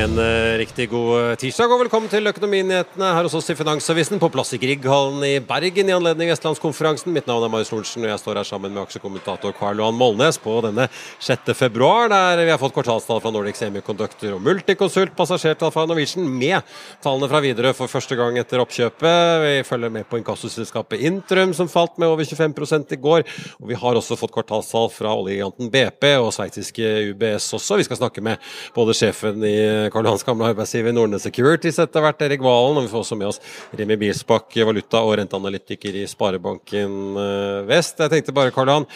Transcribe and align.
En 0.00 0.18
eh, 0.18 0.56
riktig 0.56 0.86
god 0.88 1.10
eh, 1.18 1.34
tirsdag 1.36 1.72
og 1.74 1.82
velkommen 1.82 2.08
til 2.08 2.24
Økonominyhetene 2.30 3.08
her 3.12 3.26
hos 3.26 3.34
oss 3.36 3.50
i 3.52 3.56
Finansavisen 3.58 4.20
på 4.22 4.30
plass 4.32 4.54
i 4.56 4.58
Grieghallen 4.62 5.20
i 5.26 5.34
Bergen 5.44 5.90
i 5.90 5.92
anledning 5.92 6.30
Vestlandskonferansen. 6.32 7.12
Mitt 7.12 7.26
navn 7.28 7.44
er 7.44 7.52
Marius 7.52 7.68
Lorentzen, 7.74 8.06
og 8.06 8.08
jeg 8.08 8.22
står 8.22 8.40
her 8.40 8.48
sammen 8.48 8.72
med 8.72 8.80
aksjekommentator 8.86 9.52
Karl 9.58 9.82
Johan 9.82 9.98
Molnes 9.98 10.38
på 10.40 10.54
denne 10.64 10.86
6. 11.20 11.52
februar, 11.58 12.08
der 12.08 12.40
vi 12.46 12.52
har 12.54 12.60
fått 12.62 12.72
kvartalstall 12.78 13.20
fra 13.20 13.32
Nordic 13.34 13.60
Semiconductor 13.60 14.38
og 14.38 14.46
Multiconsult, 14.46 15.12
passasjertall 15.18 15.74
fra 15.74 15.84
Norwegian, 15.90 16.24
med 16.32 16.64
tallene 17.04 17.28
fra 17.28 17.42
Widerøe 17.44 17.76
for 17.76 17.92
første 17.92 18.16
gang 18.16 18.40
etter 18.40 18.64
oppkjøpet. 18.64 19.44
Vi 19.44 19.52
følger 19.68 19.92
med 19.98 20.08
på 20.08 20.22
inkassoselskapet 20.22 21.04
Intrum, 21.10 21.52
som 21.52 21.68
falt 21.68 22.00
med 22.00 22.08
over 22.08 22.24
25 22.24 22.88
i 22.96 23.00
går. 23.04 23.26
Og 23.60 23.68
vi 23.74 23.80
har 23.84 24.00
også 24.00 24.16
fått 24.16 24.32
kvartalstall 24.38 24.88
fra 24.96 25.12
oljegiganten 25.20 25.68
BP 25.76 26.08
og 26.22 26.32
sveitsiske 26.38 26.96
UBS 27.12 27.52
også. 27.60 27.82
Vi 27.82 27.88
skal 27.90 28.00
snakke 28.00 28.24
med 28.24 28.40
både 28.72 28.96
sjefen 28.96 29.44
i 29.44 29.89
Karl 29.92 30.08
Johans 30.08 30.26
gamle 30.26 30.50
arbeidsgiver 30.50 30.94
Nordnes 30.96 31.24
Securities 31.26 31.80
etter 31.82 32.04
hvert, 32.04 32.22
Erik 32.26 32.44
Valen. 32.44 32.78
Og 32.80 32.86
vi 32.86 32.92
får 32.92 33.04
også 33.04 33.18
med 33.18 33.30
oss 33.30 33.40
Remi 33.76 33.98
Bilsbakk, 34.00 34.54
valuta- 34.68 35.02
og 35.04 35.16
renteanalytiker 35.20 36.02
i 36.02 36.06
Sparebanken 36.10 37.18
eh, 37.24 37.58
Vest. 37.70 38.00
Jeg 38.00 38.14
tenkte 38.14 38.36
bare, 38.36 38.54
Karl 38.54 38.72
Johan. 38.72 38.88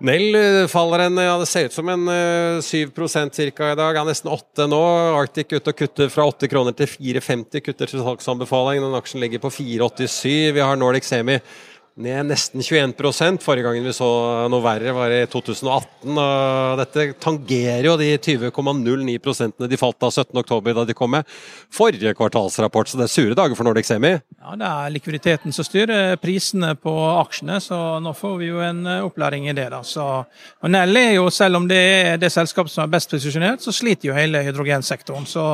Nell 0.00 0.36
eh, 0.36 0.66
faller 0.72 1.04
en, 1.04 1.18
ja, 1.20 1.34
det 1.36 1.48
ser 1.50 1.66
ut 1.68 1.74
som 1.76 1.88
en 1.92 2.06
uh, 2.08 2.60
7 2.64 2.88
ca. 3.52 3.66
i 3.68 3.76
dag, 3.76 3.98
Er 4.00 4.06
nesten 4.08 4.30
8 4.32 4.64
nå. 4.70 4.80
Arctic 5.18 5.52
ut 5.52 5.68
og 5.68 5.76
kutter 5.76 6.08
fra 6.08 6.24
8 6.30 6.48
kroner 6.48 6.76
til 6.76 6.88
4,50, 6.88 7.60
kutter 7.66 7.90
til 7.90 8.00
salgsanbefaling. 8.00 8.80
Den 8.80 8.96
aksjen 8.96 9.20
ligger 9.20 9.42
på 9.44 9.52
4,87. 9.52 10.54
Vi 10.56 10.64
har 10.64 10.80
Nordic 10.80 11.04
Semi 11.04 11.36
ned 12.00 12.30
nesten 12.30 12.62
21% 12.64 13.44
Forrige 13.44 13.66
gangen 13.68 13.86
vi 13.86 13.92
så 13.94 14.08
noe 14.50 14.64
verre, 14.64 14.94
var 14.96 15.12
i 15.12 15.20
2018. 15.30 16.16
og 16.16 16.80
Dette 16.80 17.06
tangerer 17.22 17.88
jo 17.88 17.96
de 18.00 18.10
20,09 18.16 19.68
de 19.70 19.78
falt 19.80 20.06
av 20.06 20.14
17.10 20.14 20.74
da 20.76 20.84
de 20.88 20.96
kom 20.96 21.12
med 21.14 21.28
forrige 21.74 22.14
kvartalsrapport. 22.18 22.90
Så 22.90 23.00
det 23.00 23.06
er 23.06 23.14
sure 23.14 23.38
dager 23.38 23.58
for 23.58 23.68
Nordic 23.68 23.88
Semi. 23.88 24.14
Ja, 24.16 24.56
Det 24.56 24.70
er 24.70 24.94
likviditeten 24.96 25.54
som 25.56 25.66
styrer 25.66 26.16
prisene 26.22 26.74
på 26.80 26.94
aksjene, 27.20 27.60
så 27.62 28.00
nå 28.02 28.14
får 28.16 28.36
vi 28.40 28.50
jo 28.50 28.60
en 28.64 28.84
eh, 28.86 29.04
opplæring 29.06 29.48
i 29.48 29.56
det. 29.56 29.68
da. 29.74 29.82
Så, 29.86 30.06
og 30.24 30.70
Nelly 30.72 31.06
er 31.10 31.16
jo, 31.18 31.28
selv 31.34 31.60
om 31.60 31.68
det 31.70 31.80
er 31.80 32.20
det 32.20 32.32
selskapet 32.32 32.72
som 32.72 32.84
er 32.86 32.94
best 32.96 33.12
posisjonert, 33.12 33.62
så 33.64 33.74
sliter 33.74 34.10
jo 34.10 34.16
hele 34.16 34.44
hydrogensektoren. 34.46 35.28
Så 35.28 35.44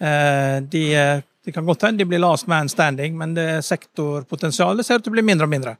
eh, 0.00 0.58
de 0.64 0.86
det 1.48 1.54
kan 1.56 1.64
godt 1.64 1.86
hende 1.86 2.02
de 2.02 2.04
blir 2.04 2.20
last 2.20 2.44
man 2.50 2.68
standing, 2.68 3.14
men 3.16 3.32
sektorpotensialet 3.64 4.84
ser 4.84 5.00
ut 5.00 5.06
til 5.06 5.14
å 5.14 5.16
bli 5.16 5.24
mindre 5.24 5.46
og 5.48 5.52
mindre. 5.54 5.78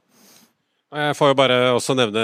Jeg 0.89 1.13
får 1.13 1.29
jo 1.29 1.35
bare 1.37 1.57
også 1.77 1.93
nevne 1.93 2.21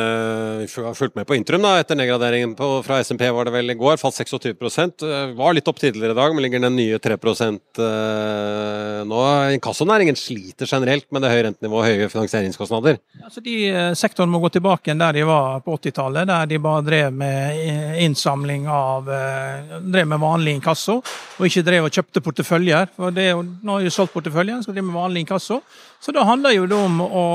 Vi 0.64 0.66
har 0.82 0.96
fulgt 0.98 1.14
med 1.14 1.28
på 1.30 1.36
Intrum 1.38 1.62
da, 1.62 1.76
etter 1.78 1.98
nedgraderingen 2.00 2.56
på, 2.58 2.70
fra 2.82 2.98
SMP 3.06 3.22
var 3.30 3.46
det 3.46 3.54
vel 3.54 3.70
i 3.70 3.76
går. 3.78 4.00
Falt 4.02 4.18
26% 4.18 5.06
Var 5.38 5.54
litt 5.54 5.70
opp 5.70 5.78
tidligere 5.78 6.16
i 6.16 6.18
dag, 6.18 6.34
men 6.34 6.42
ligger 6.42 6.64
den 6.64 6.74
nye 6.74 6.98
3% 6.98 7.82
eh, 7.86 9.04
nå. 9.06 9.22
Inkassonæringen 9.54 10.18
sliter 10.18 10.66
generelt 10.66 11.06
med 11.14 11.22
det 11.22 11.30
høye 11.30 11.46
rentenivået 11.46 11.84
og 11.84 12.02
høye 12.02 12.10
finansieringskostnader. 12.16 12.98
Altså 13.22 13.46
de 13.46 13.56
eh, 13.70 13.92
Sektoren 13.94 14.34
må 14.34 14.42
gå 14.42 14.50
tilbake 14.58 14.98
der 14.98 15.20
de 15.20 15.28
var 15.30 15.62
på 15.62 15.78
80-tallet, 15.78 16.26
der 16.32 16.50
de 16.50 16.62
bare 16.66 16.86
drev 16.90 17.14
med 17.22 18.02
innsamling 18.02 18.66
av 18.66 19.12
eh, 19.14 19.78
Drev 19.86 20.10
med 20.10 20.24
vanlig 20.24 20.58
inkasso, 20.58 20.98
og 21.38 21.46
ikke 21.46 21.68
drev 21.68 21.86
og 21.86 21.94
kjøpte 21.94 22.22
porteføljer. 22.26 22.90
For 22.98 23.14
det, 23.14 23.30
nå 23.36 23.78
har 23.78 23.86
de 23.86 23.94
solgt 23.94 24.16
porteføljen, 24.16 24.66
skal 24.66 24.74
drive 24.74 24.90
med 24.90 24.98
vanlig 24.98 25.28
inkasso. 25.28 25.62
Så 26.06 26.14
da 26.14 26.22
handler 26.28 26.54
jo 26.54 26.66
det 26.70 26.78
om 26.78 27.00
å 27.02 27.26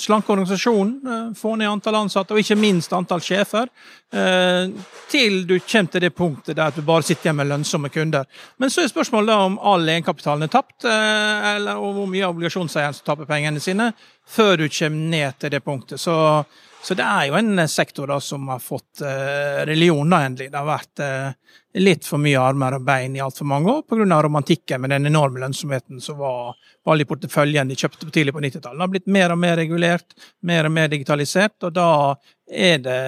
slanke 0.00 0.25
organisasjonen, 0.32 1.00
eh, 1.06 1.34
få 1.38 1.56
ned 1.56 1.68
antall 1.70 1.94
ansatte, 1.94 2.34
og 2.34 2.40
ikke 2.40 2.58
minst 2.58 2.92
antall 2.92 3.20
sjefer, 3.20 3.68
eh, 4.12 4.68
til 5.10 5.46
du 5.46 5.58
kommer 5.60 5.92
til 5.92 6.00
det 6.00 6.14
punktet 6.14 6.56
der 6.56 6.70
du 6.70 6.82
bare 6.82 7.02
sitter 7.02 7.28
igjen 7.28 7.36
med 7.36 7.50
lønnsomme 7.50 7.88
kunder. 7.88 8.24
Men 8.58 8.70
så 8.70 8.82
er 8.82 8.92
spørsmålet 8.92 9.34
om 9.34 9.58
all 9.58 9.88
egenkapitalen 9.88 10.42
er 10.42 10.52
tapt, 10.52 10.84
eh, 10.84 11.54
eller 11.56 11.74
hvor 11.74 12.06
mye 12.06 12.28
obligasjonseieren 12.28 12.94
som 12.94 13.04
taper 13.06 13.26
pengene 13.26 13.60
sine, 13.60 13.92
før 14.26 14.56
du 14.56 14.68
kommer 14.68 15.10
ned 15.10 15.38
til 15.38 15.50
det 15.50 15.64
punktet. 15.64 16.00
Så, 16.00 16.44
så 16.86 16.94
det 16.94 17.02
er 17.02 17.26
jo 17.28 17.38
en 17.38 17.64
sektor 17.68 18.06
da 18.06 18.20
som 18.22 18.46
har 18.52 18.60
fått 18.62 19.02
religion, 19.66 20.06
da, 20.10 20.20
endelig. 20.28 20.52
Det 20.52 20.60
har 20.60 20.68
vært 20.68 21.02
litt 21.82 22.06
for 22.06 22.22
mye 22.22 22.40
armer 22.40 22.78
og 22.78 22.84
bein 22.86 23.16
i 23.16 23.22
altfor 23.24 23.48
mange 23.48 23.72
år 23.72 23.82
pga. 23.90 24.20
romantikken 24.22 24.80
med 24.80 24.90
den 24.94 25.10
enorme 25.10 25.42
lønnsomheten 25.42 26.00
som 26.00 26.18
var 26.18 26.54
på 26.84 26.94
alle 26.94 27.04
porteføljene 27.04 27.74
de 27.74 27.76
kjøpte 27.76 28.10
tidlig 28.10 28.32
på 28.36 28.40
90-tallet. 28.44 28.78
Det 28.78 28.86
har 28.86 28.94
blitt 28.94 29.12
mer 29.18 29.34
og 29.34 29.42
mer 29.42 29.56
regulert, 29.58 30.16
mer 30.42 30.70
og 30.70 30.72
mer 30.72 30.88
digitalisert, 30.92 31.58
og 31.66 31.74
da 31.74 31.90
er 32.46 32.78
det 32.86 33.00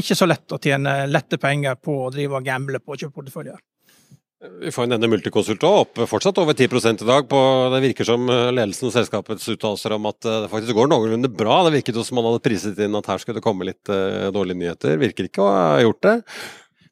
ikke 0.00 0.16
så 0.16 0.30
lett 0.30 0.54
å 0.54 0.62
tjene 0.62 0.98
lette 1.10 1.38
penger 1.42 1.80
på 1.82 2.04
å 2.06 2.10
drive 2.14 2.38
og 2.38 2.46
gamble 2.46 2.80
på 2.80 2.94
å 2.94 3.00
kjøpe 3.00 3.18
porteføljer. 3.18 3.58
Vi 4.60 4.72
får 4.74 4.88
nevne 4.90 5.08
Multiconsult 5.08 5.62
opp 5.64 6.00
fortsatt 6.08 6.36
over 6.42 6.56
10 6.56 6.66
i 7.00 7.06
dag. 7.08 7.28
På, 7.28 7.38
det 7.72 7.80
virker 7.84 8.08
som 8.08 8.26
ledelsen 8.28 8.90
og 8.90 8.94
selskapets 8.94 9.46
uttalelser 9.54 9.94
om 9.96 10.10
at 10.10 10.20
det 10.24 10.50
faktisk 10.52 10.76
går 10.76 10.90
noenlunde 10.92 11.30
bra. 11.32 11.62
Det 11.64 11.78
virket 11.78 12.00
som 12.04 12.20
man 12.20 12.28
hadde 12.28 12.42
priset 12.44 12.82
inn 12.84 12.98
at 12.98 13.08
her 13.08 13.22
skulle 13.22 13.40
det 13.40 13.46
komme 13.46 13.68
litt 13.68 13.88
uh, 13.88 14.28
dårlige 14.34 14.60
nyheter. 14.60 15.00
Virker 15.00 15.30
ikke 15.30 15.44
å 15.44 15.48
ha 15.48 15.80
gjort 15.84 16.02
det. 16.04 16.14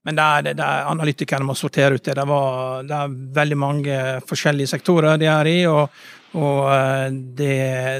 Men 0.04 0.18
det 0.18 0.24
er, 0.24 0.48
det 0.58 0.64
er 0.64 0.88
analytikerne 0.90 1.46
må 1.46 1.54
sortere 1.58 1.94
ut 1.94 2.02
det. 2.04 2.16
Det, 2.18 2.24
var, 2.26 2.82
det, 2.86 2.96
er 2.98 3.14
veldig 3.38 3.58
mange 3.58 4.00
forskjellige 4.26 4.72
sektorer 4.74 5.20
de 5.20 5.28
er 5.30 5.50
i, 5.50 5.56
og, 5.70 6.02
og 6.40 6.58
eh, 6.74 7.06
det, 7.38 7.58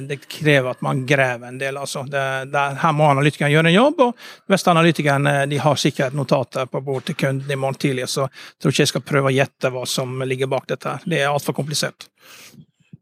det, 0.08 0.18
krever 0.26 0.72
at 0.72 0.82
man 0.82 1.04
graver 1.06 1.52
en 1.52 1.60
del. 1.60 1.78
Altså. 1.78 2.02
her 2.10 2.96
må 2.98 3.06
analytikerne 3.12 3.52
gjøre 3.54 3.70
en 3.70 3.78
jobb, 3.78 4.02
og 4.08 4.50
beste 4.50 4.74
analytikerne 4.74 5.36
har 5.66 5.78
sikkert 5.78 6.18
notater 6.18 6.66
på 6.66 6.82
bord 6.82 7.06
til 7.06 7.18
kunden 7.22 7.54
i 7.54 7.60
morgen 7.60 7.78
tidlig, 7.86 8.10
så 8.10 8.26
jeg 8.26 8.58
tror 8.58 8.74
ikke 8.74 8.86
jeg 8.86 8.94
skal 8.94 9.08
prøve 9.12 9.30
å 9.30 9.36
gjette 9.36 9.70
hva 9.70 9.86
som 9.86 10.26
ligger 10.26 10.50
bak 10.50 10.66
dette. 10.74 10.98
Det 11.06 11.22
er 11.22 11.30
altfor 11.30 11.54
komplisert. 11.54 12.10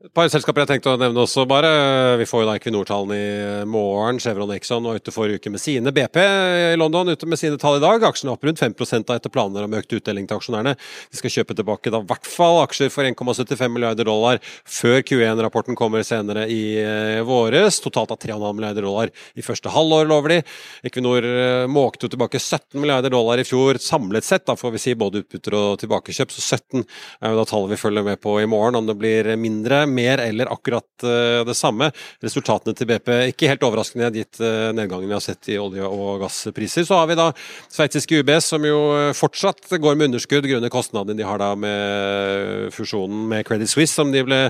Et 0.01 0.09
par 0.17 0.31
selskaper 0.33 0.63
jeg 0.63 0.69
tenkte 0.71 0.95
å 0.95 0.97
nevne 0.97 1.21
også, 1.21 1.43
bare. 1.45 1.69
Vi 2.17 2.25
får 2.25 2.41
jo 2.41 2.47
da 2.49 2.55
Equinor-tallene 2.57 3.17
i 3.21 3.65
morgen. 3.69 4.17
Chevron 4.17 4.49
Exxon 4.55 4.87
var 4.89 4.97
ute 4.97 5.13
forrige 5.13 5.37
uke 5.37 5.51
med 5.53 5.61
sine. 5.61 5.93
BP 5.93 6.17
i 6.17 6.79
London 6.81 7.13
ute 7.13 7.27
med 7.29 7.37
sine 7.37 7.59
tall 7.61 7.77
i 7.77 7.83
dag. 7.83 8.07
Aksjene 8.09 8.33
opp 8.33 8.47
rundt 8.49 8.63
5 8.63 8.73
da 9.05 9.19
etter 9.19 9.29
planer 9.29 9.67
om 9.67 9.77
økt 9.77 9.93
utdeling 9.99 10.25
til 10.25 10.41
aksjonærene. 10.41 10.73
De 11.13 11.21
skal 11.21 11.35
kjøpe 11.35 11.57
tilbake 11.59 11.93
da 11.93 12.01
i 12.01 12.09
hvert 12.09 12.31
fall 12.33 12.63
aksjer 12.63 12.89
for 12.95 13.05
1,75 13.05 13.75
milliarder 13.75 14.09
dollar 14.09 14.41
før 14.65 15.05
Q1-rapporten 15.05 15.77
kommer 15.77 16.01
senere 16.09 16.47
i 16.49 16.81
eh, 16.81 17.21
våres. 17.29 17.83
Totalt 17.85 18.17
av 18.17 18.23
3,5 18.25 18.57
milliarder 18.57 18.89
dollar 18.89 19.13
i 19.37 19.45
første 19.45 19.69
halvår, 19.77 20.09
lover 20.09 20.37
de. 20.39 20.41
Equinor 20.89 21.29
eh, 21.29 21.67
måkte 21.69 22.09
jo 22.09 22.15
tilbake 22.17 22.41
17 22.41 22.81
milliarder 22.81 23.13
dollar 23.13 23.37
i 23.37 23.45
fjor 23.45 23.77
samlet 23.77 24.25
sett, 24.25 24.49
da 24.49 24.57
får 24.57 24.79
vi 24.79 24.83
si 24.87 24.97
både 24.97 25.27
utbytter 25.27 25.61
og 25.61 25.85
tilbakekjøp. 25.85 26.33
Så 26.33 26.57
17 26.57 26.81
er 26.89 27.37
jo 27.37 27.43
da 27.43 27.49
tallet 27.53 27.77
vi 27.77 27.83
følger 27.85 28.09
med 28.09 28.25
på 28.25 28.39
i 28.41 28.49
morgen, 28.49 28.81
om 28.81 28.89
det 28.89 28.97
blir 28.97 29.35
mindre 29.37 29.85
mer 29.93 30.23
eller 30.25 30.51
akkurat 30.53 30.87
det 31.01 31.57
samme. 31.57 31.91
Resultatene 32.23 32.77
til 32.77 32.89
BP 32.91 33.09
ikke 33.33 33.49
helt 33.51 33.65
overraskende 33.65 34.11
gitt 34.15 34.41
nedgangen 34.77 35.09
vi 35.09 35.17
har 35.17 35.25
sett 35.25 35.49
i 35.53 35.57
olje- 35.61 35.87
og 35.87 36.21
gasspriser. 36.25 36.85
Så 36.87 36.99
har 36.99 37.09
vi 37.09 37.17
da 37.19 37.31
sveitsiske 37.73 38.21
UBS, 38.21 38.51
som 38.53 38.67
jo 38.67 38.79
fortsatt 39.17 39.65
går 39.81 39.97
med 39.97 40.11
underskudd 40.11 40.49
grunnet 40.49 40.73
kostnadene 40.73 41.19
de 41.19 41.27
har 41.27 41.41
da 41.41 41.55
med 41.59 42.71
fusjonen 42.75 43.27
med 43.33 43.47
Credit 43.49 43.71
Suisse, 43.73 43.97
som 43.97 44.13
de 44.13 44.25
ble 44.27 44.41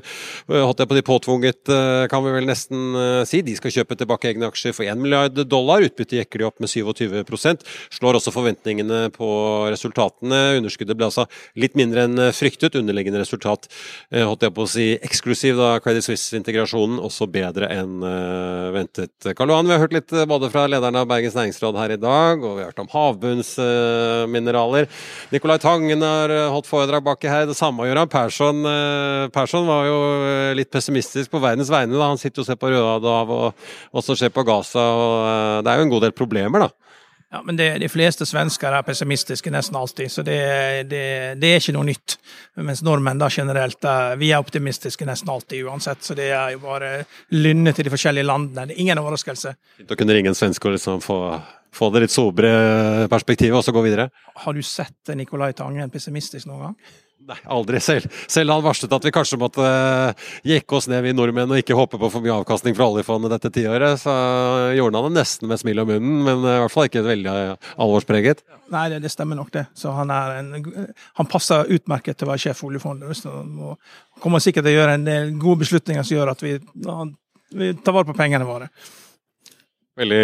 holdt 0.50 0.82
på 0.90 0.98
de 0.98 1.06
påtvunget, 1.06 1.70
kan 2.10 2.24
vi 2.26 2.34
vel 2.34 2.48
nesten 2.50 2.98
si. 3.28 3.44
De 3.46 3.56
skal 3.58 3.74
kjøpe 3.80 3.98
tilbake 4.00 4.32
egne 4.32 4.50
aksjer 4.50 4.74
for 4.76 4.88
1 4.88 5.00
milliard 5.00 5.38
dollar. 5.46 5.84
Utbyttet 5.86 6.18
jekker 6.24 6.42
de 6.42 6.50
opp 6.50 6.60
med 6.62 6.70
27% 6.72 7.66
Slår 7.90 8.18
også 8.18 8.32
forventningene 8.34 9.08
på 9.14 9.28
resultatene. 9.72 10.40
Underskuddet 10.60 10.98
ble 10.98 11.08
altså 11.08 11.26
litt 11.60 11.76
mindre 11.78 12.06
enn 12.06 12.26
fryktet. 12.36 12.76
Underliggende 12.78 13.22
resultat, 13.22 13.68
eh, 14.10 14.24
holdt 14.26 14.46
jeg 14.46 14.54
på 14.56 14.64
å 14.64 14.70
si, 14.70 14.86
eksklusiv 15.30 15.58
da 15.58 15.78
Credit 15.78 16.02
Suisse-integrasjonen, 16.02 16.98
også 16.98 17.28
bedre 17.30 17.68
enn 17.70 18.02
uh, 18.02 18.72
ventet. 18.74 19.12
Karl 19.36 19.52
Johan, 19.52 19.68
vi 19.68 19.74
har 19.76 19.82
hørt 19.84 19.94
litt 19.94 20.10
eh, 20.12 20.26
både 20.26 20.50
fra 20.50 20.64
lederen 20.66 20.98
av 20.98 21.06
Bergens 21.06 21.36
Næringsråd 21.38 21.78
her 21.78 21.94
i 21.94 21.98
dag, 22.00 22.42
og 22.42 22.56
vi 22.56 22.64
har 22.64 22.72
hørt 22.72 22.82
om 22.82 22.90
havbunnsmineraler. 22.90 24.88
Uh, 24.90 25.30
Nicolai 25.30 25.58
Tangen 25.62 26.02
har 26.02 26.34
holdt 26.50 26.66
foredrag 26.66 27.04
baki 27.06 27.30
her. 27.30 27.46
Det 27.46 27.58
samme 27.58 27.86
gjør 27.86 28.02
han 28.02 28.10
Persson. 28.10 28.64
Uh, 28.66 29.30
Persson 29.34 29.70
var 29.70 29.86
jo 29.86 30.00
litt 30.58 30.72
pessimistisk 30.74 31.30
på 31.30 31.42
verdens 31.42 31.70
vegne. 31.70 31.94
da 31.94 32.10
Han 32.10 32.20
sitter 32.20 32.42
og 32.42 32.50
ser 32.50 32.58
på 32.58 32.72
Rødehavet 32.72 33.54
og 33.54 33.98
også 34.02 34.18
ser 34.18 34.34
på 34.34 34.46
Gaza. 34.48 34.82
og 34.82 35.64
Det 35.64 35.70
er 35.70 35.78
jo 35.78 35.86
en 35.86 35.94
god 35.94 36.08
del 36.08 36.16
problemer, 36.16 36.66
da. 36.66 36.72
Ja, 37.30 37.42
men 37.46 37.56
det, 37.56 37.78
De 37.78 37.88
fleste 37.88 38.26
svensker 38.26 38.74
er 38.74 38.82
pessimistiske 38.82 39.52
nesten 39.54 39.76
alltid, 39.78 40.10
så 40.10 40.24
det, 40.26 40.38
det, 40.90 41.02
det 41.38 41.50
er 41.52 41.60
ikke 41.60 41.74
noe 41.76 41.86
nytt. 41.86 42.16
Mens 42.58 42.82
nordmenn 42.82 43.20
da 43.22 43.28
generelt 43.30 43.86
vi 44.18 44.32
er 44.32 44.42
optimistiske 44.42 45.06
nesten 45.06 45.30
alltid 45.30 45.68
uansett. 45.70 46.02
Så 46.02 46.16
det 46.18 46.32
er 46.34 46.56
jo 46.56 46.62
bare 46.64 47.04
lynnet 47.30 47.78
til 47.78 47.86
de 47.86 47.92
forskjellige 47.94 48.26
landene. 48.26 48.66
Det 48.66 48.74
er 48.74 48.82
ingen 48.82 49.02
overraskelse. 49.02 49.54
Da 49.86 49.98
kunne 49.98 50.16
ringe 50.16 50.32
en 50.32 50.38
svenske 50.38 50.66
og 50.66 50.74
liksom 50.74 50.98
få, 51.04 51.20
få 51.70 51.92
det 51.94 52.02
litt 52.06 52.16
sobre 52.16 52.50
perspektivet, 53.12 53.54
og 53.60 53.62
så 53.62 53.76
gå 53.78 53.84
videre. 53.86 54.08
Har 54.42 54.58
du 54.58 54.62
sett 54.66 55.14
Nicolai 55.14 55.52
Tangen 55.54 55.94
pessimistisk 55.94 56.50
noen 56.50 56.66
gang? 56.66 56.76
Nei, 57.30 57.36
aldri 57.54 57.78
selv. 57.82 58.10
Selv 58.30 58.50
han 58.50 58.62
varslet 58.64 58.94
at 58.96 59.04
vi 59.06 59.12
kanskje 59.14 59.38
måtte 59.38 59.62
uh, 59.62 60.30
jekke 60.46 60.74
oss 60.74 60.88
ned, 60.90 61.04
vi 61.04 61.12
nordmenn, 61.14 61.52
og 61.52 61.60
ikke 61.60 61.76
håpe 61.78 62.00
på 62.00 62.08
for 62.10 62.24
mye 62.24 62.40
avkastning 62.40 62.74
fra 62.74 62.88
oljefondet 62.90 63.30
dette 63.36 63.52
tiåret. 63.54 64.00
Så 64.02 64.14
gjorde 64.74 64.98
han 64.98 65.06
det 65.14 65.20
nesten 65.20 65.50
med 65.50 65.60
smil 65.60 65.82
om 65.84 65.92
munnen, 65.92 66.24
men 66.26 66.42
uh, 66.42 66.56
i 66.56 66.62
hvert 66.64 66.74
fall 66.74 66.88
ikke 66.88 67.04
veldig 67.06 67.34
uh, 67.52 67.68
alvorspreget. 67.84 68.42
Nei, 68.74 68.88
det, 68.90 68.98
det, 69.04 69.12
stemmer 69.14 69.38
nok 69.38 69.52
det. 69.54 69.68
Så 69.78 69.94
han, 69.94 70.10
er 70.10 70.40
en, 70.40 70.88
han 71.20 71.30
passer 71.30 71.70
utmerket 71.76 72.18
til 72.18 72.26
å 72.26 72.32
være 72.32 72.44
sjef 72.48 72.62
for 72.64 72.72
oljefondet. 72.72 73.22
Han 73.30 73.78
kommer 74.24 74.42
sikkert 74.42 74.66
til 74.66 74.74
å 74.74 74.80
gjøre 74.80 74.98
en 74.98 75.06
del 75.06 75.32
gode 75.38 75.62
beslutninger 75.62 76.06
som 76.06 76.18
gjør 76.18 76.34
at 76.34 76.44
vi, 76.46 76.56
vi 77.62 77.70
tar 77.78 77.94
vare 77.94 78.10
på 78.10 78.18
pengene 78.18 78.48
våre. 78.48 78.72
Veldig 80.00 80.20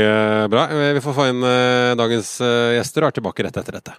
bra. 0.50 0.66
Vi 0.96 1.06
får 1.06 1.18
få 1.20 1.30
inn 1.30 1.48
dagens 1.98 2.36
gjester 2.40 3.04
og 3.04 3.12
er 3.12 3.18
tilbake 3.20 3.46
rett 3.46 3.62
etter 3.62 3.78
dette. 3.78 3.98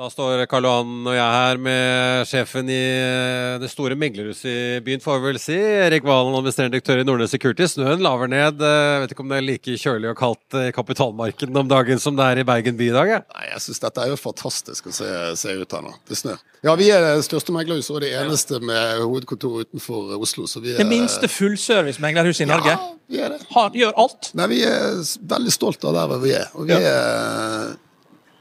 Da 0.00 0.06
står 0.08 0.46
Karl 0.48 0.64
Johan 0.64 0.92
og 1.10 1.12
jeg 1.12 1.32
her 1.36 1.58
med 1.60 2.28
sjefen 2.30 2.70
i 2.72 2.76
eh, 2.96 3.58
det 3.60 3.68
store 3.68 3.98
meglerhuset 4.00 4.46
i 4.48 4.78
byen, 4.86 5.02
får 5.04 5.18
vi 5.18 5.26
vel 5.26 5.38
si. 5.42 5.56
Erik 5.60 6.06
Valen, 6.08 6.32
administrerende 6.38 6.78
direktør 6.78 7.02
i 7.02 7.04
Nordnes 7.04 7.34
Security. 7.34 7.66
Snøen 7.68 8.00
laver 8.00 8.30
ned. 8.32 8.64
Jeg 8.64 8.94
eh, 8.94 9.02
vet 9.02 9.12
ikke 9.12 9.26
om 9.26 9.34
det 9.34 9.36
er 9.36 9.44
like 9.44 9.74
kjølig 9.82 10.08
og 10.08 10.16
kaldt 10.16 10.56
i 10.56 10.70
kapitalmarkedet 10.72 11.60
om 11.60 11.68
dagen 11.68 12.00
som 12.00 12.16
det 12.16 12.30
er 12.30 12.40
i 12.40 12.46
Bergen 12.48 12.78
by 12.78 12.86
i 12.86 12.94
dag? 12.94 13.12
Ja? 13.12 13.18
Nei, 13.34 13.50
jeg 13.50 13.60
syns 13.66 13.84
dette 13.84 14.06
er 14.06 14.14
jo 14.14 14.16
fantastisk 14.22 14.88
å 14.88 14.94
se, 15.02 15.10
se 15.42 15.58
ut 15.60 15.76
her 15.76 15.84
nå. 15.84 15.92
Det 16.08 16.16
snør. 16.22 16.40
Ja, 16.64 16.78
vi 16.80 16.88
er 16.96 17.04
det 17.04 17.28
største 17.28 17.52
meglerhuset 17.58 17.92
og 17.98 18.00
det 18.06 18.14
eneste 18.22 18.62
med 18.64 19.04
hovedkontor 19.04 19.66
utenfor 19.66 20.16
Oslo. 20.16 20.46
Så 20.48 20.64
vi 20.64 20.78
Er, 20.78 20.80
det 20.80 20.88
minste 20.88 21.28
fullservice-meglerhuset 21.28 22.46
i 22.46 22.48
Norge? 22.48 22.72
Ja, 22.72 22.88
vi 23.12 23.20
er 23.20 23.36
det. 23.36 23.44
Har, 23.52 23.68
gjør 23.76 23.92
alt? 24.00 24.32
Nei, 24.40 24.48
vi 24.56 24.64
er 24.64 24.96
veldig 25.36 25.56
stolt 25.60 25.84
av 25.84 26.00
der 26.00 26.18
vi 26.24 26.34
er. 26.40 26.48
Og 26.56 26.72
vi 26.72 26.80
ja. 26.80 26.96
er 26.96 27.72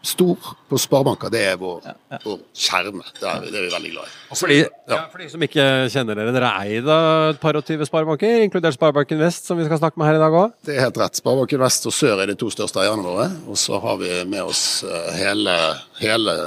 stor 0.01 0.38
på 0.69 0.78
sparebanker. 0.80 1.31
Det 1.34 1.42
er 1.51 1.57
vår, 1.60 1.81
ja, 1.84 1.94
ja. 2.13 2.19
vår 2.24 2.38
kjerne. 2.56 3.04
Det 3.19 3.25
er, 3.28 3.42
det 3.46 3.51
er, 3.51 3.66
vi 3.66 3.72
veldig 3.74 3.92
glad 3.94 4.07
i. 4.07 4.13
For 4.30 4.51
de, 4.51 4.60
ja. 4.63 5.00
for 5.12 5.24
de 5.24 5.28
som 5.31 5.44
ikke 5.44 5.66
kjenner 5.92 6.19
dere, 6.19 6.34
dere 6.36 6.51
er 6.51 6.69
eid 6.78 6.92
av 6.94 7.34
et 7.34 7.42
par 7.42 7.60
og 7.60 7.66
tyve 7.68 7.88
sparebanker, 7.90 8.46
inkludert 8.46 8.78
Sparebanken 8.78 9.19
Vest, 9.22 9.50
som 9.50 9.60
vi 9.60 9.68
skal 9.68 9.81
snakke 9.81 10.00
med 10.00 10.10
her 10.10 10.19
i 10.19 10.22
dag 10.24 10.38
òg? 10.42 10.56
Det 10.68 10.78
er 10.78 10.86
helt 10.86 11.01
rett. 11.01 11.19
Sparebanken 11.19 11.63
Vest 11.63 11.90
og 11.90 11.96
Sør 11.96 12.24
er 12.24 12.31
de 12.31 12.38
to 12.40 12.51
største 12.54 12.84
eierne 12.84 13.06
våre. 13.06 13.28
Og 13.51 13.60
så 13.60 13.81
har 13.84 14.00
vi 14.01 14.13
med 14.30 14.46
oss 14.46 14.63
eh, 14.88 15.10
hele, 15.19 15.57
hele 16.00 16.38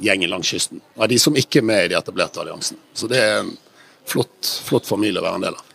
gjengen 0.00 0.30
langs 0.32 0.52
kysten. 0.52 0.82
Av 1.00 1.10
de 1.10 1.18
som 1.20 1.36
ikke 1.36 1.62
er 1.62 1.66
med 1.72 1.88
i 1.88 1.90
de 1.92 1.98
etablerte 1.98 2.42
alliansene. 2.42 2.78
Så 2.94 3.10
det 3.10 3.18
er 3.24 3.40
en 3.40 3.50
flott, 4.08 4.54
flott 4.66 4.88
familie 4.88 5.22
å 5.22 5.26
være 5.26 5.42
en 5.42 5.48
del 5.48 5.58
av. 5.58 5.66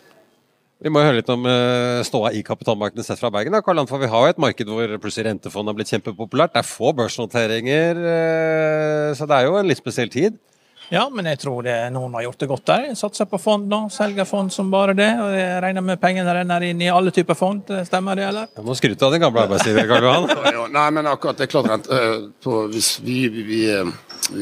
Vi 0.76 0.90
må 0.92 1.00
jo 1.00 1.08
høre 1.08 1.20
litt 1.22 1.30
om 1.32 1.46
uh, 1.48 2.02
ståa 2.04 2.34
i 2.36 2.42
kapitalmarkedene 2.44 3.04
sett 3.06 3.20
fra 3.20 3.30
Bergen. 3.32 3.54
Da, 3.56 3.62
Karl 3.64 3.80
for 3.88 4.02
Vi 4.02 4.10
har 4.12 4.26
jo 4.26 4.34
et 4.34 4.42
marked 4.42 4.68
hvor 4.68 4.90
plutselig 5.00 5.30
rentefond 5.30 5.70
har 5.70 5.76
blitt 5.78 5.92
kjempepopulært. 5.94 6.52
Det 6.52 6.60
er 6.60 6.68
få 6.68 6.92
børsnoteringer, 6.98 8.02
uh, 8.02 9.14
så 9.16 9.28
det 9.28 9.38
er 9.38 9.48
jo 9.48 9.56
en 9.56 9.70
litt 9.70 9.80
spesiell 9.80 10.12
tid. 10.12 10.36
Ja, 10.92 11.08
men 11.10 11.26
jeg 11.26 11.40
tror 11.42 11.64
det, 11.66 11.74
noen 11.90 12.12
har 12.14 12.26
gjort 12.28 12.42
det 12.44 12.48
godt 12.50 12.68
der. 12.68 12.84
Satser 12.94 13.26
på 13.26 13.40
fond 13.42 13.66
nå, 13.72 13.80
selger 13.90 14.28
fond 14.28 14.52
som 14.54 14.68
bare 14.70 14.92
det. 14.94 15.08
og 15.18 15.32
Jeg 15.34 15.62
regner 15.64 15.82
med 15.82 15.98
pengene 15.98 16.34
renner 16.36 16.62
inn 16.68 16.84
i 16.84 16.92
alle 16.92 17.10
typer 17.10 17.34
fond. 17.34 17.72
Stemmer 17.88 18.20
det, 18.20 18.28
eller? 18.28 18.52
Jeg 18.54 18.66
må 18.68 18.76
skryte 18.78 19.08
av 19.08 19.16
din 19.16 19.24
gamle 19.24 19.48
arbeidsgiver, 19.48 19.88
Karl 19.90 20.06
Johan. 20.06 20.28
Nei, 20.76 20.86
men 20.94 21.08
akkurat 21.10 21.40
det 21.40 21.48
er 21.48 21.50
klart 21.50 21.72
rent, 21.72 21.90
på, 22.44 22.60
Hvis 22.70 22.92
vi, 23.02 23.24
vi, 23.32 23.42
vi, 23.48 23.64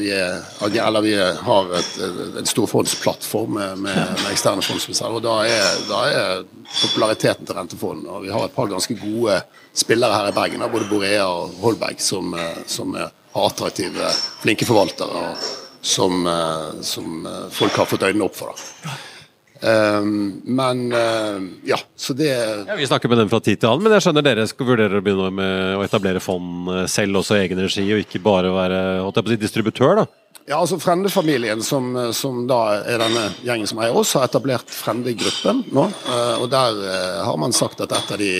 er, 0.09 0.45
eller 0.61 1.03
vi 1.05 1.13
har 1.17 1.73
et, 1.79 1.91
en 2.39 2.47
storfondsplattform 2.49 3.57
med, 3.59 3.83
med, 3.85 3.99
med 4.21 4.31
eksterne 4.31 4.63
fond, 4.65 5.01
og 5.09 5.19
da 5.25 5.35
er, 5.49 5.81
da 5.89 5.99
er 6.09 6.45
populariteten 6.81 7.45
til 7.45 7.57
rentefond. 7.57 8.07
Og 8.07 8.23
vi 8.25 8.33
har 8.33 8.47
et 8.47 8.55
par 8.55 8.71
ganske 8.71 8.97
gode 8.99 9.41
spillere 9.75 10.21
her 10.21 10.31
i 10.31 10.35
Bergen, 10.35 10.65
både 10.71 10.89
Borea 10.89 11.27
og 11.27 11.53
Holberg, 11.61 12.01
som, 12.01 12.33
som 12.65 12.97
er 12.97 13.13
attraktive, 13.35 14.09
flinke 14.41 14.67
forvaltere. 14.67 15.27
og 15.29 15.53
som, 15.85 16.27
eh, 16.27 16.81
som, 16.81 17.25
eh, 17.25 17.49
folk 17.51 17.71
har 17.77 17.85
fått 17.85 18.03
øynene 18.03 18.25
opp 18.25 18.35
for. 18.35 18.55
Da. 18.55 18.89
Um, 19.65 20.41
men 20.45 20.91
uh, 20.93 21.41
ja, 21.65 21.79
så 21.95 22.13
det 22.13 22.27
ja, 22.67 22.75
Vi 22.77 22.85
snakker 22.85 23.09
med 23.09 23.17
dem 23.17 23.29
fra 23.31 23.39
tid 23.41 23.57
til 23.57 23.71
annen, 23.71 23.87
men 23.87 23.95
jeg 23.95 24.05
skjønner 24.05 24.25
dere 24.27 24.45
skal 24.51 24.67
vurdere 24.67 24.99
å 24.99 25.05
begynne 25.05 25.31
med 25.33 25.79
å 25.79 25.81
etablere 25.85 26.21
fond 26.21 26.69
selv, 26.91 27.21
også 27.21 27.39
i 27.39 27.45
egen 27.47 27.63
regi, 27.63 27.85
og 27.95 28.03
ikke 28.03 28.21
bare 28.21 28.51
være 28.53 28.83
holdt 29.01 29.17
jeg 29.17 29.25
på 29.25 29.31
å 29.31 29.33
si, 29.33 29.39
distributør? 29.41 30.03
da? 30.03 30.05
Ja, 30.45 30.59
altså 30.59 30.77
Frende-familien, 30.77 31.63
som, 31.65 31.89
som, 32.13 32.43
da 32.45 32.59
er 32.83 33.01
denne 33.01 33.25
gjengen 33.47 33.71
som 33.71 33.81
eier 33.81 33.97
oss, 33.97 34.13
har 34.13 34.27
etablert 34.27 34.69
Frende-gruppen 34.69 35.63
nå. 35.73 35.87
Og 36.37 36.45
Der 36.53 36.77
har 37.25 37.41
man 37.41 37.55
sagt 37.55 37.81
at 37.81 37.95
et 37.95 38.13
av 38.13 38.21
de 38.21 38.31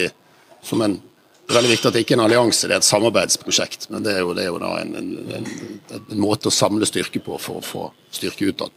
som 0.65 0.85
en 0.85 0.99
det 1.45 1.53
er 1.53 1.59
veldig 1.59 1.73
viktig 1.75 1.89
at 1.89 1.93
det 1.93 2.01
ikke 2.01 2.15
er 2.15 2.17
en 2.17 2.23
allianse, 2.25 2.65
det 2.65 2.73
er 2.73 2.79
et 2.81 2.87
samarbeidsprosjekt. 2.87 3.83
Men 3.93 4.05
det 4.05 4.15
er 4.15 4.23
jo, 4.23 4.31
det 4.33 4.47
er 4.47 4.49
jo 4.49 4.61
da 4.63 4.71
en, 4.81 4.95
en, 4.97 5.09
en, 5.37 5.49
en, 5.99 6.17
måte 6.17 6.49
å 6.49 6.53
samle 6.53 6.87
styrke 6.89 7.21
på 7.21 7.37
for 7.41 7.59
å 7.59 7.65
få 7.65 7.83
styrke 8.15 8.49
utad. 8.49 8.73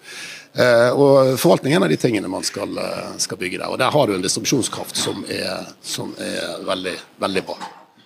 Eh, 0.56 0.90
og 0.96 1.34
forvaltning 1.38 1.74
er 1.74 1.78
en 1.78 1.86
av 1.86 1.92
de 1.92 1.98
tingene 2.00 2.30
man 2.30 2.46
skal, 2.46 2.70
eh, 2.78 3.16
skal, 3.20 3.38
bygge 3.38 3.60
der. 3.60 3.68
Og 3.68 3.78
der 3.78 3.92
har 3.92 4.06
du 4.06 4.14
en 4.14 4.24
distribusjonskraft 4.24 4.96
som 4.96 5.24
er, 5.28 5.68
som 5.82 6.14
er 6.18 6.64
veldig, 6.66 6.94
veldig 7.20 7.44
bra. 7.46 7.58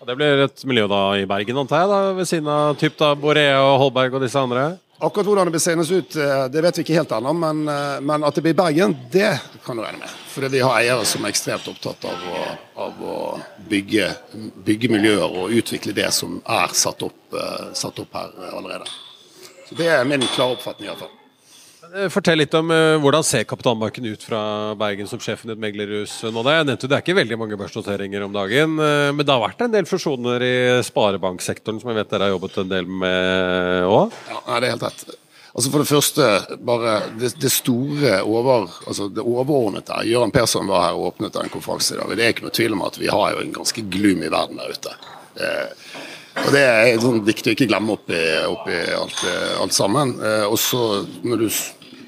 Det 0.03 0.17
blir 0.19 0.45
et 0.49 0.65
miljø 0.67 0.89
da 0.91 1.03
i 1.15 1.27
Bergen, 1.31 1.61
antar 1.63 1.85
jeg, 1.85 1.91
da, 1.93 2.01
ved 2.17 2.27
siden 2.27 2.49
av 2.51 2.75
typ 2.75 2.97
da 2.99 3.13
Borea 3.15 3.61
og 3.63 3.79
Holberg 3.85 4.19
og 4.19 4.25
disse 4.25 4.41
andre? 4.41 4.73
Akkurat 5.03 5.27
hvordan 5.27 5.47
det 5.47 5.55
blir 5.55 5.63
seende 5.63 5.87
ut, 5.87 6.17
eh, 6.17 6.43
det 6.51 6.65
vet 6.67 6.79
vi 6.79 6.85
ikke 6.85 6.99
helt 6.99 7.15
ennå. 7.15 7.33
Men, 7.39 7.63
men, 8.03 8.27
at 8.27 8.35
det 8.35 8.45
blir 8.45 8.59
Bergen, 8.59 8.97
det 9.15 9.31
kan 9.65 9.79
du 9.79 9.85
regne 9.87 10.03
med. 10.03 10.19
Fordi 10.35 10.51
vi 10.57 10.65
har 10.67 10.77
eiere 10.81 11.07
som 11.07 11.25
er 11.25 11.33
ekstremt 11.33 11.71
opptatt 11.71 12.05
av 12.11 12.27
å, 12.27 12.45
av 12.89 13.01
å 13.07 13.17
bygge, 13.71 14.11
bygge, 14.67 14.91
miljøer 14.91 15.41
og 15.41 15.55
utvikle 15.55 15.95
det 15.95 16.11
som 16.13 16.41
er 16.43 16.75
satt 16.75 17.07
opp, 17.07 17.41
satt 17.79 18.03
opp 18.03 18.15
her 18.19 18.53
allerede. 18.53 18.91
Så 19.69 19.79
Det 19.79 19.89
er 19.89 20.05
min 20.05 20.27
klare 20.35 20.59
oppfatning 20.59 20.91
iallfall. 20.91 21.22
Eh, 21.83 22.09
fortell 22.15 22.39
litt 22.39 22.53
om 22.55 22.71
uh, 22.71 22.95
hvordan 23.03 23.25
ser 23.27 23.47
kapitalmarkedet 23.49 24.15
ut 24.15 24.27
fra 24.29 24.43
Bergen 24.79 25.09
som 25.11 25.21
sjefen 25.23 25.51
i 25.51 25.55
et 25.57 25.63
meglerhus 25.63 26.15
nå. 26.29 26.45
Det, 26.47 26.55
jeg 26.55 26.69
nevnte, 26.69 26.91
det 26.91 26.97
er 26.97 27.03
ikke 27.03 27.17
veldig 27.19 27.39
mange 27.41 27.59
børsnoteringer 27.59 28.23
om 28.23 28.37
dagen, 28.37 28.77
uh, 28.79 29.09
men 29.11 29.27
det 29.27 29.35
har 29.35 29.43
vært 29.43 29.65
en 29.67 29.75
del 29.75 29.89
fusjoner 29.91 30.45
i 30.47 30.55
sparebanksektoren 30.87 31.83
som 31.83 31.91
jeg 31.91 31.99
vet 31.99 32.15
dere 32.15 32.29
har 32.29 32.37
jobbet 32.37 32.61
en 32.63 32.71
del 32.71 32.87
med 33.03 33.89
òg? 33.91 34.15
Ja, 34.31 34.45
det 34.47 34.69
er 34.69 34.75
helt 34.77 34.87
rett. 34.87 35.05
Altså 35.53 35.69
For 35.69 35.83
det 35.83 35.91
første, 35.91 36.29
bare 36.65 36.95
det, 37.21 37.35
det 37.43 37.51
store 37.53 38.23
over, 38.25 38.71
altså 38.87 39.11
det 39.13 39.25
overordnede. 39.27 39.99
Gøran 40.09 40.33
Persson 40.33 40.71
var 40.71 40.87
her 40.87 40.97
og 40.97 41.11
åpnet 41.11 41.37
en 41.37 41.53
konferanse 41.53 41.97
i 41.97 42.01
dag. 42.01 42.15
Det 42.17 42.25
er 42.25 42.33
ikke 42.33 42.47
noe 42.47 42.57
tvil 42.57 42.79
om 42.79 42.87
at 42.87 42.97
vi 42.97 43.11
har 43.13 43.35
jo 43.35 43.43
en 43.43 43.53
ganske 43.59 43.85
gloomy 43.93 44.31
verden 44.33 44.63
der 44.63 44.73
ute. 44.73 44.95
Eh, 45.37 45.91
og 46.33 46.49
Det 46.55 46.63
er 46.65 47.01
sånn 47.01 47.21
viktig 47.27 47.53
å 47.53 47.55
ikke 47.57 47.69
glemme 47.69 47.95
oppi, 47.97 48.19
oppi 48.49 48.79
alt, 48.97 49.23
alt, 49.61 49.75
sammen. 49.77 50.17
Eh, 50.25 50.45
og 50.49 50.59
så 50.61 51.03
når 51.27 51.49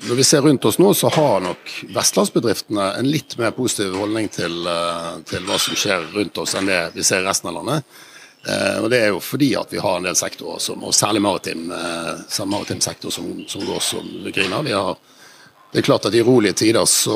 når 0.04 0.18
vi 0.18 0.24
ser 0.24 0.42
rundt 0.44 0.64
oss 0.68 0.76
nå, 0.76 0.90
så 0.92 1.08
har 1.14 1.38
nok 1.40 1.70
vestlandsbedriftene 1.94 2.90
en 2.98 3.06
litt 3.08 3.38
mer 3.40 3.54
positiv 3.56 3.94
holdning 3.96 4.26
til, 4.28 4.66
eh, 4.68 5.06
til 5.24 5.46
hva 5.48 5.56
som 5.56 5.78
skjer 5.80 6.10
rundt 6.12 6.40
oss, 6.42 6.52
enn 6.58 6.68
det 6.68 6.80
vi 6.92 7.02
ser 7.02 7.22
i 7.22 7.24
resten 7.24 7.48
av 7.48 7.54
landet. 7.56 7.84
Eh, 8.44 8.82
og 8.82 8.90
Det 8.90 9.00
er 9.00 9.08
jo 9.14 9.22
fordi 9.24 9.54
at 9.56 9.72
vi 9.72 9.80
har 9.80 9.96
en 9.96 10.04
del 10.04 10.18
sektorer, 10.18 10.60
som, 10.60 10.84
og 10.84 10.92
særlig 10.92 11.22
maritim, 11.24 11.72
maritim 12.44 12.80
sektor, 12.84 13.10
som, 13.10 13.30
som, 13.48 13.64
går 13.64 13.80
som 13.80 14.10
griner. 14.28 14.62
Vi 14.62 14.76
har, 14.76 14.98
det 15.74 15.80
er 15.80 15.86
klart 15.88 16.04
at 16.06 16.14
I 16.14 16.20
rolige 16.22 16.54
tider 16.54 16.84
så, 16.86 17.14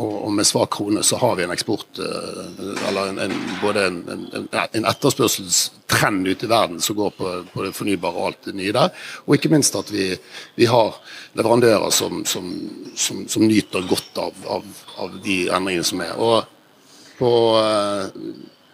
og, 0.00 0.30
med 0.32 0.46
svak 0.48 0.70
krone 0.72 1.02
så 1.04 1.18
har 1.20 1.34
vi 1.36 1.44
en 1.44 1.50
eksport, 1.52 1.98
eh, 2.00 2.70
eller 2.88 3.10
en, 3.10 3.18
en, 3.26 3.34
både 3.60 3.82
en, 3.90 3.98
en, 4.08 4.46
en, 4.64 4.86
etterspørselstrend 4.88 6.24
ute 6.24 6.46
i 6.46 6.48
verden 6.48 6.80
som 6.80 6.96
går 6.96 7.12
på, 7.18 7.32
på, 7.52 7.66
det 7.66 7.74
fornybare 7.76 8.16
og 8.16 8.30
alt 8.30 8.48
det 8.48 8.54
nye 8.56 8.72
der. 8.72 8.88
Og 9.26 9.36
ikke 9.36 9.50
minst 9.52 9.76
at 9.76 9.92
vi, 9.92 10.06
vi 10.56 10.64
har 10.70 10.96
leverandører 11.36 11.92
som, 11.92 12.22
som, 12.24 12.48
som 12.96 13.44
nyter 13.44 13.84
godt 13.90 14.22
av, 14.22 14.40
av, 14.56 14.64
av, 15.04 15.20
de 15.28 15.36
endringene 15.52 15.84
som 15.84 16.00
er. 16.06 16.16
Og 16.16 16.40
på, 17.20 17.34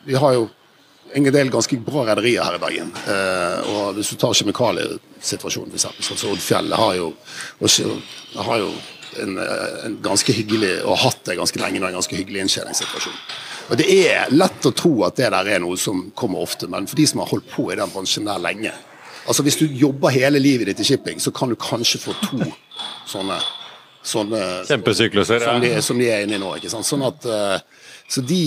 vi 0.06 0.22
har 0.22 0.38
jo 0.38 0.46
en 1.18 1.28
del 1.34 1.50
ganske 1.50 1.80
bra 1.82 2.06
rederier 2.12 2.46
her 2.46 2.60
i 2.60 2.62
Bergen. 2.62 2.94
Eh, 3.10 3.74
og 3.74 3.98
Hvis 3.98 4.14
du 4.14 4.22
tar 4.22 4.38
kjemikaliesituasjonen, 4.38 5.74
f.eks. 5.74 5.90
Oddfjellet 5.90 6.22
som 6.22 6.32
Oddfjell 6.36 6.78
har 6.78 6.96
jo, 7.02 7.12
har 8.38 8.62
jo 8.62 8.70
en, 9.22 9.38
en, 9.38 9.96
ganske 10.02 10.32
hyggelig, 10.34 10.80
og 10.84 10.94
har 10.94 11.04
hatt 11.10 11.24
det 11.28 11.38
ganske 11.38 11.62
lenge 11.62 11.80
en 11.82 11.96
ganske 11.98 12.16
hyggelig 12.16 12.44
inntjeningssituasjon. 12.44 13.16
Og 13.70 13.78
Det 13.78 13.86
er 13.86 14.32
lett 14.34 14.66
å 14.66 14.74
tro 14.74 14.92
at 15.06 15.18
det 15.20 15.30
der 15.30 15.52
er 15.54 15.62
noe 15.62 15.78
som 15.78 16.08
kommer 16.18 16.42
ofte, 16.42 16.68
men 16.70 16.88
for 16.90 16.98
de 16.98 17.06
som 17.06 17.22
har 17.22 17.30
holdt 17.30 17.50
på 17.52 17.68
i 17.70 17.78
den 17.78 17.92
bransjen 17.92 18.28
der 18.28 18.42
lenge 18.42 18.72
Altså 19.28 19.44
Hvis 19.44 19.58
du 19.60 19.66
jobber 19.68 20.10
hele 20.10 20.40
livet 20.40 20.70
ditt 20.70 20.80
i 20.80 20.84
shipping, 20.88 21.20
så 21.20 21.30
kan 21.30 21.50
du 21.52 21.54
kanskje 21.60 22.00
få 22.00 22.14
to 22.22 22.38
sånne, 23.06 23.36
sånne 24.02 24.40
Kjempesykluser, 24.66 25.44
som, 25.44 25.60
de, 25.60 25.74
som 25.84 26.00
de 26.00 26.08
er 26.08 26.24
inne 26.24 26.38
i 26.38 26.40
nå. 26.40 26.54
ikke 26.56 26.70
sant? 26.72 26.88
Sånn 26.88 27.04
at 27.06 27.28
uh, 27.28 27.60
så 28.10 28.24
de, 28.26 28.40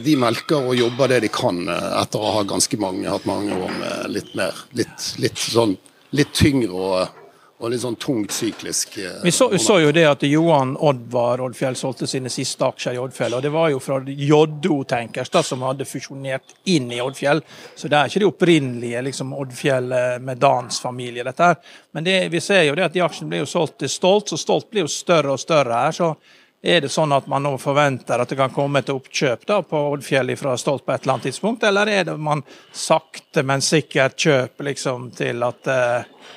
de, 0.00 0.14
melker 0.16 0.70
og 0.70 0.78
jobber 0.78 1.10
det 1.12 1.18
de 1.26 1.28
kan 1.34 1.58
eh, 1.68 1.88
etter 2.00 2.22
å 2.22 2.30
ha 2.38 2.44
ganske 2.48 2.78
mange, 2.80 3.04
hatt 3.10 3.26
mange 3.28 3.52
år 3.52 3.74
med 3.74 4.14
litt 4.14 4.30
mer 4.38 4.62
litt, 4.78 5.10
litt 5.20 5.42
sånn 5.42 5.74
litt 6.16 6.32
tyngre 6.32 6.72
og, 6.72 7.18
og 7.60 7.68
litt 7.68 7.82
sånn 7.82 7.96
tungt 8.00 8.32
syklisk. 8.32 8.96
Eh, 8.98 9.18
vi 9.24 9.32
så, 9.34 9.50
så, 9.60 9.76
jo 9.82 9.92
det 9.92 10.06
at 10.08 10.22
Johan 10.24 10.72
Oddvar 10.80 11.42
Oddfjell 11.44 11.76
solgte 11.76 12.08
sine 12.08 12.32
siste 12.32 12.64
aksjer 12.64 12.96
i 12.96 13.00
Oddfjell. 13.02 13.36
og 13.36 13.44
Det 13.44 13.52
var 13.52 13.68
jo 13.74 13.82
fra 13.84 13.98
JO 14.06 14.78
Tankers 14.88 15.32
da, 15.32 15.42
som 15.44 15.64
hadde 15.68 15.88
fusjonert 15.88 16.54
inn 16.72 16.88
i 16.92 17.02
Oddfjell. 17.04 17.42
Så 17.76 17.90
det 17.92 17.98
er 17.98 18.08
ikke 18.08 18.24
det 18.24 18.30
opprinnelige 18.30 19.04
liksom, 19.10 19.34
Oddfjell 19.36 19.92
eh, 19.92 20.16
med 20.24 20.40
Dans 20.40 20.80
familie, 20.80 21.24
dette 21.26 21.50
her. 21.52 21.60
Men 21.92 22.08
det, 22.08 22.16
vi 22.32 22.40
ser 22.40 22.64
jo 22.64 22.78
det 22.78 22.88
at 22.88 22.96
de 22.96 23.04
aksjene 23.04 23.34
blir 23.34 23.44
jo 23.44 23.50
solgt 23.52 23.80
til 23.84 23.92
Stolt, 23.92 24.32
så 24.32 24.40
Stolt 24.40 24.70
blir 24.72 24.86
jo 24.86 24.92
større 24.92 25.36
og 25.36 25.42
større 25.42 25.84
her. 25.84 25.96
så 25.96 26.14
er 26.62 26.82
det 26.84 26.90
sånn 26.92 27.12
at 27.16 27.28
man 27.28 27.44
nå 27.44 27.54
forventer 27.60 28.20
at 28.20 28.28
det 28.28 28.36
kan 28.36 28.52
komme 28.52 28.82
et 28.82 28.90
oppkjøp 28.92 29.46
da 29.48 29.62
på 29.64 29.78
Oddfjell 29.94 30.32
fra 30.36 30.56
Stolt 30.60 30.84
på 30.84 30.92
et 30.92 31.04
eller 31.04 31.14
annet 31.16 31.28
tidspunkt, 31.30 31.64
eller 31.64 31.88
er 31.88 32.04
det 32.08 32.16
man 32.20 32.42
sakte, 32.72 33.44
men 33.44 33.64
sikkert 33.64 34.18
kjøper 34.20 34.68
liksom 34.68 35.08
til 35.16 35.40
at 35.46 35.70
uh, 35.72 36.34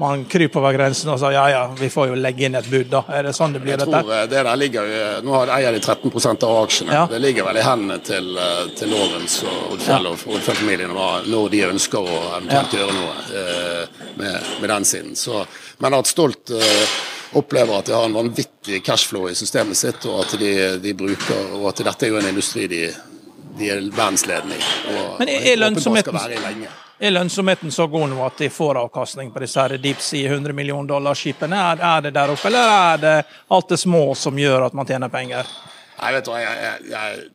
man 0.00 0.24
kryper 0.24 0.62
over 0.62 0.72
grensen 0.74 1.10
og 1.12 1.18
sier 1.20 1.34
ja 1.36 1.44
ja, 1.52 1.60
vi 1.76 1.90
får 1.92 2.10
jo 2.10 2.16
legge 2.16 2.46
inn 2.48 2.56
et 2.56 2.68
bud, 2.70 2.88
da. 2.92 3.02
Er 3.12 3.28
det 3.28 3.34
sånn 3.36 3.52
det 3.52 3.60
blir? 3.62 3.74
Jeg 3.74 3.84
tror 3.84 3.98
dette? 3.98 4.16
Eh, 4.16 4.26
det 4.32 4.44
der 4.46 4.60
ligger 4.60 4.88
jo, 4.88 5.02
Nå 5.26 5.36
har 5.36 5.52
eier 5.58 5.76
de 5.76 5.82
13% 5.82 6.46
av 6.48 6.56
aksjene. 6.62 6.96
Ja. 6.96 7.04
Det 7.10 7.20
ligger 7.20 7.48
vel 7.50 7.60
i 7.60 7.66
hendene 7.66 8.00
til, 8.06 8.32
eh, 8.40 8.64
til 8.80 8.92
Lorentz 8.94 9.36
og 9.44 9.76
Oddfjell 9.76 10.08
ja. 10.08 10.14
og 10.14 10.34
Oddfjell-familien 10.38 10.96
når 10.96 11.52
de 11.52 11.62
ønsker 11.68 12.00
å 12.00 12.18
eventuelt 12.38 12.74
ja. 12.76 12.80
gjøre 12.80 12.96
noe 12.96 13.44
eh, 13.44 14.02
med, 14.16 14.50
med, 14.60 14.68
den 14.72 14.88
siden. 14.88 15.16
Så, 15.20 15.44
men 15.84 16.00
at 16.00 16.10
Stolt 16.10 16.54
eh, 16.56 16.98
opplever 17.38 17.78
at 17.78 17.90
de 17.90 17.96
har 17.96 18.08
en 18.08 18.16
vanvittig 18.16 18.82
cashflow 18.86 19.28
i 19.30 19.36
systemet 19.38 19.78
sitt, 19.78 20.06
og 20.10 20.24
at 20.24 20.36
de, 20.40 20.52
de 20.82 20.96
bruker, 20.96 21.56
og 21.60 21.70
at 21.70 21.84
dette 21.86 22.08
er 22.08 22.14
jo 22.14 22.20
en 22.22 22.30
industri 22.32 22.66
de, 22.70 22.86
de 23.58 23.70
er 23.70 23.82
verdensledende 23.84 24.56
i. 24.58 24.70
Og, 24.94 25.18
Men 25.20 25.34
er, 25.36 25.56
lønnsomheten, 25.60 26.16
er 27.00 27.10
lønnsomheten 27.10 27.72
så 27.72 27.86
god 27.86 28.10
nå 28.12 28.20
at 28.26 28.38
de 28.38 28.50
får 28.52 28.78
avkastning 28.82 29.32
på 29.32 29.40
disse 29.40 29.60
her 29.60 29.76
deep 29.80 30.00
sea 30.04 30.32
100 30.32 30.52
millioner 30.52 30.88
dollar-skipene? 30.88 31.56
Er, 31.56 31.82
er, 31.96 32.06
det 32.06 32.14
der 32.16 32.32
oppe, 32.34 32.48
eller 32.50 32.72
er 32.76 33.02
det 33.02 33.16
alt 33.48 33.68
det 33.72 33.80
små 33.80 34.04
som 34.14 34.38
gjør 34.38 34.68
at 34.68 34.76
man 34.76 34.88
tjener 34.88 35.12
penger? 35.12 35.48
Nei, 36.00 36.14
vet 36.16 36.28
du, 36.28 36.34
jeg, 36.36 36.56
jeg, 36.64 36.90
jeg 36.92 37.28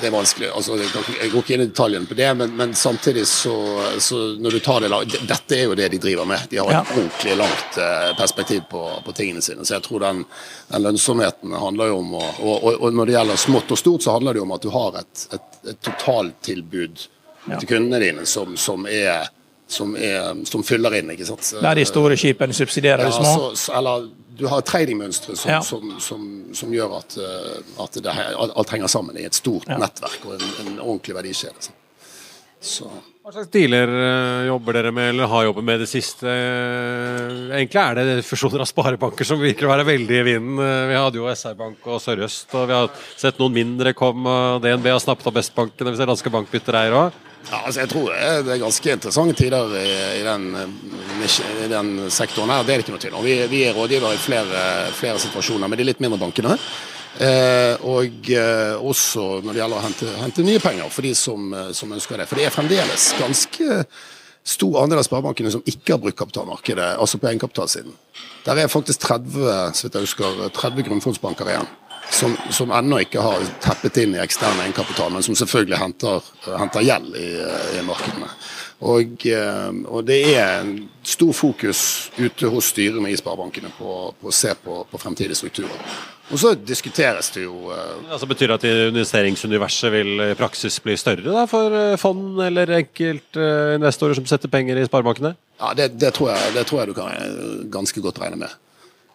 det 0.00 0.06
er 0.06 0.10
vanskelig. 0.10 0.48
Altså, 0.50 0.76
jeg 0.76 1.30
går 1.30 1.42
ikke 1.42 1.54
inn 1.54 1.62
i 1.62 1.68
detaljene 1.68 2.08
på 2.08 2.16
det, 2.18 2.28
men, 2.38 2.54
men 2.58 2.74
samtidig 2.74 3.24
så, 3.28 3.54
så, 4.02 4.18
når 4.38 4.56
du 4.56 4.58
tar 4.64 4.84
det 4.84 4.90
Dette 5.28 5.56
er 5.56 5.64
jo 5.66 5.76
det 5.78 5.88
de 5.92 6.00
driver 6.02 6.26
med. 6.28 6.46
De 6.50 6.58
har 6.58 6.70
et 6.70 6.74
ja. 6.74 6.82
ordentlig 6.96 7.36
langt 7.38 7.78
eh, 7.78 8.10
perspektiv 8.18 8.64
på, 8.70 8.82
på, 9.04 9.14
tingene 9.16 9.42
sine. 9.44 9.66
Så 9.66 9.76
jeg 9.76 9.86
tror 9.86 10.02
den, 10.02 10.24
den 10.68 10.86
lønnsomheten 10.86 11.54
handler 11.54 11.92
jo 11.92 11.98
om 12.02 12.14
å, 12.18 12.22
og, 12.22 12.54
og, 12.56 12.70
og, 12.78 12.88
når 12.94 13.10
det 13.10 13.16
gjelder 13.16 13.42
smått 13.44 13.74
og 13.74 13.82
stort, 13.82 14.06
så 14.06 14.16
handler 14.16 14.34
det 14.34 14.42
jo 14.42 14.46
om 14.48 14.56
at 14.56 14.66
du 14.66 14.70
har 14.74 15.00
et, 15.02 15.26
et, 15.38 15.60
et 15.74 15.82
totaltilbud. 15.90 17.06
Til 17.50 17.68
kundene 17.68 18.02
dine 18.02 18.26
som, 18.28 18.56
som 18.56 18.86
er 18.86 19.30
som, 19.72 19.94
er, 19.96 20.44
som, 20.44 20.64
fyller 20.66 20.98
inn. 20.98 21.12
ikke 21.14 21.26
sant? 21.28 21.54
Der 21.62 21.78
de 21.78 21.84
store 21.88 22.16
skipene 22.20 22.56
subsidierer 22.56 23.08
de 23.08 23.12
små? 23.14 23.52
Så, 23.56 23.72
eller 23.78 24.08
du 24.38 24.48
har 24.50 24.64
tradingmønstre 24.66 25.36
som, 25.36 25.50
ja. 25.50 25.60
som, 25.64 25.94
som, 26.02 26.26
som, 26.56 26.72
gjør 26.74 26.98
at, 26.98 27.16
eh, 27.20 27.62
at 27.84 28.02
det, 28.02 28.16
alt 28.42 28.74
henger 28.74 28.90
sammen 28.90 29.18
i 29.20 29.28
et 29.28 29.38
stort 29.38 29.68
ja. 29.70 29.78
nettverk 29.80 30.26
og 30.26 30.36
en, 30.38 30.44
en 30.64 30.76
ordentlig 30.80 31.16
verdikjede. 31.18 31.72
Så. 32.62 32.86
Hva 33.22 33.32
slags 33.34 33.50
dealer 33.54 33.90
eh, 33.90 34.44
jobber 34.48 34.78
dere 34.78 34.92
med, 34.94 35.10
eller 35.12 35.30
har 35.30 35.48
jobbet 35.48 35.66
med 35.66 35.82
det 35.82 35.88
siste? 35.90 36.26
Eh, 36.26 37.50
egentlig 37.58 37.82
er 37.82 38.00
det 38.00 38.16
fusjoner 38.26 38.64
av 38.64 38.70
sparebanker 38.70 39.26
som 39.26 39.42
virker 39.42 39.68
å 39.68 39.72
være 39.72 39.88
veldig 39.88 40.20
i 40.20 40.24
vinden. 40.30 40.62
Vi 40.90 40.96
hadde 40.98 41.20
jo 41.20 41.28
SR-Bank 41.32 41.90
og 41.90 42.00
Sør-Øst, 42.02 42.48
og 42.58 42.70
vi 42.70 42.78
har 42.78 43.04
sett 43.16 43.40
noen 43.42 43.56
mindre 43.60 43.94
komme. 43.98 44.38
DNB 44.64 44.90
har 44.94 45.02
snappet 45.02 45.28
opp 45.30 45.38
Vestbanken, 45.38 45.92
vi 45.92 46.00
ser 46.00 46.10
Danske 46.10 46.32
Bankbyttereier 46.34 46.96
bytter 46.96 47.04
òg. 47.04 47.28
Ja, 47.50 47.58
altså 47.66 47.82
jeg 47.82 47.90
tror 47.90 48.12
det 48.46 48.54
er 48.54 48.62
ganske 48.62 48.94
interessante 48.96 49.34
tider 49.36 49.74
i, 49.76 49.90
i, 50.20 50.22
den, 50.24 50.46
i 51.26 51.68
den, 51.72 51.92
sektoren 52.10 52.52
her. 52.52 52.64
Det 52.64 52.74
er 52.74 52.80
det 52.80 52.86
ikke 52.86 52.94
noe 52.94 53.02
tvil 53.02 53.18
om. 53.18 53.26
Vi, 53.26 53.36
vi, 53.50 53.60
er 53.66 53.76
rådgivere 53.76 54.16
i 54.16 54.22
flere, 54.22 54.64
flere, 54.96 55.20
situasjoner 55.20 55.70
med 55.70 55.82
de 55.82 55.88
litt 55.90 56.00
mindre 56.04 56.20
bankene. 56.22 56.56
Eh, 57.20 57.82
og 57.84 58.30
eh, 58.32 58.72
også 58.78 59.42
når 59.44 59.50
det 59.50 59.60
gjelder 59.60 59.78
å 59.78 59.84
hente, 59.84 60.14
hente, 60.22 60.46
nye 60.46 60.62
penger 60.64 60.88
for 60.94 61.04
de 61.04 61.12
som, 61.18 61.52
som, 61.76 61.92
ønsker 61.92 62.22
det. 62.22 62.28
For 62.30 62.40
det 62.40 62.48
er 62.48 62.54
fremdeles 62.54 63.10
ganske 63.20 63.82
stor 64.42 64.80
andel 64.80 65.02
av 65.02 65.06
sparebankene 65.06 65.52
som 65.54 65.62
ikke 65.68 65.94
har 65.94 66.00
brukt 66.02 66.18
kapitalmarkedet, 66.18 66.94
altså 66.98 67.20
på 67.20 67.28
egenkapitalsiden. 67.30 67.92
Der 68.46 68.58
er 68.58 68.72
faktisk 68.72 69.04
30, 69.04 69.36
så 69.76 69.86
jeg 69.86 70.06
husker, 70.08 70.46
30 70.56 70.88
grunnfondsbanker 70.88 71.52
igjen 71.52 71.68
som, 72.12 72.36
som 72.50 72.72
ennå 72.76 73.00
ikke 73.02 73.22
har 73.24 73.44
teppet 73.64 74.02
inn 74.04 74.16
i 74.16 74.20
ekstern 74.22 74.60
egenkapital, 74.62 75.12
men 75.14 75.24
som 75.24 75.36
selvfølgelig 75.38 75.80
henter, 75.80 76.32
henter 76.58 76.84
gjeld 76.84 77.16
i, 77.16 77.28
i, 77.78 77.84
markedene. 77.86 78.28
Og, 78.82 79.26
eh, 79.30 79.68
og, 79.86 80.00
det 80.08 80.18
er 80.34 80.58
en 80.60 80.72
stor 81.06 81.32
fokus 81.36 82.10
ute 82.18 82.50
hos 82.50 82.72
styrene 82.74 83.12
i 83.12 83.18
sparebankene 83.18 83.70
på, 83.78 83.94
på, 84.18 84.28
å 84.28 84.34
se 84.34 84.52
på, 84.58 84.82
på 84.90 85.00
fremtidige 85.00 85.38
strukturer. 85.38 85.94
Og 86.32 86.40
så 86.40 86.52
diskuteres 86.56 87.28
det 87.34 87.42
jo 87.44 87.68
uh, 87.68 88.08
altså 88.08 88.28
Betyr 88.30 88.52
det 88.52 88.56
at 88.56 88.66
investeringsuniverset 88.92 89.92
vil 89.92 90.22
i 90.30 90.36
praksis 90.38 90.78
bli 90.80 90.94
større 90.96 91.26
da, 91.26 91.44
for 91.50 91.74
eh, 91.76 91.98
fond 92.00 92.40
eller 92.40 92.72
enkeltinvestorer 92.78 94.16
uh, 94.16 94.20
som 94.20 94.28
setter 94.30 94.52
penger 94.52 94.80
i 94.80 94.86
sparebankene? 94.88 95.34
Ja, 95.60 95.74
det, 95.76 95.92
det, 96.00 96.14
tror 96.16 96.32
jeg, 96.32 96.54
det, 96.56 96.64
tror 96.68 96.82
jeg, 96.82 96.92
du 96.92 96.96
kan 96.96 97.66
ganske 97.74 98.04
godt 98.04 98.22
regne 98.22 98.40
med. 98.44 98.56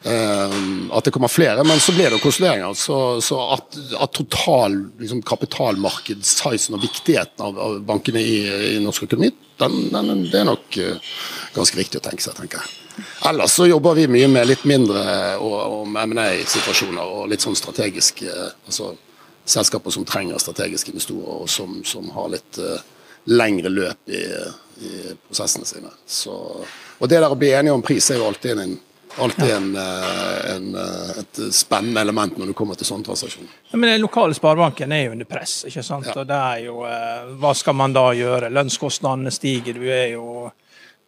Uh, 0.05 0.93
at 0.93 1.03
det 1.03 1.11
kommer 1.11 1.27
flere, 1.27 1.63
men 1.63 1.79
så 1.79 1.91
blir 1.91 2.11
det 2.13 2.19
konsolideringer. 2.21 2.73
Så, 2.73 3.21
så 3.21 3.39
at, 3.55 3.77
at, 3.97 4.11
total 4.13 4.75
liksom, 4.99 5.23
kapitalmarkedssizen 5.25 6.77
og 6.77 6.83
viktigheten 6.85 7.43
av, 7.43 7.57
av 7.59 7.79
bankene 7.87 8.21
i, 8.21 8.37
i, 8.75 8.75
norsk 8.83 9.07
økonomi, 9.07 9.31
den, 9.57 9.79
den, 9.89 10.21
det 10.29 10.43
er 10.43 10.47
nok 10.51 10.77
uh, 10.77 11.17
ganske 11.57 11.81
riktig 11.81 12.01
å 12.01 12.05
tenke 12.05 12.23
seg, 12.23 12.37
tenker 12.37 12.61
jeg. 12.61 13.07
Ellers 13.29 13.57
så 13.57 13.65
jobber 13.65 13.97
vi 13.97 14.07
mye 14.09 14.29
med 14.29 14.47
litt 14.49 14.63
mindre 14.69 15.01
og 15.41 15.89
M&A-situasjoner 15.89 17.17
og 17.17 17.27
litt 17.33 17.43
sånn 17.45 17.57
strategiske 17.57 18.29
uh, 18.29 18.53
altså 18.69 18.93
selskaper 19.47 19.93
som 19.95 20.05
trenger 20.05 20.37
strategiske 20.43 20.91
investorer, 20.91 21.41
og 21.41 21.49
som, 21.49 21.79
som 21.87 22.09
har 22.13 22.33
litt 22.33 22.57
lengre 23.31 23.71
løp 23.71 24.11
i, 24.11 24.25
i 24.83 25.13
prosessene 25.29 25.65
sine. 25.65 25.91
Så, 26.03 26.35
og 26.99 27.07
det 27.07 27.21
der 27.23 27.31
å 27.31 27.37
bli 27.39 27.53
enige 27.55 27.77
om 27.77 27.85
pris 27.85 28.09
er 28.11 28.19
jo 28.19 28.27
alltid 28.27 28.59
en 28.59 28.75
alltid 29.19 29.51
en, 29.51 29.75
eh, 29.75 30.55
en, 30.55 30.75
eh, 30.75 31.19
et 31.19 31.53
spennende 31.53 32.01
element 32.01 32.37
når 32.37 32.51
du 32.51 32.53
kommer 32.57 32.77
til 32.77 32.87
sånne 32.89 33.05
transaksjoner. 33.05 33.49
Ja, 33.71 33.77
men 33.77 33.89
Den 33.89 34.01
lokale 34.01 34.37
sparebanken 34.37 34.91
er 34.91 35.05
jo 35.05 35.11
under 35.11 35.25
press. 35.25 35.63
ikke 35.67 35.83
sant? 35.83 36.05
Ja. 36.05 36.19
Og 36.21 36.27
det 36.27 36.35
er 36.37 36.63
jo, 36.65 36.83
eh, 36.85 37.35
Hva 37.41 37.55
skal 37.55 37.73
man 37.73 37.93
da 37.93 38.11
gjøre? 38.13 38.51
Lønnskostnadene 38.51 39.31
stiger. 39.31 39.73
du 39.73 39.87
er 39.89 40.11
jo 40.13 40.51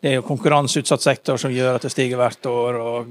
det 0.02 0.12
er 0.12 0.16
jo 0.16 0.22
konkurranseutsatt 0.22 1.02
sektor 1.02 1.38
som 1.38 1.52
gjør 1.52 1.76
at 1.76 1.82
det 1.82 1.92
stiger 1.92 2.16
hvert 2.16 2.46
år, 2.48 2.78
og 2.80 3.08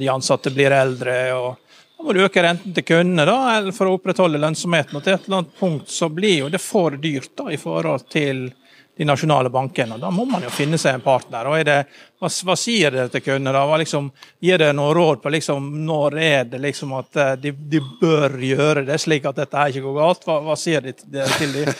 de 0.00 0.08
ansatte 0.10 0.50
blir 0.50 0.72
eldre. 0.72 1.32
og 1.32 1.56
Da 1.96 2.02
må 2.04 2.12
du 2.12 2.24
øke 2.24 2.42
renten 2.42 2.74
til 2.74 2.82
kundene 2.82 3.24
da, 3.24 3.58
eller 3.58 3.70
for 3.72 3.86
å 3.86 3.94
opprettholde 3.94 4.40
lønnsomheten. 4.42 4.96
og 4.96 5.04
Til 5.04 5.14
et 5.14 5.28
eller 5.28 5.38
annet 5.38 5.54
punkt 5.60 5.86
så 5.86 6.08
blir 6.12 6.38
jo 6.40 6.48
det 6.48 6.60
for 6.60 6.90
dyrt 6.90 7.36
da, 7.36 7.44
i 7.44 7.56
forhold 7.56 8.08
til 8.10 8.52
de 8.96 9.04
nasjonale 9.04 9.50
bankene. 9.50 9.94
og 9.94 10.00
Da 10.00 10.10
må 10.10 10.24
man 10.28 10.44
jo 10.44 10.50
finne 10.54 10.78
seg 10.78 10.94
en 10.94 11.02
partner. 11.04 11.48
og 11.50 11.64
det, 11.66 11.76
hva, 12.20 12.28
hva, 12.46 12.54
sier 12.58 12.94
dere 12.94 13.10
til 13.10 13.24
kundene? 13.24 13.52
da? 13.56 13.64
Hva 13.66 13.78
liksom, 13.82 14.10
gir 14.44 14.60
dere 14.60 14.76
noe 14.76 14.94
råd 14.94 15.22
på 15.22 15.32
liksom, 15.34 15.66
når 15.86 16.18
er 16.22 16.44
det 16.52 16.60
liksom 16.62 16.94
at 16.98 17.18
eh, 17.18 17.32
de, 17.42 17.52
de, 17.74 17.80
bør 18.00 18.36
gjøre 18.38 18.84
det, 18.86 18.98
slik 19.02 19.26
at 19.26 19.40
dette 19.40 19.58
her 19.58 19.72
ikke 19.72 19.84
går 19.88 19.96
galt? 19.98 20.26
Hva, 20.28 20.38
hva 20.46 20.56
sier 20.58 20.84
dere 20.84 21.26
til 21.34 21.56
dem? 21.56 21.72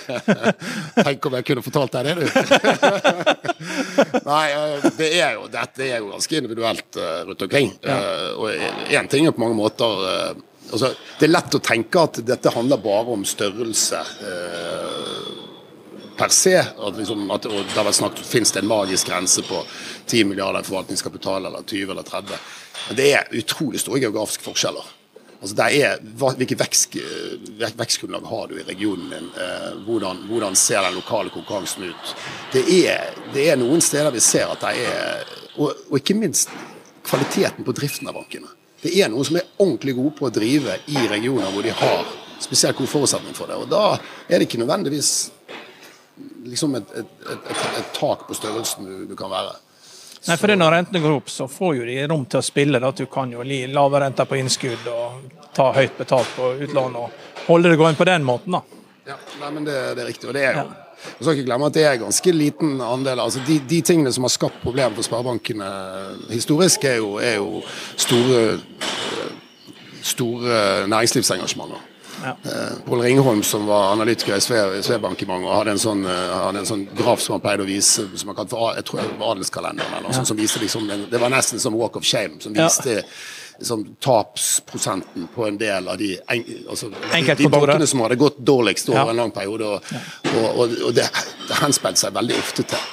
Tenk 1.07 1.29
om 1.31 1.39
jeg 1.39 1.49
kunne 1.51 1.67
fortalt 1.67 1.95
deg 1.95 2.11
det, 2.11 2.15
du. 2.19 2.27
Nei, 4.33 4.47
eh, 4.51 4.89
det 4.99 5.13
er 5.21 5.39
jo, 5.39 5.47
dette 5.53 5.87
er 5.87 6.01
jo 6.01 6.11
ganske 6.17 6.41
individuelt 6.41 6.99
uh, 6.99 7.23
rundt 7.29 7.47
omkring. 7.47 7.71
Ja. 7.85 8.01
Og 8.35 8.91
én 8.91 9.11
ting 9.11 9.29
er 9.29 9.37
på 9.37 9.45
mange 9.45 9.57
måter 9.57 10.03
altså, 10.73 10.91
Det 11.19 11.29
er 11.29 11.33
lett 11.33 11.55
å 11.55 11.63
tenke 11.63 12.03
at 12.09 12.19
dette 12.27 12.53
handler 12.55 12.83
bare 12.83 13.15
om 13.15 13.23
størrelse. 13.29 14.03
Per 16.19 16.35
se. 16.35 16.57
At, 16.61 16.99
liksom, 16.99 17.25
at 17.35 17.47
det 17.47 17.75
har 17.75 17.87
vært 17.87 18.01
snakket 18.01 18.29
finnes 18.29 18.53
det 18.55 18.63
en 18.63 18.71
magisk 18.71 19.11
grense 19.11 19.43
på 19.47 19.63
10 20.07 20.29
milliarder 20.31 20.63
i 20.63 20.69
forvaltningskapital, 20.69 21.49
eller 21.49 21.65
20 21.67 21.95
eller 21.95 22.07
30? 22.07 22.45
Men 22.89 23.01
det 23.01 23.09
er 23.17 23.41
utrolig 23.41 23.83
store 23.83 24.03
geografiske 24.05 24.47
forskjeller. 24.47 24.93
Altså 25.45 25.57
det 25.59 25.65
er, 25.85 25.99
Hvilket 26.39 26.61
vekst, 26.61 26.95
vekstgrunnlag 27.77 28.25
har 28.31 28.47
du 28.49 28.55
i 28.57 28.65
regionen 28.65 29.11
din? 29.13 29.27
Eh, 29.37 29.73
hvordan, 29.85 30.23
hvordan, 30.31 30.57
ser 30.57 30.81
den 30.87 30.97
lokale 30.97 31.33
konkurransen 31.35 31.91
ut? 31.91 32.15
Det 32.55 32.63
er, 32.79 33.11
det 33.35 33.51
er, 33.51 33.59
noen 33.61 33.85
steder 33.85 34.15
vi 34.15 34.23
ser 34.25 34.49
at 34.55 34.65
det 34.65 34.87
er 34.87 35.35
og, 35.59 35.75
og 35.91 35.99
ikke 36.01 36.17
minst 36.17 36.49
kvaliteten 37.05 37.67
på 37.67 37.75
driften 37.77 38.09
av 38.09 38.17
bankene. 38.17 38.49
Det 38.81 38.95
er 38.97 39.13
noen 39.13 39.27
som 39.29 39.37
er 39.37 39.51
ordentlig 39.59 39.95
gode 39.99 40.15
på 40.17 40.27
å 40.29 40.33
drive 40.33 40.79
i 40.89 41.05
regioner 41.13 41.53
hvor 41.53 41.65
de 41.65 41.77
har 41.77 42.09
spesielt 42.41 42.77
god 42.81 42.91
forutsetning 42.91 43.37
for 43.37 43.49
det. 43.49 43.61
og 43.61 43.69
Da 43.69 43.99
er 44.29 44.41
det 44.41 44.49
ikke 44.49 44.63
nødvendigvis 44.65 45.13
liksom 46.45 46.75
et, 46.79 46.91
et, 46.95 47.15
et, 47.31 47.63
et, 47.79 47.93
tak 47.97 48.27
på 48.29 48.37
størrelsen 48.37 48.87
du, 48.87 49.07
du 49.11 49.17
kan 49.19 49.33
være. 49.33 49.57
Nei, 50.25 50.37
for 50.41 50.55
Når 50.57 50.73
rentene 50.73 51.03
går 51.05 51.19
opp, 51.19 51.29
så 51.29 51.49
får 51.51 51.75
jo 51.81 51.89
de 51.89 51.99
rom 52.09 52.23
til 52.25 52.41
å 52.41 52.45
spille. 52.45 52.81
Da. 52.81 52.93
Du 52.97 53.05
kan 53.13 53.33
jo 53.33 53.45
gi 53.45 53.67
lave 53.69 54.01
renter 54.01 54.29
på 54.29 54.39
innskudd 54.41 54.87
og 54.89 55.43
ta 55.55 55.69
høyt 55.77 55.99
betalt 55.99 56.31
på 56.37 56.55
utlån 56.65 56.97
og 56.97 57.45
holde 57.49 57.75
det 57.75 57.77
gående 57.81 58.01
på 58.01 58.09
den 58.09 58.25
måten. 58.25 58.57
da. 58.57 58.81
Ja, 59.05 59.19
nei, 59.43 59.51
men 59.53 59.69
det, 59.69 59.77
det 59.99 60.05
er 60.05 60.09
riktig. 60.09 60.31
og 60.31 60.37
det 60.37 60.47
er 60.47 60.57
jo 60.57 60.65
ja. 60.65 60.81
Jeg 61.05 61.27
skal 61.27 61.35
ikke 61.37 61.47
glemme 61.51 61.67
at 61.69 61.75
det 61.77 61.83
er 61.85 61.99
ganske 62.01 62.33
liten 62.33 62.79
andel. 62.81 63.21
altså 63.21 63.43
De, 63.45 63.59
de 63.69 63.81
tingene 63.85 64.13
som 64.13 64.25
har 64.25 64.33
skapt 64.33 64.63
problemer 64.63 64.95
for 64.97 65.05
sparebankene 65.05 65.67
historisk, 66.31 66.87
er 66.89 66.97
jo, 67.03 67.17
er 67.21 67.35
jo 67.37 67.61
store, 68.01 68.45
store 70.01 70.87
næringslivsengasjementer. 70.89 71.91
Ja. 72.25 72.37
Eh, 72.51 72.73
Pål 72.85 73.01
Ringholm, 73.01 73.43
som 73.43 73.67
var 73.67 73.93
analytiker 73.93 74.37
i 74.37 74.83
Svebank 74.83 75.23
i 75.23 75.27
mange 75.27 75.49
år, 75.49 75.55
hadde 75.55 75.75
en 75.75 75.79
sånn, 75.79 76.05
eh, 76.09 76.33
hadde 76.33 76.63
en 76.63 76.69
sånn 76.69 76.85
graf 76.97 77.21
som 77.21 77.37
han 77.37 77.43
pleide 77.45 77.67
å 77.67 77.69
vise, 77.69 78.07
som 78.17 78.33
han 78.33 78.39
kalte 78.39 78.57
for 78.57 78.75
jeg 78.79 78.87
tror 78.89 79.03
det 79.03 79.19
var 79.21 79.35
adelskalenderen. 79.35 79.95
eller 79.99 80.17
ja. 80.17 80.25
som 80.25 80.37
viste 80.37 80.61
liksom, 80.61 80.89
Det 81.11 81.21
var 81.21 81.31
nesten 81.31 81.61
som 81.61 81.77
walk 81.77 81.97
of 81.97 82.05
shame, 82.05 82.41
som 82.41 82.57
viste 82.57 82.91
ja. 82.91 83.03
liksom, 83.59 83.85
tapsprosenten 84.01 85.29
på 85.35 85.47
en 85.49 85.59
del 85.59 85.89
av 85.89 85.99
de, 85.99 86.19
altså, 86.69 86.91
de, 86.91 87.35
de 87.35 87.49
bankene 87.49 87.87
som 87.87 88.01
hadde 88.01 88.17
gått 88.17 88.39
dårligst 88.39 88.89
over 88.89 89.11
en 89.11 89.17
lang 89.17 89.31
periode. 89.31 89.65
Og, 89.65 89.81
og, 90.35 90.45
og, 90.59 90.77
og 90.89 90.95
det, 90.95 91.09
det 91.49 91.61
henspilte 91.61 92.07
seg 92.07 92.15
veldig 92.17 92.39
ofte 92.41 92.69
til 92.73 92.93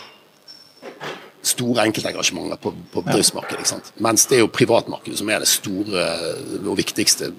store 1.42 1.88
enkeltengasjementer 1.88 2.60
på, 2.62 2.74
på 2.94 3.02
bedriftsmarkedet. 3.02 3.94
Mens 3.98 4.28
det 4.30 4.38
er 4.38 4.44
jo 4.44 4.50
privatmarkedet 4.54 5.18
som 5.18 5.30
er 5.34 5.42
det 5.42 5.50
store 5.50 6.04
og 6.62 6.76
viktigste 6.78 7.32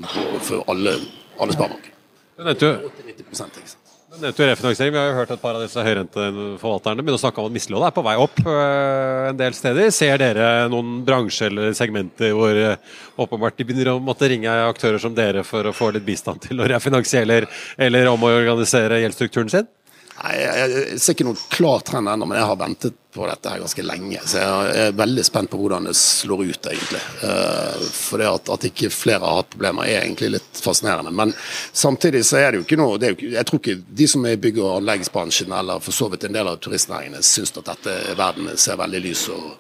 for 0.43 0.65
alle 0.73 0.97
alle 1.43 1.57
sparebanker. 1.57 1.95
Du 4.13 4.19
nevnte 4.21 4.45
jo 4.45 4.49
refinansiering. 4.51 4.93
Vi 4.93 4.99
har 5.01 5.07
jo 5.09 5.15
hørt 5.17 5.31
et 5.33 5.41
par 5.41 5.57
av 5.57 5.63
disse 5.65 5.81
høyrenteforvalterne 5.81 7.01
begynne 7.01 7.17
å 7.17 7.23
snakke 7.23 7.41
om 7.41 7.47
at 7.49 7.55
mislånet 7.55 7.87
er 7.89 7.95
på 7.97 8.05
vei 8.05 8.17
opp 8.21 8.43
øh, 8.45 9.29
en 9.31 9.39
del 9.39 9.57
steder. 9.57 9.89
Ser 9.95 10.21
dere 10.21 10.49
noen 10.73 10.99
bransjer 11.07 11.49
eller 11.49 11.73
segmenter 11.77 12.35
hvor 12.37 12.53
øh, 12.53 12.99
åpenbart 13.25 13.57
de 13.57 13.67
begynner 13.69 13.95
å 13.95 14.03
måtte 14.05 14.29
ringe 14.29 14.53
aktører 14.67 15.01
som 15.01 15.17
dere 15.17 15.47
for 15.49 15.65
å 15.65 15.73
få 15.77 15.89
litt 15.97 16.05
bistand 16.05 16.45
til 16.45 16.61
å 16.61 16.69
refinansiere 16.69 17.25
eller, 17.25 17.49
eller 17.89 18.11
om 18.13 18.29
å 18.29 18.35
organisere 18.35 19.01
gjeldsstrukturen 19.01 19.55
sin? 19.55 19.71
Nei, 20.21 20.33
Jeg 20.37 20.99
ser 21.01 21.17
ikke 21.17 21.25
noen 21.27 21.41
klar 21.51 21.81
trend 21.87 22.11
ennå, 22.11 22.27
men 22.29 22.39
jeg 22.39 22.49
har 22.51 22.59
ventet 22.61 22.99
på 23.13 23.25
dette 23.29 23.49
her 23.49 23.61
ganske 23.61 23.85
lenge. 23.85 24.21
Så 24.29 24.41
jeg 24.41 24.75
er 24.83 24.95
veldig 24.97 25.25
spent 25.25 25.51
på 25.53 25.59
hvordan 25.61 25.89
det 25.89 25.95
slår 25.99 26.45
ut, 26.49 26.69
egentlig. 26.69 27.01
Eh, 27.29 27.87
for 27.97 28.21
det 28.23 28.29
at, 28.29 28.53
at 28.55 28.67
ikke 28.69 28.93
flere 28.93 29.25
har 29.25 29.41
hatt 29.41 29.51
problemer, 29.55 29.89
er 29.89 30.05
egentlig 30.05 30.35
litt 30.37 30.63
fascinerende. 30.65 31.13
Men 31.17 31.35
samtidig 31.73 32.25
så 32.29 32.41
er 32.41 32.53
det 32.53 32.61
jo 32.61 32.67
ikke 32.67 32.81
noe 32.81 33.01
jo, 33.01 33.17
Jeg 33.35 33.49
tror 33.49 33.61
ikke 33.63 33.79
de 34.03 34.09
som 34.09 34.29
er 34.29 34.37
i 34.37 34.43
bygg- 34.45 34.63
og 34.63 34.79
anleggsbransjen, 34.79 35.53
eller 35.59 35.83
for 35.85 35.97
så 35.97 36.09
vidt 36.13 36.29
en 36.29 36.39
del 36.39 36.53
av 36.53 36.61
turistnæringene, 36.63 37.25
syns 37.27 37.57
at 37.57 37.73
dette 37.73 37.99
verden 38.19 38.53
ser 38.57 38.81
veldig 38.81 39.05
lys 39.09 39.27
og, 39.33 39.53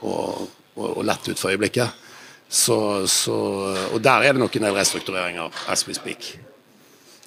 og, 0.00 0.48
og, 0.76 0.90
og 0.90 1.06
lett 1.06 1.30
ut 1.30 1.38
for 1.38 1.54
øyeblikket. 1.54 2.02
Så, 2.48 2.78
så, 3.10 3.36
og 3.90 4.02
der 4.02 4.22
er 4.22 4.34
det 4.34 4.42
nok 4.42 4.54
en 4.56 4.68
del 4.68 4.76
restruktureringer 4.78 5.64
as 5.66 5.82
we 5.88 5.94
speak. 5.94 6.36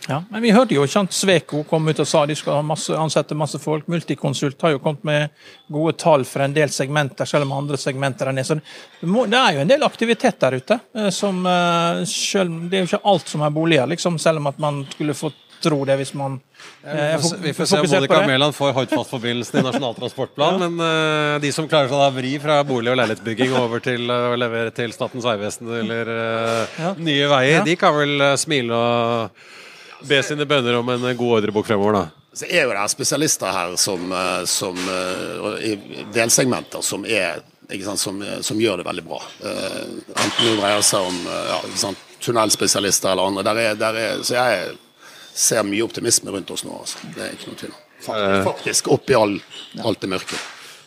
Ja, 0.08 0.24
men 0.30 0.42
Vi 0.42 0.52
hørte 0.52 0.74
jo 0.74 0.86
sant, 0.88 1.14
Sveko 1.14 1.64
kom 1.68 1.90
ut 1.90 2.00
og 2.00 2.08
sa 2.08 2.24
de 2.26 2.36
skal 2.38 2.64
masse, 2.66 2.94
ansette 2.96 3.36
masse 3.38 3.60
folk. 3.62 3.88
Multiconsult 3.92 4.62
har 4.66 4.74
jo 4.74 4.82
kommet 4.84 5.04
med 5.06 5.36
gode 5.68 5.98
tall 6.00 6.24
for 6.26 6.46
en 6.46 6.56
del 6.56 6.72
segmenter, 6.74 7.28
selv 7.30 7.46
om 7.46 7.58
andre 7.60 7.78
segmenter 7.78 8.32
er 8.32 8.38
ned. 8.38 8.48
Så 8.48 8.58
det, 8.60 9.10
må, 9.10 9.28
det 9.30 9.38
er 9.42 9.58
jo 9.58 9.66
en 9.66 9.74
del 9.74 9.86
aktivitet 9.86 10.40
der 10.42 10.58
ute. 10.62 10.80
Eh, 10.96 11.12
som, 11.14 11.44
eh, 11.46 12.02
selv, 12.10 12.70
det 12.72 12.80
er 12.80 12.86
jo 12.86 12.94
ikke 12.94 13.04
alt 13.12 13.30
som 13.30 13.46
er 13.46 13.54
boliger, 13.54 13.92
liksom, 13.92 14.18
selv 14.22 14.42
om 14.42 14.50
at 14.50 14.58
man 14.62 14.82
skulle 14.96 15.18
få 15.18 15.34
tro 15.60 15.82
det 15.84 15.98
hvis 16.00 16.14
man 16.16 16.38
eh, 16.88 16.94
vi, 16.94 17.20
får, 17.20 17.38
vi 17.44 17.52
får 17.54 17.68
se 17.68 17.80
om 17.82 17.88
Monica 17.92 18.20
Mæland 18.28 18.56
får 18.56 18.72
Hordfast-forbindelsen 18.78 19.60
i 19.60 19.64
Nasjonal 19.66 19.98
transportplan. 19.98 20.56
ja. 20.64 20.70
Men 20.70 20.80
uh, 20.80 21.36
de 21.44 21.52
som 21.52 21.68
klarer 21.68 21.92
seg 21.92 22.00
å 22.00 22.10
vri 22.16 22.34
fra 22.40 22.62
bolig- 22.64 22.94
og 22.94 23.02
leilighetsbygging 23.02 23.56
over 23.60 23.84
til 23.84 24.08
å 24.08 24.38
levere 24.40 24.72
til 24.72 24.96
Statens 24.96 25.28
vegvesen 25.28 25.70
eller 25.84 26.14
uh, 26.16 26.80
ja. 26.80 26.94
Nye 26.96 27.28
Veier, 27.36 27.58
ja. 27.60 27.66
de 27.68 27.76
kan 27.80 27.98
vel 28.00 28.30
smile 28.40 28.80
og 28.80 29.48
be 30.08 30.22
sine 30.24 30.48
bønner 30.48 30.80
om 30.80 30.90
en 30.96 31.06
god 31.18 31.40
ordrebok 31.40 31.68
fremover, 31.68 31.98
da. 32.00 32.06
Så 32.34 32.46
er 32.46 32.68
jo 32.68 32.74
det 32.76 32.90
spesialister 32.92 33.52
her 33.52 33.74
som, 33.82 34.12
eh, 34.12 34.44
som 34.46 34.78
eh, 34.78 35.72
i 35.72 36.04
delsegmenter 36.14 36.84
som 36.86 37.06
er 37.06 37.42
sant, 37.84 38.00
som, 38.00 38.22
som, 38.42 38.62
gjør 38.62 38.80
det 38.82 38.86
veldig 38.88 39.04
bra. 39.06 39.20
Uh, 39.44 39.98
enten 40.16 40.46
det 40.46 40.56
dreier 40.58 40.82
seg 40.86 41.06
om 41.06 41.18
ja, 41.30 41.60
sant, 41.78 42.00
tunnelspesialister 42.18 43.12
eller 43.12 43.30
andre. 43.30 43.44
Der 43.46 43.60
er, 43.62 43.76
der 43.78 44.00
er, 44.02 44.24
så 44.26 44.40
jeg 44.40 44.72
ser 45.38 45.68
mye 45.68 45.86
optimisme 45.86 46.34
rundt 46.34 46.50
oss 46.50 46.66
nå. 46.66 46.80
Altså. 46.82 47.12
Det 47.14 47.28
er 47.28 47.36
ikke 47.36 47.52
noe 47.52 47.60
tvil 47.60 47.76
om. 47.76 47.84
Faktisk 48.48 48.90
oppi 48.96 49.18
all, 49.18 49.38
alt 49.86 50.02
det 50.02 50.10
mørke. 50.16 50.40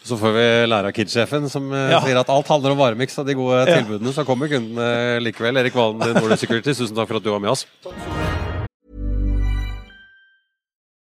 Så 0.02 0.18
får 0.18 0.34
vi 0.34 0.46
lære 0.66 0.90
av 0.90 0.96
Kid-sjefen, 0.96 1.46
som 1.50 1.70
ja. 1.70 2.00
sier 2.02 2.18
at 2.18 2.30
alt 2.34 2.50
handler 2.50 2.74
om 2.74 2.80
varemiks 2.80 3.20
og 3.22 3.28
de 3.28 3.38
gode 3.38 3.62
tilbudene. 3.68 4.14
Så 4.16 4.26
kommer 4.26 4.50
kundene 4.50 5.22
likevel. 5.22 5.62
Erik 5.62 5.78
Valen 5.78 6.02
i 6.02 6.10
Nordic 6.18 6.42
Security, 6.42 6.74
tusen 6.74 6.98
takk 6.98 7.12
for 7.12 7.22
at 7.22 7.28
du 7.28 7.30
var 7.30 7.44
med 7.44 7.54
oss. 7.54 7.68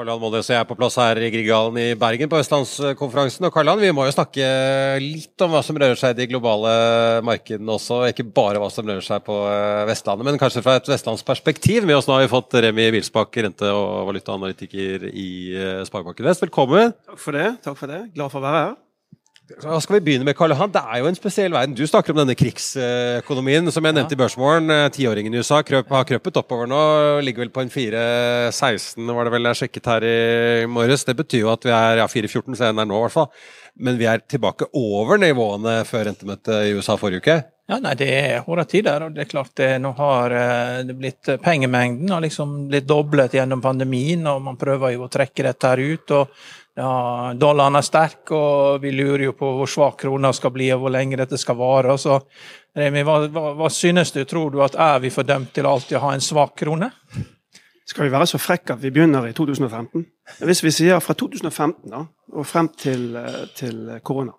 Karl 0.00 0.08
Johan 0.08 0.22
Molnes 0.22 0.48
og 0.48 0.54
jeg 0.54 0.62
er 0.62 0.68
på 0.68 0.76
plass 0.78 0.94
her 0.96 1.18
i 1.20 1.28
Grieghallen 1.28 1.76
i 1.76 1.90
Bergen 1.98 2.30
på 2.32 2.38
Østlandskonferansen. 2.40 3.44
Og 3.44 3.52
Karl 3.52 3.68
Johan, 3.68 3.82
vi 3.82 3.90
må 3.92 4.06
jo 4.08 4.14
snakke 4.14 4.46
litt 5.02 5.44
om 5.44 5.52
hva 5.52 5.60
som 5.66 5.76
rører 5.76 6.00
seg 6.00 6.14
i 6.14 6.22
de 6.22 6.28
globale 6.30 6.72
markedene 7.26 7.76
også. 7.76 8.00
Ikke 8.08 8.24
bare 8.24 8.62
hva 8.62 8.70
som 8.72 8.88
rører 8.88 9.04
seg 9.04 9.20
på 9.28 9.36
eh, 9.50 9.84
Vestlandet, 9.90 10.24
men 10.24 10.40
kanskje 10.40 10.64
fra 10.64 10.78
et 10.80 10.88
vestlandsperspektiv. 10.88 11.84
Med 11.84 12.00
oss 12.00 12.08
nå 12.08 12.16
har 12.16 12.24
vi 12.24 12.32
fått 12.32 12.56
Remi 12.64 12.88
Wilsbakk, 12.96 13.42
rente- 13.44 13.76
og 13.76 14.08
valutaanalytiker 14.08 15.10
i 15.12 15.30
eh, 15.52 15.82
Sparebanken 15.84 16.32
Vest. 16.32 16.48
Velkommen. 16.48 16.96
Takk 17.04 17.20
for 17.20 17.36
det. 17.36 17.50
takk 17.60 17.76
for 17.76 17.92
det. 17.92 18.06
Glad 18.16 18.32
for 18.32 18.40
å 18.40 18.48
være 18.48 18.70
her. 18.70 18.78
Hva 19.58 19.80
skal 19.82 19.96
vi 19.96 20.02
begynne 20.06 20.26
med, 20.26 20.36
Karl 20.38 20.52
Johan? 20.54 20.70
Det 20.70 20.80
er 20.80 21.00
jo 21.02 21.08
en 21.10 21.16
spesiell 21.18 21.50
verden. 21.50 21.74
Du 21.74 21.82
snakker 21.88 22.14
om 22.14 22.20
denne 22.20 22.36
krigsøkonomien 22.38 23.66
som 23.74 23.86
jeg 23.86 23.96
nevnte 23.96 24.14
i 24.14 24.20
børsmålen. 24.20 24.70
Eh, 24.70 24.90
tiåringen 24.94 25.34
i 25.34 25.40
USA 25.42 25.58
krøp, 25.66 25.90
har 25.90 26.06
krøpet 26.06 26.38
oppover 26.38 26.70
nå. 26.70 26.82
Ligger 27.26 27.42
vel 27.44 27.52
på 27.54 27.64
en 27.64 27.72
4,16 27.72 29.10
var 29.16 29.26
det 29.26 29.34
vel 29.34 29.50
jeg 29.50 29.60
sjekket 29.64 29.90
her 29.90 30.06
i 30.06 30.66
morges. 30.70 31.02
Det 31.08 31.16
betyr 31.18 31.42
jo 31.42 31.50
at 31.50 31.66
vi 31.66 31.74
er 31.74 32.04
ja, 32.04 32.06
4,14 32.06 32.54
så 32.54 32.70
den 32.70 32.84
er 32.84 32.90
nå, 32.90 33.00
i 33.00 33.06
hvert 33.08 33.16
fall. 33.16 33.32
Men 33.80 33.98
vi 33.98 34.06
er 34.10 34.22
tilbake 34.22 34.70
over 34.76 35.18
nivåene 35.18 35.80
før 35.88 36.06
rentemøtet 36.10 36.68
i 36.68 36.76
USA 36.76 36.94
forrige 37.00 37.24
uke. 37.24 37.40
Ja, 37.70 37.76
nei, 37.78 37.92
Det 37.94 38.08
er 38.10 38.40
hårde 38.46 38.64
tider. 38.66 39.02
og 39.06 39.12
det 39.14 39.22
er 39.24 39.30
klart 39.30 39.52
det, 39.54 39.70
Nå 39.82 39.92
har 39.98 40.30
eh, 40.34 40.78
det 40.86 40.96
blitt 40.98 41.34
pengemengden 41.42 42.10
har 42.10 42.22
liksom 42.22 42.68
blitt 42.70 42.86
doblet 42.86 43.34
gjennom 43.34 43.62
pandemien, 43.62 44.26
og 44.26 44.42
man 44.42 44.58
prøver 44.58 44.96
jo 44.96 45.06
å 45.06 45.10
trekke 45.10 45.46
dette 45.46 45.70
her 45.70 45.78
ut. 45.78 46.10
og 46.10 46.28
ja, 46.78 47.32
Dollaren 47.34 47.76
er 47.76 47.84
sterk, 47.84 48.30
og 48.36 48.80
vi 48.82 48.92
lurer 48.94 49.26
jo 49.26 49.34
på 49.36 49.48
hvor 49.58 49.68
svak 49.70 49.98
krona 50.04 50.30
skal 50.36 50.52
bli 50.54 50.70
og 50.74 50.84
hvor 50.84 50.94
lenge 50.94 51.18
dette 51.18 51.38
skal 51.40 51.58
vare. 51.58 51.96
Så, 51.98 52.20
Remi, 52.78 53.02
hva, 53.06 53.24
hva, 53.32 53.44
hva, 53.58 53.70
synes 53.74 54.14
du? 54.14 54.22
Tror 54.28 54.54
du 54.54 54.60
at 54.64 54.78
er 54.78 55.02
vi 55.02 55.12
fordømt 55.12 55.52
til 55.56 55.68
alltid 55.68 55.98
å 55.98 56.04
ha 56.06 56.14
en 56.14 56.24
svak 56.24 56.54
krone? 56.62 56.92
Skal 57.90 58.06
vi 58.06 58.12
være 58.14 58.28
så 58.30 58.38
frekke 58.38 58.76
at 58.76 58.84
vi 58.84 58.92
begynner 58.94 59.26
i 59.26 59.34
2015? 59.34 60.04
Hvis 60.46 60.62
vi 60.62 60.70
sier 60.74 61.02
fra 61.02 61.16
2015 61.18 61.90
da, 61.90 62.04
og 62.36 62.46
frem 62.46 62.70
til, 62.78 63.16
eh, 63.18 63.42
til 63.58 63.98
korona, 64.06 64.36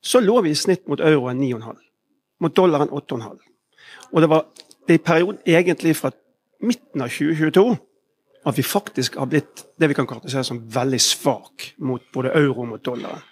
så 0.00 0.22
lå 0.24 0.38
vi 0.46 0.54
i 0.54 0.56
snitt 0.56 0.88
mot 0.88 1.00
euroen 1.00 1.36
9,5. 1.36 1.76
Mot 2.40 2.56
dollaren 2.56 2.88
8,5. 2.88 3.36
Og 4.14 4.24
det 4.24 4.30
var 4.32 4.46
i 4.88 4.96
perioden 4.96 5.42
egentlig 5.46 5.92
fra 5.98 6.10
midten 6.64 7.04
av 7.04 7.12
2022 7.12 7.76
at 8.44 8.56
vi 8.56 8.64
faktisk 8.64 9.18
har 9.20 9.28
blitt 9.28 9.66
det 9.76 9.90
vi 9.90 9.96
kan 9.96 10.08
karakterisere 10.08 10.46
som 10.46 10.62
veldig 10.72 11.00
svak 11.00 11.72
mot 11.84 12.02
både 12.12 12.32
euro 12.40 12.62
og 12.64 12.72
mot 12.72 12.84
dollaren. 12.84 13.22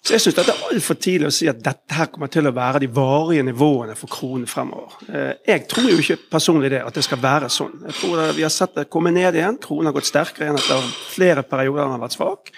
Så 0.00 0.14
jeg 0.14 0.22
syns 0.24 0.36
det 0.38 0.44
er 0.48 0.62
altfor 0.70 0.96
tidlig 0.96 1.28
å 1.28 1.34
si 1.34 1.48
at 1.50 1.58
dette 1.60 1.92
her 1.92 2.08
kommer 2.08 2.30
til 2.32 2.48
å 2.48 2.54
være 2.56 2.80
de 2.80 2.88
varige 2.94 3.44
nivåene 3.44 3.92
for 3.98 4.08
kronen 4.10 4.48
fremover. 4.48 4.94
Eh, 5.12 5.34
jeg 5.50 5.66
tror 5.68 5.90
jo 5.90 5.98
ikke 6.00 6.16
personlig 6.32 6.70
det, 6.72 6.80
at 6.86 6.96
det 6.96 7.04
skal 7.04 7.20
være 7.20 7.50
sånn. 7.52 7.74
Jeg 7.84 7.98
tror 7.98 8.32
Vi 8.32 8.46
har 8.46 8.54
sett 8.54 8.78
det 8.78 8.88
komme 8.88 9.12
ned 9.12 9.36
igjen. 9.36 9.60
Kronen 9.60 9.90
har 9.90 9.96
gått 9.98 10.08
sterkere 10.08 10.48
igjen 10.48 10.60
etter 10.62 10.88
flere 11.12 11.44
perioder 11.44 11.84
den 11.84 11.96
har 11.98 12.04
vært 12.06 12.16
svak. 12.16 12.52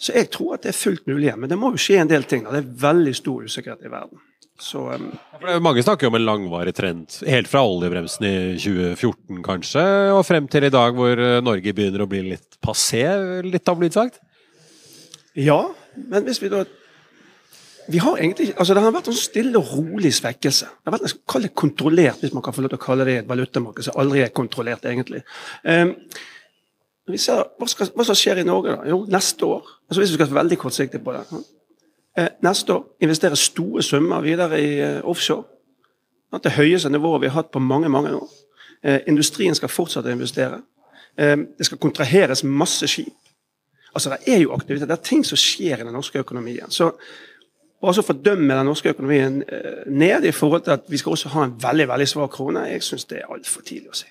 Så 0.00 0.14
jeg 0.14 0.30
tror 0.30 0.54
at 0.56 0.62
det 0.62 0.70
er 0.70 0.78
fullt 0.78 1.10
mulig 1.10 1.26
igjen. 1.26 1.40
Men 1.42 1.50
det 1.50 1.58
må 1.58 1.72
jo 1.74 1.82
skje 1.82 1.98
en 2.04 2.12
del 2.12 2.24
ting. 2.24 2.46
Da. 2.46 2.54
Det 2.54 2.62
er 2.62 2.82
veldig 2.86 3.16
stor 3.18 3.50
usikkerhet 3.50 3.82
i 3.84 3.90
verden. 3.90 4.22
Så, 4.60 4.82
um, 4.92 5.06
mange 5.64 5.82
snakker 5.84 6.10
om 6.10 6.18
en 6.18 6.26
langvarig 6.26 6.74
trend, 6.76 7.08
helt 7.28 7.48
fra 7.48 7.62
oljebremsen 7.64 8.26
i 8.28 8.34
2014 8.60 9.40
kanskje, 9.46 9.84
og 10.12 10.24
frem 10.28 10.48
til 10.52 10.66
i 10.68 10.72
dag 10.72 10.96
hvor 10.96 11.16
eh, 11.16 11.38
Norge 11.44 11.72
begynner 11.76 12.04
å 12.04 12.10
bli 12.10 12.20
litt 12.34 12.58
passé, 12.60 13.06
litt 13.46 13.72
av 13.72 13.80
blitt 13.80 13.96
sagt? 13.96 14.20
Ja, 15.38 15.62
men 15.96 16.26
hvis 16.26 16.42
vi 16.42 16.52
da 16.52 16.66
vi 17.90 17.98
har 17.98 18.20
egentlig, 18.20 18.52
altså 18.54 18.74
Det 18.74 18.82
har 18.84 18.92
vært 18.94 19.08
en 19.10 19.16
stille 19.18 19.58
og 19.58 19.70
rolig 19.74 20.12
svekkelse. 20.14 20.66
Det 20.68 20.86
har 20.86 20.94
vært 20.94 21.14
Kall 21.26 21.46
det 21.48 21.54
kontrollert, 21.58 22.20
hvis 22.22 22.34
man 22.36 22.44
kan 22.44 22.54
få 22.54 22.62
lov 22.62 22.70
til 22.70 22.78
å 22.78 22.84
kalle 22.84 23.06
det 23.08 23.16
et 23.22 23.30
valutamarked 23.30 23.88
som 23.88 23.96
aldri 23.98 24.22
er 24.22 24.30
kontrollert, 24.36 24.84
egentlig. 24.86 25.24
Um, 25.64 25.96
vi 27.10 27.18
ser, 27.18 27.42
hva, 27.58 27.66
skal, 27.66 27.90
hva 27.96 28.06
som 28.06 28.18
skjer 28.18 28.42
i 28.42 28.46
Norge, 28.46 28.76
da? 28.76 28.86
Jo, 28.92 29.00
neste 29.10 29.48
år. 29.48 29.72
altså 29.88 30.04
Hvis 30.04 30.12
vi 30.12 30.20
skal 30.20 30.28
være 30.28 30.38
veldig 30.42 30.60
kortsiktig 30.60 31.02
på 31.02 31.16
det. 31.16 31.24
Eh, 32.20 32.28
neste 32.42 32.74
år 32.74 32.96
investerer 33.00 33.34
store 33.34 33.82
summer 33.82 34.20
videre 34.20 34.60
i 34.60 34.80
eh, 34.80 35.00
offshore. 35.04 35.44
Det 36.42 36.52
høyeste 36.52 36.90
nivået 36.90 37.22
vi 37.22 37.28
har 37.28 37.40
hatt 37.40 37.50
på 37.50 37.58
mange 37.58 37.88
mange 37.88 38.12
år. 38.14 38.28
Eh, 38.84 39.00
industrien 39.08 39.54
skal 39.54 39.72
fortsette 39.72 40.10
å 40.10 40.12
investere. 40.12 40.60
Det 41.20 41.66
skal 41.66 41.78
kontraheres 41.82 42.44
masse 42.44 42.86
skip. 42.88 43.16
Altså, 43.94 44.10
Det 44.10 44.34
er 44.34 44.38
jo 44.40 44.52
aktivitet, 44.54 44.88
det 44.88 44.94
er 44.94 45.02
ting 45.02 45.24
som 45.26 45.36
skjer 45.36 45.80
i 45.80 45.84
den 45.84 45.92
norske 45.92 46.18
økonomien. 46.18 46.70
Så 46.70 46.92
bare 47.82 47.94
så 47.94 48.02
fordømme 48.02 48.54
den 48.54 48.66
norske 48.66 48.88
økonomien 48.88 49.42
ned 49.86 50.24
i 50.24 50.32
forhold 50.32 50.62
til 50.62 50.70
at 50.70 50.80
vi 50.88 50.96
skal 50.96 51.10
også 51.12 51.28
ha 51.28 51.44
en 51.44 51.56
veldig 51.62 51.88
veldig 51.88 52.08
svak 52.08 52.30
krone, 52.30 52.60
jeg 52.60 52.82
syns 52.82 53.04
det 53.04 53.18
er 53.18 53.34
altfor 53.34 53.60
tidlig 53.60 53.90
å 53.90 53.98
si. 53.98 54.06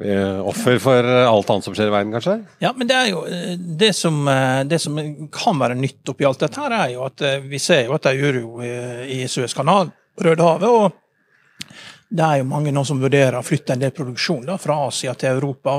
Er 0.00 0.40
offer 0.48 0.78
for 0.80 1.04
alt 1.04 1.50
annet 1.52 1.66
som 1.66 1.74
skjer 1.76 1.90
i 1.90 1.92
verden, 1.92 2.12
kanskje? 2.14 2.38
Ja, 2.64 2.70
men 2.76 2.88
det 2.88 2.96
er 2.96 3.10
jo 3.10 3.24
eh, 3.28 3.56
det 3.58 3.90
som, 3.96 4.22
eh, 4.28 4.62
det 4.64 4.78
som 4.80 4.96
kan 5.32 5.58
være 5.60 5.76
nytt 5.76 6.08
oppi 6.08 6.24
alt 6.24 6.40
dette, 6.40 6.60
her 6.62 6.72
er 6.78 6.94
jo 6.94 7.02
at 7.04 7.24
eh, 7.28 7.42
vi 7.44 7.60
ser 7.60 7.84
jo 7.86 7.96
at 7.98 8.06
det 8.06 8.14
er 8.14 8.30
uro 8.32 8.62
i 9.04 9.22
Suezkanalen, 9.28 9.92
Rødehavet. 10.22 10.68
og 10.68 11.72
det 12.12 12.24
er 12.24 12.40
jo 12.40 12.48
mange 12.48 12.72
nå 12.72 12.84
som 12.84 13.00
vurderer 13.00 13.38
å 13.38 13.44
flytte 13.44 13.76
en 13.76 13.84
del 13.84 13.92
produksjon 13.96 14.46
da, 14.48 14.58
fra 14.60 14.78
Asia 14.86 15.14
til 15.16 15.36
Europa. 15.36 15.78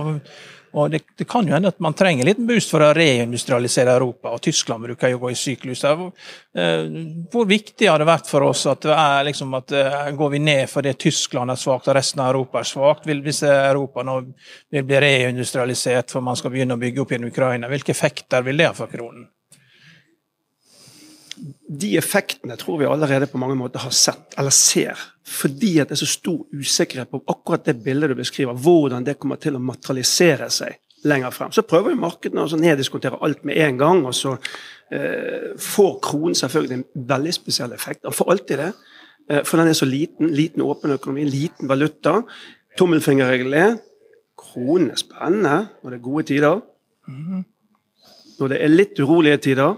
Og 0.74 0.90
det, 0.92 1.04
det, 1.18 1.28
kan 1.30 1.46
jo 1.48 1.54
hende 1.54 1.70
at 1.70 1.82
man 1.84 1.94
trenger 1.94 2.24
en 2.24 2.30
liten 2.32 2.48
boost 2.50 2.72
for 2.74 2.82
å 2.82 2.94
reindustrialisere 2.98 3.94
Europa, 3.94 4.32
og 4.34 4.42
Tyskland 4.42 4.88
bruker 4.88 5.12
jo 5.12 5.20
å 5.20 5.24
gå 5.26 5.34
i 5.34 5.38
syklus. 5.38 5.84
Eh, 5.86 6.88
hvor 7.34 7.46
viktig 7.50 7.90
har 7.90 8.02
det 8.02 8.10
vært 8.10 8.30
for 8.30 8.48
oss 8.48 8.66
at, 8.72 8.88
liksom 9.28 9.54
at 9.60 9.76
eh, 9.78 10.10
går 10.18 10.34
vi 10.34 10.42
ned 10.42 10.66
fordi 10.72 10.96
Tyskland 11.06 11.54
er 11.54 11.62
svakt 11.62 11.92
og 11.92 11.98
resten 12.00 12.24
av 12.24 12.32
Europa 12.34 12.64
er 12.64 12.72
svakt? 12.72 13.06
Hvis 13.06 13.44
Europa 13.46 14.06
nå 14.08 14.20
vil 14.74 14.90
bli 14.90 15.04
reindustrialisert 15.06 16.16
for 16.16 16.26
man 16.26 16.40
skal 16.40 16.56
begynne 16.56 16.78
å 16.78 16.82
bygge 16.82 17.06
opp 17.06 17.14
igjen 17.14 17.30
Ukraina, 17.30 17.70
hvilke 17.70 17.94
effekter 17.94 18.46
vil 18.46 18.62
det 18.62 18.72
ha 18.72 18.78
for 18.78 18.90
kronen? 18.90 19.30
De 21.67 21.97
effektene 21.99 22.56
tror 22.60 22.79
vi 22.79 22.88
allerede 22.88 23.27
på 23.27 23.39
mange 23.41 23.58
måter 23.60 23.84
har 23.84 23.91
sett, 23.95 24.36
eller 24.38 24.53
ser. 24.56 24.99
Fordi 25.27 25.77
at 25.82 25.89
det 25.89 25.97
er 25.97 26.03
så 26.03 26.12
stor 26.13 26.45
usikkerhet 26.53 27.12
på 27.12 27.23
akkurat 27.27 27.65
det 27.67 27.82
bildet 27.84 28.12
du 28.12 28.15
beskriver, 28.19 28.53
hvordan 28.53 29.06
det 29.06 29.17
kommer 29.19 29.39
til 29.41 29.58
å 29.58 29.63
materialisere 29.63 30.49
seg 30.53 30.79
lenger 31.08 31.36
frem. 31.36 31.51
Så 31.51 31.65
prøver 31.67 31.91
jo 31.91 31.99
markedene 31.99 32.45
å 32.45 32.60
neddiskontere 32.60 33.19
alt 33.25 33.43
med 33.47 33.60
en 33.60 33.79
gang, 33.79 34.03
og 34.08 34.15
så 34.15 34.38
eh, 34.91 35.51
får 35.60 35.95
kronen 36.06 36.38
selvfølgelig 36.39 36.79
en 36.79 37.08
veldig 37.12 37.36
spesiell 37.36 37.75
effekt. 37.75 38.06
Og 38.08 38.15
får 38.15 38.32
alltid 38.36 38.62
det. 38.63 38.71
Eh, 39.29 39.43
for 39.43 39.60
den 39.60 39.71
er 39.71 39.79
så 39.79 39.88
liten. 39.89 40.32
Liten 40.36 40.63
åpen 40.63 40.95
økonomi, 40.95 41.27
liten 41.27 41.71
valuta. 41.71 42.21
Tommelfingerregelen 42.79 43.60
er 43.60 43.75
kronen 44.39 44.91
er 44.93 44.99
spennende 44.99 45.58
når 45.82 45.91
det 45.91 45.99
er 45.99 46.08
gode 46.08 46.27
tider. 46.32 46.62
Mhm. 47.08 47.45
Når 48.39 48.49
det 48.49 48.63
er 48.63 48.71
litt 48.71 48.99
urolige 48.99 49.38
tider, 49.38 49.75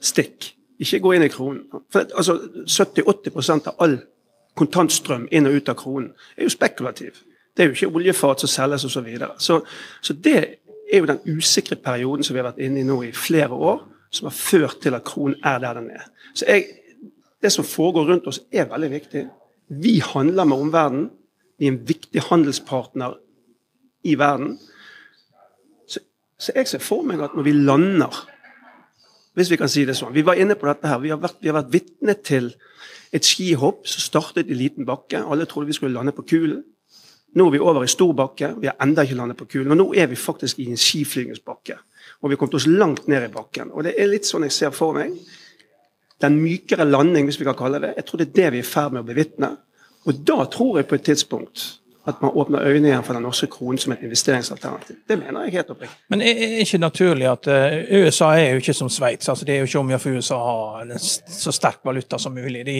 stikk. 0.00 0.54
Ikke 0.78 1.00
gå 1.02 1.12
inn 1.12 1.26
i 1.26 1.32
kronen. 1.32 1.64
For, 1.92 2.06
altså, 2.14 2.38
70-80% 2.66 3.70
av 3.72 3.82
all 3.82 3.98
kontantstrøm 4.58 5.28
inn 5.30 5.46
og 5.46 5.58
ut 5.58 5.68
av 5.70 5.78
kronen 5.78 6.12
er 6.36 6.46
jo 6.46 6.54
spekulativ. 6.54 7.22
Det 7.56 7.64
er 7.64 7.70
jo 7.70 7.76
ikke 7.76 7.98
oljefat 7.98 8.44
som 8.44 8.50
selges 8.52 8.84
osv. 8.86 8.92
Så, 8.92 9.00
videre. 9.00 9.30
så 9.38 9.60
Så 10.02 10.12
det 10.12 10.36
er 10.92 10.98
jo 10.98 11.06
den 11.06 11.20
usikre 11.26 11.76
perioden 11.76 12.24
som 12.24 12.34
vi 12.34 12.42
har 12.42 12.50
vært 12.50 12.62
inne 12.62 12.80
i 12.80 12.86
nå 12.86 13.02
i 13.02 13.12
flere 13.12 13.50
år, 13.50 13.82
som 14.10 14.26
har 14.26 14.36
ført 14.36 14.78
til 14.82 14.94
at 14.94 15.04
kronen 15.04 15.36
er 15.44 15.58
der 15.58 15.74
den 15.74 15.90
er. 15.90 16.06
Så 16.34 16.44
jeg, 16.48 16.64
Det 17.42 17.52
som 17.52 17.64
foregår 17.64 18.04
rundt 18.04 18.26
oss, 18.26 18.40
er 18.52 18.64
veldig 18.64 18.90
viktig. 18.90 19.28
Vi 19.68 19.98
handler 19.98 20.44
med 20.44 20.56
omverdenen. 20.56 21.10
Vi 21.58 21.66
er 21.66 21.72
en 21.72 21.88
viktig 21.88 22.22
handelspartner 22.22 23.14
i 24.02 24.18
verden. 24.18 24.58
Så, 25.88 26.00
så 26.38 26.52
jeg 26.54 26.68
ser 26.68 26.78
for 26.78 27.02
meg 27.02 27.22
at 27.22 27.34
når 27.34 27.42
vi 27.42 27.52
lander 27.52 28.28
hvis 29.38 29.52
vi 29.52 29.58
kan 29.60 29.70
si 29.70 29.84
det 29.86 29.94
sånn. 29.96 30.14
Vi 30.14 30.26
var 30.26 30.38
inne 30.40 30.56
på 30.58 30.66
dette 30.66 30.90
her. 30.90 30.98
Vi 31.02 31.12
har 31.12 31.20
vært, 31.22 31.38
vi 31.42 31.54
vært 31.54 31.70
vitne 31.72 32.16
til 32.26 32.50
et 33.14 33.24
skihopp 33.24 33.86
som 33.88 34.02
startet 34.02 34.50
i 34.50 34.56
liten 34.58 34.86
bakke. 34.88 35.22
Alle 35.22 35.46
trodde 35.48 35.70
vi 35.70 35.76
skulle 35.76 35.94
lande 35.94 36.14
på 36.16 36.26
kulen. 36.28 36.64
Nå 37.38 37.46
er 37.46 37.54
vi 37.54 37.60
over 37.60 37.84
i 37.84 37.90
stor 37.92 38.14
bakke. 38.16 38.54
Vi 38.58 38.70
har 38.70 38.78
enda 38.82 39.04
ikke 39.04 39.18
landet 39.18 39.38
på 39.38 39.46
kulen. 39.52 39.72
Og 39.74 39.78
nå 39.78 39.86
er 39.94 40.08
vi 40.10 40.18
faktisk 40.18 40.58
i 40.58 40.68
en 40.72 40.80
skiflygingsbakke. 40.80 41.76
Og 42.18 42.30
vi 42.30 42.34
har 42.34 42.40
kommet 42.40 42.58
oss 42.58 42.66
langt 42.66 43.06
ned 43.08 43.28
i 43.28 43.32
bakken. 43.32 43.70
Og 43.70 43.86
det 43.86 43.94
er 44.00 44.10
litt 44.10 44.26
sånn 44.26 44.46
jeg 44.48 44.56
ser 44.56 44.74
for 44.74 44.96
meg. 44.96 45.14
Den 46.18 46.40
mykere 46.42 46.88
landing, 46.88 47.28
hvis 47.28 47.38
vi 47.38 47.46
kan 47.46 47.58
kalle 47.58 47.82
det. 47.84 47.94
Jeg 48.00 48.08
tror 48.08 48.22
det 48.22 48.30
er 48.30 48.36
det 48.40 48.48
vi 48.56 48.62
er 48.62 48.66
i 48.66 48.70
ferd 48.72 48.96
med 48.96 49.04
å 49.04 49.08
bevitne. 49.08 49.52
Og 50.08 50.24
da 50.26 50.40
tror 50.50 50.80
jeg 50.80 50.88
på 50.88 50.98
et 50.98 51.06
tidspunkt 51.10 51.66
at 52.08 52.22
man 52.22 52.30
åpner 52.34 52.64
øynene 52.64 52.88
igjen 52.88 53.04
for 53.04 53.16
den 53.16 53.22
norske 53.26 53.46
kronen 53.52 53.78
som 53.78 53.92
et 53.92 54.02
investeringsalternativ. 54.06 54.96
Det 55.08 55.18
mener 55.20 55.44
jeg 55.44 55.58
helt 55.58 55.70
oppriktig. 55.74 55.96
Men 56.08 56.22
er 56.24 56.38
det 56.40 56.62
ikke 56.64 56.80
naturlig 56.80 57.26
at 57.28 57.48
uh, 57.52 57.76
USA 58.00 58.30
er 58.38 58.54
jo 58.54 58.62
ikke 58.62 58.74
som 58.76 58.90
Sveits. 58.92 59.28
Altså, 59.28 59.44
det 59.44 59.54
er 59.54 59.60
jo 59.60 59.68
ikke 59.68 59.82
om 59.82 59.90
å 59.90 59.94
gjøre 59.94 60.14
USA 60.16 60.38
å 60.38 60.48
ha 60.48 60.82
en 60.82 60.94
så 60.98 61.52
sterk 61.54 61.82
valuta 61.84 62.18
som 62.18 62.34
mulig. 62.34 62.64
De, 62.66 62.76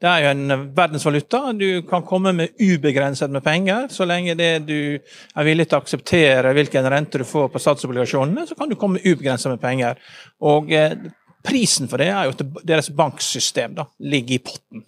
det 0.00 0.10
er 0.12 0.24
jo 0.24 0.32
en 0.32 0.66
verdensvaluta. 0.76 1.42
Du 1.58 1.82
kan 1.90 2.06
komme 2.06 2.32
med 2.38 2.54
ubegrenset 2.60 3.34
med 3.34 3.44
penger. 3.44 3.88
Så 3.90 4.06
lenge 4.06 4.38
det 4.38 4.52
du 4.68 4.78
er 4.98 5.48
villig 5.48 5.68
til 5.68 5.78
å 5.78 5.82
akseptere 5.82 6.54
hvilken 6.56 6.90
rente 6.92 7.22
du 7.22 7.26
får 7.28 7.50
på 7.50 7.62
statsobligasjonene, 7.62 8.46
så 8.46 8.58
kan 8.58 8.70
du 8.70 8.78
komme 8.78 9.02
ubegrenset 9.02 9.50
med 9.56 9.62
penger. 9.64 9.98
Og 10.46 10.70
uh, 10.70 10.94
prisen 11.48 11.90
for 11.90 11.98
det 11.98 12.12
er 12.12 12.28
jo 12.28 12.36
at 12.36 12.46
deres 12.66 12.92
banksystem 12.94 13.74
da, 13.78 13.88
ligger 13.98 14.38
i 14.38 14.44
potten. 14.44 14.86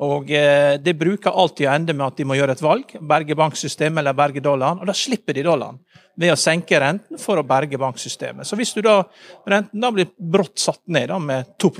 Og 0.00 0.30
eh, 0.32 0.78
Det 0.80 0.96
bruker 0.96 1.34
alltid 1.34 1.68
å 1.68 1.72
ende 1.74 1.96
med 1.96 2.06
at 2.06 2.20
de 2.20 2.26
må 2.28 2.36
gjøre 2.38 2.56
et 2.56 2.64
valg. 2.64 2.94
Berge 3.00 3.36
banksystemet 3.36 4.00
eller 4.02 4.16
berge 4.16 4.42
dollaren. 4.44 4.80
Og 4.80 4.88
da 4.88 4.96
slipper 4.96 5.36
de 5.36 5.44
dollaren 5.44 5.80
ved 6.20 6.32
å 6.32 6.38
senke 6.40 6.80
renten 6.80 7.20
for 7.20 7.40
å 7.40 7.46
berge 7.46 7.78
banksystemet. 7.80 8.48
Så 8.48 8.56
hvis 8.58 8.72
du 8.76 8.82
da, 8.84 9.00
renten 9.48 9.80
da 9.80 9.90
blir 9.94 10.10
brått 10.16 10.60
satt 10.60 10.82
ned 10.92 11.08
da, 11.12 11.18
med 11.20 11.52
2 11.60 11.70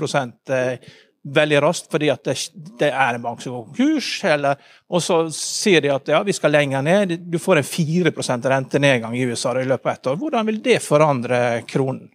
eh, 0.53 0.91
veldig 1.21 1.59
raskt 1.61 1.91
fordi 1.93 2.09
at 2.09 2.23
det, 2.25 2.35
det, 2.79 2.89
er 2.89 3.17
en 3.17 3.25
bank 3.25 3.41
som 3.43 3.53
går 3.53 3.67
konkurs, 3.67 4.09
eller, 4.25 4.61
og 4.89 5.03
så 5.05 5.19
sier 5.35 5.83
de 5.83 5.91
at 5.93 6.09
ja, 6.09 6.21
vi 6.25 6.33
skal 6.33 6.53
lenger 6.55 6.85
ned, 6.85 7.17
du 7.29 7.37
får 7.41 7.61
en 7.61 7.69
4% 7.69 8.49
rentenedgang 8.53 9.17
i 9.17 9.27
USA 9.29 9.53
i 9.59 9.67
løpet 9.67 9.85
av 9.85 9.93
ett 9.93 10.11
år. 10.13 10.21
Hvordan 10.23 10.49
vil 10.49 10.61
det 10.65 10.79
forandre 10.85 11.41
kronen? 11.69 12.09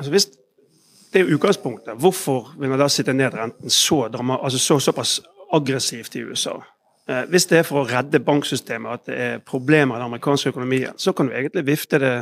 Altså 0.00 0.14
hvis 0.14 0.30
det 1.12 1.20
er 1.20 1.32
utgangspunktet. 1.34 1.98
Hvorfor 1.98 2.52
vil 2.58 2.70
man 2.70 2.78
da 2.78 2.88
sitte 2.88 3.12
ned 3.12 3.34
renten 3.34 3.70
så, 3.70 4.04
altså 4.06 4.58
så 4.58 4.78
såpass 4.78 5.20
aggressivt 5.52 6.16
i 6.16 6.22
USA? 6.22 6.60
Eh, 7.08 7.24
hvis 7.28 7.48
det 7.50 7.58
er 7.58 7.66
for 7.66 7.82
å 7.82 7.88
redde 7.88 8.22
banksystemet, 8.22 8.92
at 8.92 9.08
det 9.08 9.16
er 9.18 9.42
problemer 9.46 9.96
i 9.96 10.00
den 10.00 10.10
amerikanske 10.10 10.52
økonomien, 10.52 10.98
så 10.98 11.12
kan 11.12 11.26
du 11.26 11.34
egentlig 11.34 11.66
vifte 11.66 11.98
det 11.98 12.14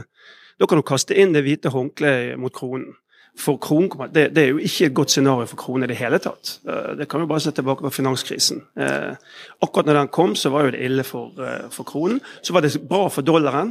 Da 0.59 0.66
kan 0.66 0.81
du 0.81 0.83
kaste 0.83 1.14
inn 1.14 1.31
det 1.31 1.44
hvite 1.46 1.70
håndkleet 1.70 2.35
mot 2.35 2.51
kronen. 2.51 2.96
For 3.38 3.61
kronen, 3.62 4.09
det, 4.11 4.35
det, 4.35 4.42
er 4.42 4.48
jo 4.48 4.59
ikke 4.59 4.88
et 4.88 4.94
godt 4.94 5.12
scenario 5.12 5.46
for 5.46 5.57
kronen 5.57 5.85
i 5.87 5.92
det 5.92 5.98
hele 6.01 6.18
tatt. 6.18 6.57
Eh, 6.66 6.96
det 6.98 7.07
kan 7.09 7.20
vi 7.20 7.29
bare 7.31 7.44
se 7.44 7.53
tilbake 7.55 7.85
på 7.85 7.92
finanskrisen. 7.94 8.64
Eh, 8.74 9.14
akkurat 9.62 9.87
når 9.87 10.01
den 10.01 10.09
kom, 10.09 10.35
så 10.35 10.51
var 10.51 10.66
jo 10.66 10.72
det 10.74 10.83
ille 10.83 11.05
for, 11.07 11.31
for 11.70 11.87
kronen. 11.87 12.18
Så 12.42 12.53
var 12.53 12.66
det 12.66 12.74
bra 12.88 13.05
for 13.07 13.22
dollaren 13.22 13.70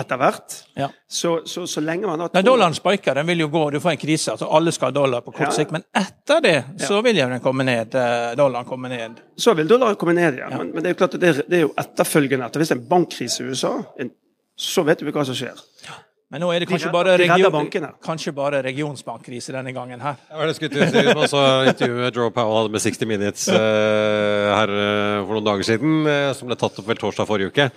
etter 0.00 0.18
hvert. 0.18 0.54
Ja. 0.74 0.88
Så, 1.08 1.42
så, 1.46 1.66
så, 1.66 1.80
lenge 1.80 2.06
man 2.06 2.20
har 2.20 2.30
Nei, 2.34 2.42
Dollaren 2.42 2.74
spiker, 2.74 3.14
den 3.14 3.28
vil 3.30 3.44
jo 3.44 3.48
gå, 3.52 3.62
du 3.70 3.80
får 3.82 3.94
en 3.94 4.00
krise. 4.00 4.32
altså 4.32 4.48
Alle 4.50 4.72
skal 4.74 4.90
ha 4.90 4.96
dollar 4.96 5.22
på 5.22 5.34
kort 5.34 5.48
ja. 5.48 5.52
sikt. 5.54 5.74
Men 5.74 5.86
etter 5.94 6.40
det 6.42 6.56
så 6.82 6.98
vil 7.06 7.20
jo 7.20 7.28
den 7.30 7.42
komme 7.44 7.66
ned. 7.66 7.94
Eh, 7.94 8.32
dollaren 8.38 8.66
komme 8.68 8.90
ned. 8.90 9.20
Så 9.38 9.54
vil 9.54 9.70
dollaren 9.70 9.98
komme 10.00 10.16
ned. 10.18 10.40
Ja. 10.42 10.50
Men, 10.56 10.72
men, 10.74 10.82
det 10.82 10.90
er 10.90 10.96
jo 10.96 11.02
klart 11.04 11.14
at 11.18 11.22
det, 11.22 11.36
det 11.46 11.60
er 11.60 11.68
jo 11.68 11.74
etterfølgende 11.78 12.48
etter. 12.48 12.62
Hvis 12.62 12.72
det 12.72 12.78
er 12.78 12.82
en 12.82 12.88
bankkrise 12.90 13.44
i 13.44 13.52
USA, 13.52 13.76
så 14.58 14.84
vet 14.86 15.04
vi 15.06 15.14
hva 15.14 15.26
som 15.28 15.38
skjer. 15.38 15.62
Men 16.34 16.42
nå 16.42 16.48
er 16.50 16.64
det 16.64 16.66
kanskje, 16.66 16.88
bare, 16.90 17.12
region, 17.20 17.86
kanskje 18.02 18.32
bare 18.34 18.58
regionsbankkrise 18.64 19.52
denne 19.54 19.70
gangen 19.76 20.00
her. 20.02 20.16
Ja, 20.32 20.48
det 20.48 20.56
skulle 20.56 20.88
si, 20.90 21.02
man 21.14 21.28
så 21.30 21.42
intervjuet 21.70 22.16
Joe 22.16 22.32
Powell 22.34 22.56
hadde 22.58 22.72
med 22.74 22.82
60 22.82 23.06
Minutes 23.06 23.44
uh, 23.52 24.48
her 24.50 24.72
uh, 24.72 25.20
for 25.28 25.36
noen 25.36 25.46
dager 25.46 25.68
siden, 25.68 26.00
uh, 26.08 26.32
som 26.34 26.50
ble 26.50 26.58
tatt 26.58 26.80
opp 26.80 26.88
vel 26.90 26.98
torsdag 26.98 27.28
forrige 27.28 27.52
uke 27.52 27.68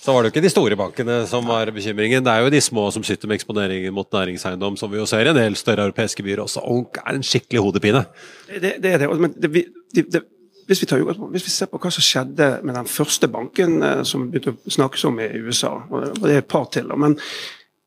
så 0.00 0.14
var 0.14 0.22
det 0.22 0.30
jo 0.30 0.32
ikke 0.32 0.46
de 0.46 0.52
store 0.52 0.76
bankene 0.80 1.16
som 1.28 1.44
var 1.48 1.68
bekymringen. 1.76 2.24
Det 2.24 2.32
er 2.32 2.46
jo 2.46 2.52
de 2.52 2.60
små 2.64 2.86
som 2.94 3.04
sitter 3.04 3.28
med 3.28 3.36
eksponeringen 3.36 3.92
mot 3.92 4.08
næringseiendom, 4.16 4.78
som 4.80 4.88
vi 4.92 4.96
jo 4.96 5.06
ser 5.08 5.28
i 5.28 5.32
en 5.32 5.36
del 5.36 5.58
større 5.60 5.84
europeiske 5.90 6.24
byer 6.24 6.40
også. 6.40 6.62
Og 6.64 6.88
det 6.94 7.02
er 7.04 7.18
en 7.18 7.26
skikkelig 7.26 7.64
hodepine. 7.66 8.04
Det, 8.48 8.78
det 8.80 8.94
er 8.94 9.02
det. 9.02 9.10
Men 9.20 9.34
det, 9.36 9.50
det, 9.92 10.22
hvis, 10.70 10.80
vi 10.80 10.88
tar, 10.88 11.04
hvis, 11.04 11.44
vi 11.44 11.52
ser 11.52 11.68
på 11.68 11.80
hva 11.82 11.92
som 11.92 12.06
skjedde 12.06 12.48
med 12.64 12.78
den 12.80 12.88
første 12.88 13.28
banken 13.28 13.76
som 13.82 14.08
som 14.08 14.28
begynte 14.32 14.56
å 14.56 14.72
snakkes 14.78 15.04
om 15.10 15.20
i 15.20 15.28
USA, 15.44 15.76
og 15.90 16.22
det 16.22 16.32
er 16.32 16.44
et 16.46 16.48
par 16.48 16.70
til, 16.72 16.88
men 16.96 17.18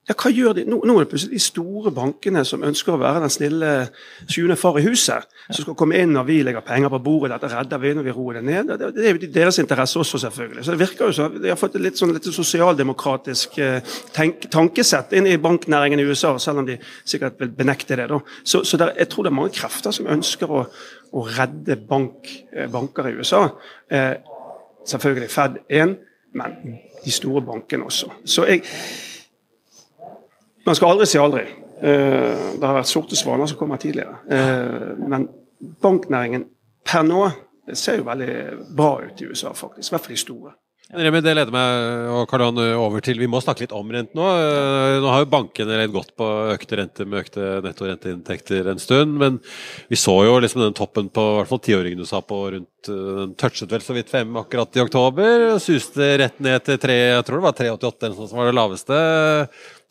ja, 0.03 0.13
hva 0.19 0.29
gjør 0.35 0.55
de? 0.57 0.63
Nå, 0.67 0.81
nå, 0.83 0.97
er 0.99 1.05
det 1.05 1.11
plutselig 1.13 1.37
de 1.37 1.39
store 1.39 1.91
bankene 1.95 2.41
som 2.43 2.63
ønsker 2.67 2.91
å 2.91 2.99
være 2.99 3.21
den 3.23 3.31
snille 3.31 3.67
sjuende 4.27 4.57
far 4.59 4.75
i 4.75 4.83
huset, 4.83 5.29
som 5.45 5.63
skal 5.63 5.77
komme 5.79 5.95
inn 5.95 6.11
når 6.11 6.25
vi 6.27 6.39
legger 6.43 6.65
penger 6.67 6.91
på 6.91 6.99
bordet. 7.05 7.37
Dette 7.37 7.51
redder 7.53 7.79
vi 7.79 7.93
når 7.95 8.07
vi 8.09 8.15
roer 8.17 8.39
det 8.39 8.43
ned. 8.49 8.73
Det, 8.81 8.89
det 8.97 9.05
er 9.07 9.15
jo 9.15 9.29
deres 9.37 9.61
interesse 9.63 10.01
også, 10.01 10.19
selvfølgelig. 10.25 10.65
Så 10.65 10.75
det 10.75 10.81
virker 10.81 11.07
jo 11.07 11.15
som 11.15 11.37
de 11.37 11.53
har 11.53 11.59
fått 11.59 11.77
et 11.79 11.85
litt, 11.85 12.01
sånn, 12.01 12.11
litt 12.17 12.27
sosialdemokratisk 12.27 13.55
eh, 13.63 13.95
tenk, 14.17 14.49
tankesett 14.51 15.15
inn 15.15 15.29
i 15.31 15.37
banknæringen 15.39 16.03
i 16.03 16.09
USA, 16.09 16.33
selv 16.35 16.65
om 16.65 16.67
de 16.67 16.75
sikkert 17.07 17.39
vil 17.39 17.55
benekte 17.55 17.95
det. 17.95 18.09
Da. 18.11 18.19
Så, 18.43 18.65
så 18.67 18.81
der, 18.83 18.91
jeg 18.99 19.07
tror 19.13 19.23
det 19.23 19.31
er 19.31 19.39
mange 19.39 19.55
krefter 19.55 19.95
som 19.95 20.11
ønsker 20.11 20.51
å, 20.51 20.65
å 21.15 21.25
redde 21.31 21.79
bank, 21.79 22.27
eh, 22.51 22.67
banker 22.75 23.07
i 23.07 23.15
USA. 23.21 23.45
Eh, 23.87 24.11
selvfølgelig 24.83 25.31
Fed 25.31 25.63
1, 25.71 25.97
men 26.35 26.61
de 27.05 27.17
store 27.21 27.47
bankene 27.47 27.87
også. 27.87 28.11
Så 28.27 28.51
jeg 28.51 28.67
man 30.65 30.75
skal 30.77 30.93
aldri 30.93 31.07
si 31.09 31.21
aldri. 31.21 31.45
Eh, 31.83 32.43
det 32.59 32.63
har 32.63 32.77
vært 32.77 32.91
sorte 32.91 33.17
svaner 33.19 33.49
som 33.49 33.59
kommer 33.59 33.81
tidligere. 33.81 34.19
Eh, 34.31 34.91
men 35.03 35.27
banknæringen 35.83 36.47
per 36.87 37.07
nå 37.07 37.25
det 37.63 37.77
ser 37.79 38.01
jo 38.01 38.09
veldig 38.09 38.33
bra 38.75 38.97
ut 39.05 39.21
i 39.23 39.29
USA, 39.31 39.53
faktisk. 39.55 39.87
I 39.87 39.95
hvert 39.95 40.05
fall 40.05 40.15
de 40.15 40.19
store. 40.19 40.53
Remi, 40.93 41.21
det 41.25 41.31
leder 41.33 41.53
meg 41.53 42.09
og 42.11 42.27
Karl 42.29 42.59
over 42.59 43.01
til 43.01 43.17
Vi 43.17 43.29
må 43.31 43.39
snakke 43.41 43.63
litt 43.63 43.71
om 43.73 43.87
rente 43.89 44.13
nå. 44.17 44.25
Eh, 44.27 44.97
nå 45.01 45.09
har 45.09 45.23
jo 45.23 45.29
bankene 45.31 45.77
ledd 45.79 45.93
gått 45.95 46.11
på 46.19 46.27
økte 46.53 46.77
renter 46.77 47.07
med 47.07 47.23
økte 47.23 47.47
nettorenteinntekter 47.63 48.67
en 48.69 48.81
stund. 48.83 49.15
Men 49.17 49.39
vi 49.89 49.97
så 49.97 50.17
jo 50.27 50.35
liksom 50.43 50.61
den 50.61 50.75
toppen 50.77 51.07
på 51.09 51.23
hvert 51.39 51.49
fall 51.49 51.63
tiåringen 51.63 52.03
du 52.03 52.05
sa 52.09 52.21
på 52.21 52.43
rundt 52.57 52.69
Den 52.83 53.31
touchet 53.39 53.71
vel 53.71 53.81
så 53.81 53.95
vidt 53.95 54.11
fem 54.11 54.35
akkurat 54.37 54.75
i 54.75 54.83
oktober. 54.83 55.55
Suste 55.63 56.17
rett 56.19 56.43
ned 56.43 56.67
til 56.67 56.77
tre, 56.83 56.99
jeg 57.15 57.25
tror 57.25 57.39
det 57.39 57.47
var 57.47 57.57
3,88 57.63 58.09
eller 58.09 58.17
noe 58.19 58.27
som 58.27 58.41
var 58.41 58.51
det 58.51 58.57
laveste 58.59 58.97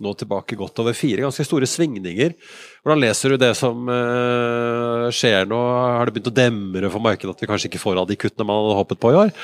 nå 0.03 0.12
tilbake 0.19 0.59
godt 0.59 0.81
over 0.83 0.97
fire. 0.97 1.23
Ganske 1.25 1.47
store 1.47 1.69
svingninger. 1.71 2.35
Hvordan 2.83 3.03
leser 3.03 3.35
du 3.35 3.41
det 3.41 3.53
som 3.59 3.88
uh, 3.88 5.09
skjer 5.15 5.49
nå? 5.51 5.59
Har 5.99 6.09
det 6.09 6.17
begynt 6.17 6.33
å 6.33 6.37
demre 6.37 6.91
for 6.93 7.05
markedet 7.05 7.35
at 7.35 7.45
vi 7.45 7.51
kanskje 7.51 7.71
ikke 7.71 7.83
får 7.83 8.03
av 8.03 8.09
de 8.11 8.19
kuttene 8.19 8.49
man 8.49 8.61
hadde 8.61 8.79
håpet 8.81 9.03
på 9.03 9.12
i 9.12 9.21
år? 9.25 9.35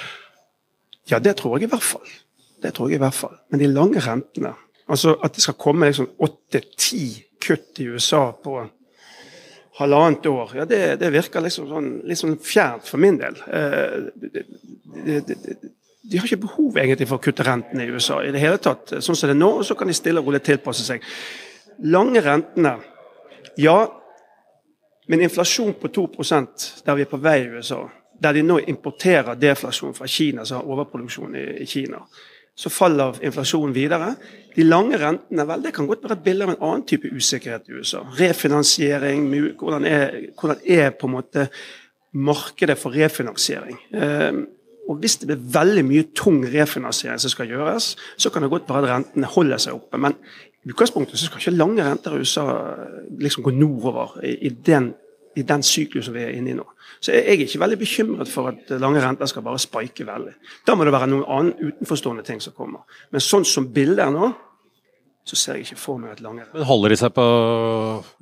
Ja, 1.09 1.21
det 1.25 1.39
tror 1.41 1.57
jeg 1.57 1.69
i 1.69 1.73
hvert 1.73 1.87
fall. 1.87 2.09
Det 2.63 2.75
tror 2.77 2.91
jeg 2.91 2.99
i 2.99 3.05
hvert 3.05 3.17
fall. 3.17 3.37
Men 3.53 3.63
de 3.63 3.71
lange 3.71 4.03
rentene, 4.05 4.53
altså 4.91 5.15
at 5.25 5.39
det 5.39 5.45
skal 5.45 5.59
komme 5.61 5.89
liksom 5.89 6.11
åtte-ti 6.27 7.07
kutt 7.45 7.81
i 7.81 7.89
USA 7.95 8.27
på 8.45 8.59
halvannet 9.79 10.27
år, 10.27 10.53
ja, 10.59 10.65
det, 10.67 10.81
det 10.99 11.13
virker 11.15 11.45
liksom 11.45 11.69
sånn, 11.71 11.91
litt 12.09 12.19
sånn 12.19 12.35
fjernt 12.43 12.89
for 12.91 12.99
min 13.01 13.21
del. 13.21 13.39
Uh, 13.47 14.09
det, 15.07 15.21
det, 15.29 15.59
de 16.03 16.19
har 16.19 16.27
ikke 16.27 16.45
behov 16.47 16.79
egentlig 16.79 17.09
for 17.11 17.19
å 17.19 17.23
kutte 17.23 17.45
rentene 17.47 17.85
i 17.85 17.91
USA 17.93 18.21
i 18.25 18.33
det 18.33 18.41
hele 18.43 18.61
tatt. 18.63 18.95
Sånn 19.03 19.17
som 19.19 19.29
det 19.29 19.35
er 19.35 19.41
nå, 19.41 19.51
og 19.61 19.67
så 19.67 19.75
kan 19.79 19.91
de 19.91 19.97
stille 19.97 20.23
og 20.23 20.31
rolig 20.31 20.41
tilpasse 20.47 20.87
seg. 20.87 21.05
Lange 21.91 22.23
rentene, 22.25 22.77
ja. 23.59 23.79
Men 25.09 25.25
inflasjon 25.25 25.75
på 25.81 25.91
2% 25.95 26.67
der 26.87 26.99
vi 26.99 27.05
er 27.05 27.11
på 27.11 27.21
vei 27.23 27.39
i 27.43 27.53
USA, 27.57 27.81
der 28.21 28.37
de 28.37 28.43
nå 28.45 28.59
importerer 28.71 29.39
deflasjon 29.41 29.95
fra 29.97 30.09
Kina, 30.11 30.45
som 30.47 30.61
har 30.61 30.69
overproduksjon 30.69 31.37
i, 31.39 31.67
Kina, 31.67 32.03
så 32.59 32.71
faller 32.71 33.17
inflasjonen 33.25 33.75
videre. 33.75 34.13
De 34.55 34.67
lange 34.67 34.99
rentene 35.01 35.47
vel, 35.49 35.65
det 35.65 35.73
kan 35.77 35.89
godt 35.89 36.05
være 36.05 36.19
et 36.19 36.25
bilde 36.25 36.47
av 36.47 36.53
en 36.55 36.63
annen 36.69 36.87
type 36.91 37.11
usikkerhet 37.15 37.71
i 37.71 37.79
USA. 37.79 38.03
Refinansiering, 38.19 39.29
hvordan 39.59 39.87
er, 39.89 40.17
hvordan 40.39 40.63
er 40.67 40.93
på 40.99 41.09
en 41.09 41.15
måte 41.15 41.49
markedet 42.19 42.79
for 42.81 42.97
refinansiering. 42.97 43.79
Eh, 44.89 44.93
og 44.93 44.97
Hvis 44.97 45.17
det 45.17 45.29
blir 45.29 45.53
veldig 45.53 45.85
mye 45.85 46.05
tung 46.15 46.45
refinansiering 46.45 47.21
som 47.21 47.31
skal 47.31 47.49
gjøres, 47.49 47.97
så 48.17 48.31
kan 48.31 48.43
det 48.43 48.51
godt 48.51 48.69
være 48.69 48.89
at 48.89 48.91
rentene 48.95 49.27
holder 49.27 49.59
seg 49.59 49.75
oppe. 49.75 49.99
Men 49.99 50.15
i 50.65 50.71
utgangspunktet 50.71 51.19
så 51.19 51.27
skal 51.27 51.39
ikke 51.39 51.59
lange 51.59 51.85
renter 51.85 52.15
i 52.15 52.21
USA 52.21 52.47
liksom 53.21 53.45
gå 53.45 53.51
nordover 53.51 54.19
i, 54.25 54.35
i 54.47 54.49
den, 54.49 54.95
i 55.37 55.43
den 55.43 55.63
syklusen 55.63 56.15
vi 56.15 56.23
er 56.23 56.35
inne 56.37 56.51
i 56.51 56.57
nå. 56.59 56.65
Så 57.01 57.13
jeg 57.13 57.27
er 57.27 57.45
ikke 57.45 57.61
veldig 57.61 57.79
bekymret 57.79 58.29
for 58.29 58.49
at 58.49 58.71
lange 58.81 59.01
renter 59.01 59.27
skal 59.27 59.43
bare 59.43 59.59
spike 59.59 60.07
veldig. 60.07 60.35
Da 60.67 60.75
må 60.75 60.85
det 60.85 60.93
være 60.93 61.07
noen 61.13 61.25
annen 61.29 61.55
utenforstående 61.61 62.25
ting 62.27 62.41
som 62.41 62.57
kommer. 62.57 62.81
Men 63.13 63.21
sånn 63.23 63.45
som 63.47 63.69
bildet 63.73 64.07
er 64.07 64.11
nå, 64.15 64.33
så 65.29 65.37
ser 65.37 65.59
jeg 65.59 65.69
ikke 65.69 65.81
for 65.81 66.01
meg 66.01 66.15
et 66.15 66.23
langrenn. 66.25 66.49
Men 66.55 66.67
Holder 66.69 66.95
de 66.95 66.99
seg 67.01 67.13
på 67.17 67.25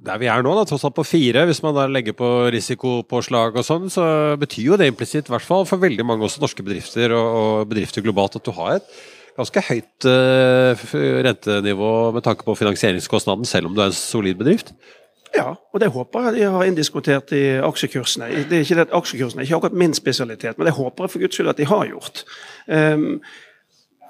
der 0.09 0.21
vi 0.23 0.31
er 0.33 0.42
nå, 0.45 0.55
da, 0.59 0.64
tross 0.69 0.87
alt 0.87 0.97
på 0.97 1.07
fire? 1.07 1.47
Hvis 1.49 1.62
man 1.64 1.77
da 1.77 1.87
legger 1.90 2.16
på 2.19 2.31
risikopåslag 2.55 3.61
og 3.61 3.66
sånn, 3.66 3.87
så 3.92 4.07
betyr 4.40 4.73
jo 4.73 4.81
det 4.81 4.90
implisitt, 4.90 5.31
i 5.31 5.35
hvert 5.35 5.47
fall 5.47 5.66
for 5.69 5.83
veldig 5.83 6.07
mange 6.07 6.27
også 6.27 6.42
norske 6.42 6.66
bedrifter 6.66 7.14
og, 7.14 7.66
bedrifter 7.71 8.05
globalt, 8.05 8.38
at 8.40 8.47
du 8.47 8.53
har 8.57 8.79
et 8.81 9.01
ganske 9.37 9.62
høyt 9.69 10.07
uh, 10.09 10.85
rentenivå 11.27 11.90
med 12.16 12.25
tanke 12.25 12.47
på 12.47 12.57
finansieringskostnaden, 12.57 13.45
selv 13.49 13.69
om 13.69 13.77
du 13.77 13.83
er 13.85 13.90
en 13.90 13.99
solid 13.99 14.38
bedrift? 14.40 14.73
Ja, 15.37 15.51
og 15.73 15.83
det 15.83 15.90
håper 15.92 16.31
jeg 16.31 16.38
de 16.38 16.47
har 16.55 16.69
indiskutert 16.69 17.33
i 17.37 17.42
aksjekursene. 17.61 18.31
Det 18.49 18.57
er 18.57 18.64
ikke 18.64 18.79
det 18.79 18.87
at 18.87 18.95
Aksjekursene 18.97 19.42
er 19.42 19.49
ikke 19.49 19.59
akkurat 19.59 19.83
min 19.83 19.95
spesialitet, 19.97 20.57
men 20.57 20.69
det 20.69 20.77
håper 20.79 21.05
jeg 21.05 21.12
for 21.12 21.25
guds 21.25 21.37
skyld 21.37 21.51
at 21.53 21.61
de 21.61 21.66
har 21.69 21.85
gjort. 21.90 22.23
Um, 22.66 23.21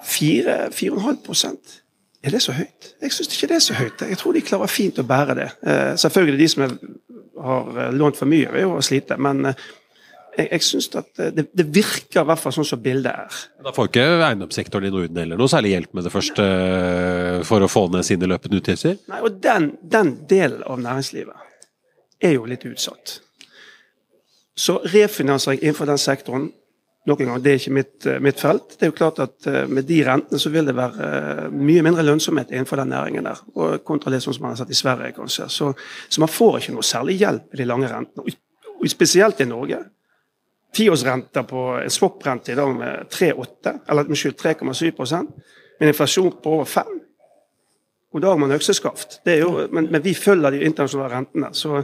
4,5 0.07 1.81
er 2.23 2.33
det 2.33 2.41
så 2.41 2.53
høyt? 2.57 2.93
Jeg 3.01 3.13
syns 3.13 3.33
ikke 3.35 3.49
det 3.51 3.57
er 3.59 3.65
så 3.65 3.75
høyt. 3.77 4.05
Jeg 4.09 4.17
tror 4.19 4.33
de 4.35 4.45
klarer 4.45 4.71
fint 4.71 4.99
å 4.99 5.05
bære 5.07 5.35
det. 5.37 5.49
Eh, 5.69 5.91
selvfølgelig 6.01 6.39
de 6.39 6.47
som 6.53 6.63
er, 6.65 6.77
har 7.43 7.83
eh, 7.83 7.91
lånt 7.93 8.17
for 8.17 8.29
mye, 8.29 8.49
vil 8.53 8.65
jo 8.65 8.79
slite. 8.85 9.19
Men 9.21 9.51
eh, 9.51 9.61
jeg, 10.37 10.47
jeg 10.51 10.65
synes 10.65 10.89
at 10.97 11.21
det, 11.35 11.45
det, 11.53 11.67
virker 11.73 12.23
i 12.23 12.29
hvert 12.31 12.41
fall 12.41 12.55
sånn 12.57 12.67
som 12.71 12.81
bildet 12.81 13.13
er. 13.13 13.39
Da 13.65 13.73
får 13.75 13.91
ikke 13.91 14.07
eiendomssektoren 14.29 14.89
i 14.89 14.93
Norden 14.93 15.21
heller 15.21 15.39
noe 15.39 15.51
særlig 15.51 15.75
hjelp 15.75 15.93
med 15.97 16.09
det 16.09 16.13
første 16.13 16.49
for 17.47 17.65
å 17.65 17.71
få 17.71 17.87
ned 17.93 18.05
sine 18.09 18.29
løpende 18.29 18.61
utgifter? 18.61 18.97
Nei, 19.13 19.21
og 19.21 19.39
den, 19.43 19.71
den 19.81 20.13
delen 20.29 20.65
av 20.65 20.81
næringslivet 20.81 21.45
er 22.25 22.37
jo 22.37 22.49
litt 22.49 22.65
utsatt. 22.65 23.19
Så 24.57 24.79
refinansiering 24.89 25.61
innenfor 25.61 25.89
den 25.89 26.01
sektoren 26.01 26.49
Nok 27.07 27.21
en 27.21 27.27
gang, 27.27 27.43
Det 27.43 27.51
er 27.51 27.55
ikke 27.55 27.71
mitt, 27.71 28.05
eh, 28.05 28.19
mitt, 28.19 28.39
felt. 28.39 28.75
Det 28.79 28.83
er 28.83 28.91
jo 28.91 28.97
klart 28.97 29.19
at 29.19 29.47
eh, 29.47 29.67
Med 29.67 29.85
de 29.87 30.03
rentene 30.03 30.39
så 30.39 30.49
vil 30.49 30.65
det 30.65 30.75
være 30.75 31.07
eh, 31.07 31.51
mye 31.51 31.81
mindre 31.81 32.03
lønnsomhet 32.03 32.51
innenfor 32.51 32.81
den 32.81 32.89
næringen 32.91 33.23
der. 33.23 33.39
og 33.55 33.83
Kontra 33.83 34.11
det 34.11 34.21
som 34.23 34.33
man 34.41 34.51
har 34.51 34.57
sett 34.57 34.69
i 34.69 34.75
Sverige, 34.75 35.13
kanskje. 35.15 35.49
Så, 35.49 35.73
så, 36.09 36.21
man 36.21 36.29
får 36.29 36.57
ikke 36.57 36.73
noe 36.73 36.83
særlig 36.83 37.17
hjelp 37.21 37.47
med 37.51 37.57
de 37.61 37.65
lange 37.65 37.87
rentene. 37.87 38.35
Og 38.79 38.89
spesielt 38.89 39.39
i 39.39 39.45
Norge. 39.47 39.79
Tiårsrenter 40.73 41.47
på 41.47 41.63
en 41.79 41.89
swap-rente 41.89 42.51
i 42.51 42.55
dag 42.55 42.75
med 42.75 43.07
3,8, 43.09 43.79
eller 43.89 44.03
3,7 44.03 45.27
med 45.79 45.87
inflasjon 45.87 46.31
på 46.43 46.51
over 46.51 46.65
5 46.65 46.83
God 48.11 48.21
dag, 48.21 48.39
man 48.39 48.51
økseskaft. 48.51 49.19
Men, 49.25 49.87
men, 49.91 50.03
vi 50.03 50.13
følger 50.13 50.51
de 50.51 50.63
internasjonale 50.63 51.15
rentene. 51.15 51.53
Så 51.53 51.83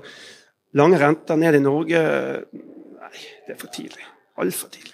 lange 0.74 1.00
renter 1.00 1.36
ned 1.36 1.56
i 1.56 1.64
Norge 1.64 2.02
Nei, 2.54 3.28
det 3.48 3.56
er 3.56 3.60
for 3.60 3.72
tidlig. 3.76 4.13
Altfor 4.40 4.74
tidlig. 4.74 4.94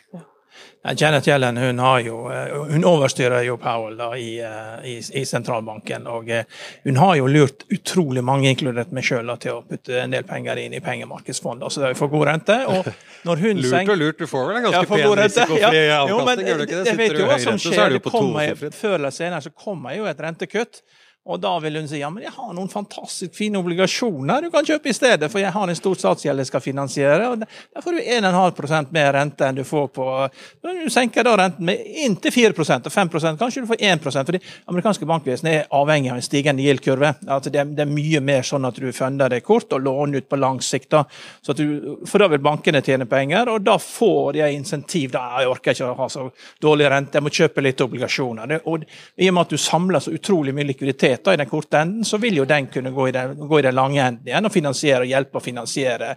Janet 0.98 1.28
Yellen 1.28 1.58
hun, 1.58 1.80
jo, 2.06 2.32
eh, 2.32 2.54
hun 2.72 2.86
overstyrer 2.88 3.44
jo 3.44 3.58
Powell 3.60 3.98
da, 4.00 4.14
i, 4.18 4.40
eh, 4.40 4.86
i, 4.88 4.94
i, 5.22 5.26
sentralbanken. 5.26 6.08
og 6.08 6.30
eh, 6.30 6.46
Hun 6.84 6.98
har 6.98 7.16
jo 7.20 7.28
lurt 7.28 7.66
utrolig 7.70 8.24
mange, 8.24 8.48
inkludert 8.50 8.94
meg 8.96 9.04
sjøl, 9.04 9.28
til 9.44 9.58
å 9.58 9.66
putte 9.68 10.00
en 10.00 10.16
del 10.16 10.24
penger 10.28 10.62
inn 10.64 10.78
i 10.78 10.80
pengemarkedsfond. 10.84 11.66
Altså 11.68 11.84
det 11.84 11.90
er 11.90 12.00
for 12.00 12.12
god 12.14 12.26
rente. 12.32 12.58
og 12.72 12.88
når 13.28 13.44
hun 13.44 13.60
Lurt 13.60 13.92
og 13.92 14.00
lurt, 14.00 14.24
du 14.24 14.32
får 14.32 14.48
vel 14.48 14.62
en 14.62 14.66
ganske 14.70 14.80
ja, 14.80 14.88
pen 14.88 15.20
risikofri 15.20 15.84
ja. 15.84 16.00
avkastning, 16.06 16.48
gjør 16.48 16.64
du 16.64 16.66
ikke 16.66 16.80
det? 16.80 16.86
Sitter 16.88 17.04
vet 17.04 17.20
jo 17.20 17.28
hva 17.28 17.40
som 17.44 17.62
skjer. 17.66 17.98
Det 17.98 18.16
kommer, 18.16 18.66
før 18.80 18.98
eller 19.02 19.16
senere 19.20 19.44
så 19.44 19.52
kommer 19.52 20.00
jo 20.00 20.08
et 20.08 20.24
rentekutt. 20.24 20.84
Og 21.28 21.38
da 21.38 21.52
vil 21.60 21.76
hun 21.76 21.88
si 21.88 22.00
ja, 22.00 22.08
men 22.10 22.24
jeg 22.24 22.32
har 22.32 22.54
noen 22.56 22.70
fantastisk 22.72 23.36
fine 23.36 23.60
obligasjoner 23.60 24.46
du 24.46 24.50
kan 24.54 24.66
kjøpe 24.66 24.90
i 24.90 24.96
stedet, 24.96 25.28
for 25.30 25.42
jeg 25.42 25.52
har 25.52 25.70
en 25.70 25.78
stor 25.78 25.98
statsgjeld 26.00 26.42
jeg 26.42 26.48
skal 26.48 26.64
finansiere. 26.64 27.28
og 27.28 27.42
Der 27.44 27.84
får 27.84 27.98
du 27.98 28.00
1,5% 28.00 28.94
mer 28.96 29.12
rente 29.14 29.46
enn 29.46 29.60
du 29.60 29.66
får 29.68 29.90
på 29.94 30.06
Du 30.64 30.88
senker 30.90 31.28
da 31.28 31.36
renten 31.38 31.68
med 31.68 31.84
inntil 32.06 32.34
4 32.34 32.54
og 32.56 32.92
5% 32.96 33.38
kanskje 33.42 33.62
du 33.62 33.68
får 33.70 33.84
1 33.84 34.04
for 34.08 34.32
det 34.32 34.42
amerikanske 34.72 35.06
bankvesenet 35.06 35.54
er 35.54 35.68
avhengig 35.76 36.10
av 36.14 36.22
en 36.22 36.26
stigende 36.26 36.64
gjeldkurve. 36.64 37.12
Altså 37.28 37.52
det, 37.52 37.68
er 37.68 37.92
mye 37.92 38.24
mer 38.24 38.48
sånn 38.48 38.66
at 38.66 38.80
du 38.80 38.90
funder 38.96 39.30
det 39.30 39.44
kort 39.46 39.76
og 39.76 39.84
låner 39.84 40.24
ut 40.24 40.30
på 40.30 40.40
lang 40.40 40.62
sikt. 40.64 40.90
da, 40.96 41.04
du, 41.54 42.00
For 42.08 42.24
da 42.24 42.30
vil 42.32 42.42
bankene 42.42 42.82
tjene 42.82 43.06
penger, 43.06 43.52
og 43.54 43.62
da 43.68 43.78
får 43.78 44.40
jeg 44.40 44.56
insentiv. 44.56 45.12
da, 45.12 45.44
Jeg 45.44 45.52
orker 45.52 45.76
ikke 45.76 45.92
å 45.92 46.00
ha 46.00 46.10
så 46.10 46.30
dårlig 46.62 46.90
rente, 46.90 47.20
jeg 47.20 47.28
må 47.28 47.30
kjøpe 47.30 47.62
litt 47.62 47.82
obligasjoner. 47.86 48.62
Og 48.66 48.88
I 49.18 49.30
og 49.30 49.36
med 49.36 49.46
at 49.46 49.54
du 49.54 49.58
samler 49.58 50.00
så 50.00 50.16
utrolig 50.16 50.56
mye 50.56 50.72
likviditet 50.72 51.09
da, 51.18 51.34
i 51.34 51.40
den 51.42 51.50
korte 51.50 51.80
enden, 51.82 52.06
så 52.06 52.18
vil 52.22 52.38
jo 52.40 52.46
den 52.50 52.68
kunne 52.74 52.92
gå 52.96 53.08
i 53.10 53.14
den, 53.16 53.36
gå 53.48 53.60
i 53.60 53.66
den 53.66 53.76
lange 53.76 54.02
enden 54.04 54.28
igjen 54.28 54.50
og 54.50 54.54
finansiere 54.54 55.06
og 55.06 55.12
hjelpe 55.12 55.40
å 55.40 55.44
finansiere 55.44 56.14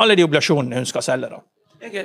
alle 0.00 0.16
de 0.16 0.26
obligasjonene 0.26 0.82
hun 0.82 0.88
skal 0.88 1.04
selge. 1.06 1.30
da. 1.32 1.40
Okay. 1.84 2.04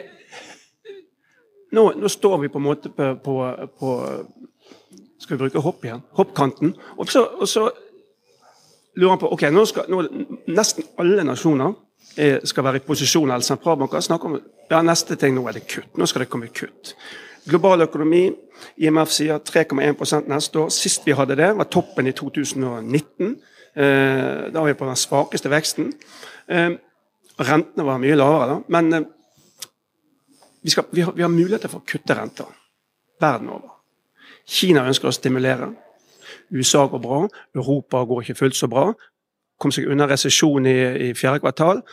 nå, 1.71 1.83
nå, 1.95 2.09
står 2.11 2.37
vi 2.41 2.49
på 2.51 2.59
en 2.59 2.65
måte 2.65 2.89
på, 2.91 3.13
på, 3.23 3.35
på 3.79 3.93
Skal 5.19 5.35
vi 5.35 5.43
bruke 5.43 5.61
hopp 5.63 5.85
igjen? 5.85 6.01
Hoppkanten. 6.15 6.73
Og 6.97 7.11
så, 7.11 7.23
og 7.23 7.47
så 7.47 7.67
lurer 8.95 9.13
han 9.13 9.21
på 9.21 9.31
ok, 9.35 9.45
nå 9.51 9.65
skal 9.67 9.89
nå, 9.91 10.03
nesten 10.47 10.87
alle 10.99 11.23
nasjoner 11.27 11.75
skal 12.47 12.65
være 12.65 12.81
i 12.81 12.83
posisjon 12.83 13.31
eller 13.31 13.45
snakker 13.45 14.25
om 14.27 14.37
ja, 14.69 14.81
neste 14.81 15.15
ting 15.19 15.35
nå 15.35 15.45
er 15.47 15.59
det 15.59 15.67
kutt. 15.67 15.91
Nå 15.97 16.07
skal 16.09 16.23
det 16.23 16.29
komme 16.31 16.49
kutt. 16.53 16.93
Global 17.49 17.85
økonomi 17.85 18.27
IMF 18.83 19.13
sier 19.13 19.39
3,1% 19.45 20.29
neste 20.29 20.59
år. 20.63 20.69
Sist 20.73 21.07
vi 21.07 21.15
hadde 21.17 21.37
det, 21.39 21.49
var 21.57 21.69
toppen 21.71 22.09
i 22.09 22.13
2019. 22.15 23.33
Eh, 23.75 24.49
da 24.51 24.59
var 24.59 24.67
vi 24.67 24.77
på 24.77 24.87
den 24.87 24.99
svakeste 24.99 25.51
veksten. 25.51 25.91
Eh, 26.47 26.71
rentene 27.39 27.85
var 27.87 28.01
mye 28.01 28.17
lavere 28.17 28.47
da. 28.51 28.57
Men 28.75 28.93
eh, 28.93 29.07
vi, 30.61 30.73
skal, 30.73 30.89
vi, 30.91 31.01
har, 31.01 31.13
vi 31.15 31.25
har 31.25 31.33
muligheter 31.33 31.71
for 31.71 31.81
å 31.81 31.89
kutte 31.89 32.17
renter 32.17 32.49
verden 33.21 33.51
over. 33.55 33.77
Kina 34.49 34.85
ønsker 34.89 35.09
å 35.09 35.15
stimulere. 35.15 35.71
USA 36.53 36.85
går 36.89 37.01
bra. 37.03 37.23
Europa 37.55 38.03
går 38.09 38.23
ikke 38.23 38.39
fullt 38.43 38.57
så 38.57 38.69
bra. 38.71 38.89
Kom 39.59 39.73
seg 39.75 39.89
unna 39.91 40.07
resesjon 40.09 40.67
i, 40.69 40.77
i 41.09 41.13
fjerde 41.17 41.43
kvartal. 41.43 41.83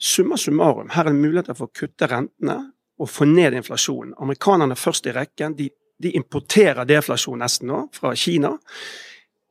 Summa 0.00 0.36
summarum, 0.40 0.90
her 0.90 1.06
er 1.06 1.12
det 1.12 1.20
muligheter 1.20 1.56
for 1.56 1.70
å 1.70 1.74
kutte 1.76 2.08
rentene 2.10 2.56
og 2.98 3.10
få 3.10 3.26
ned 3.28 3.56
inflasjonen. 3.58 4.14
Amerikanerne 4.22 4.76
først 4.76 5.06
i 5.06 5.14
rekken. 5.14 5.56
De, 5.58 5.68
de 6.02 6.12
importerer 6.18 6.86
deflasjon 6.88 7.40
nesten 7.42 7.70
nå 7.70 7.84
fra 7.94 8.14
Kina. 8.18 8.54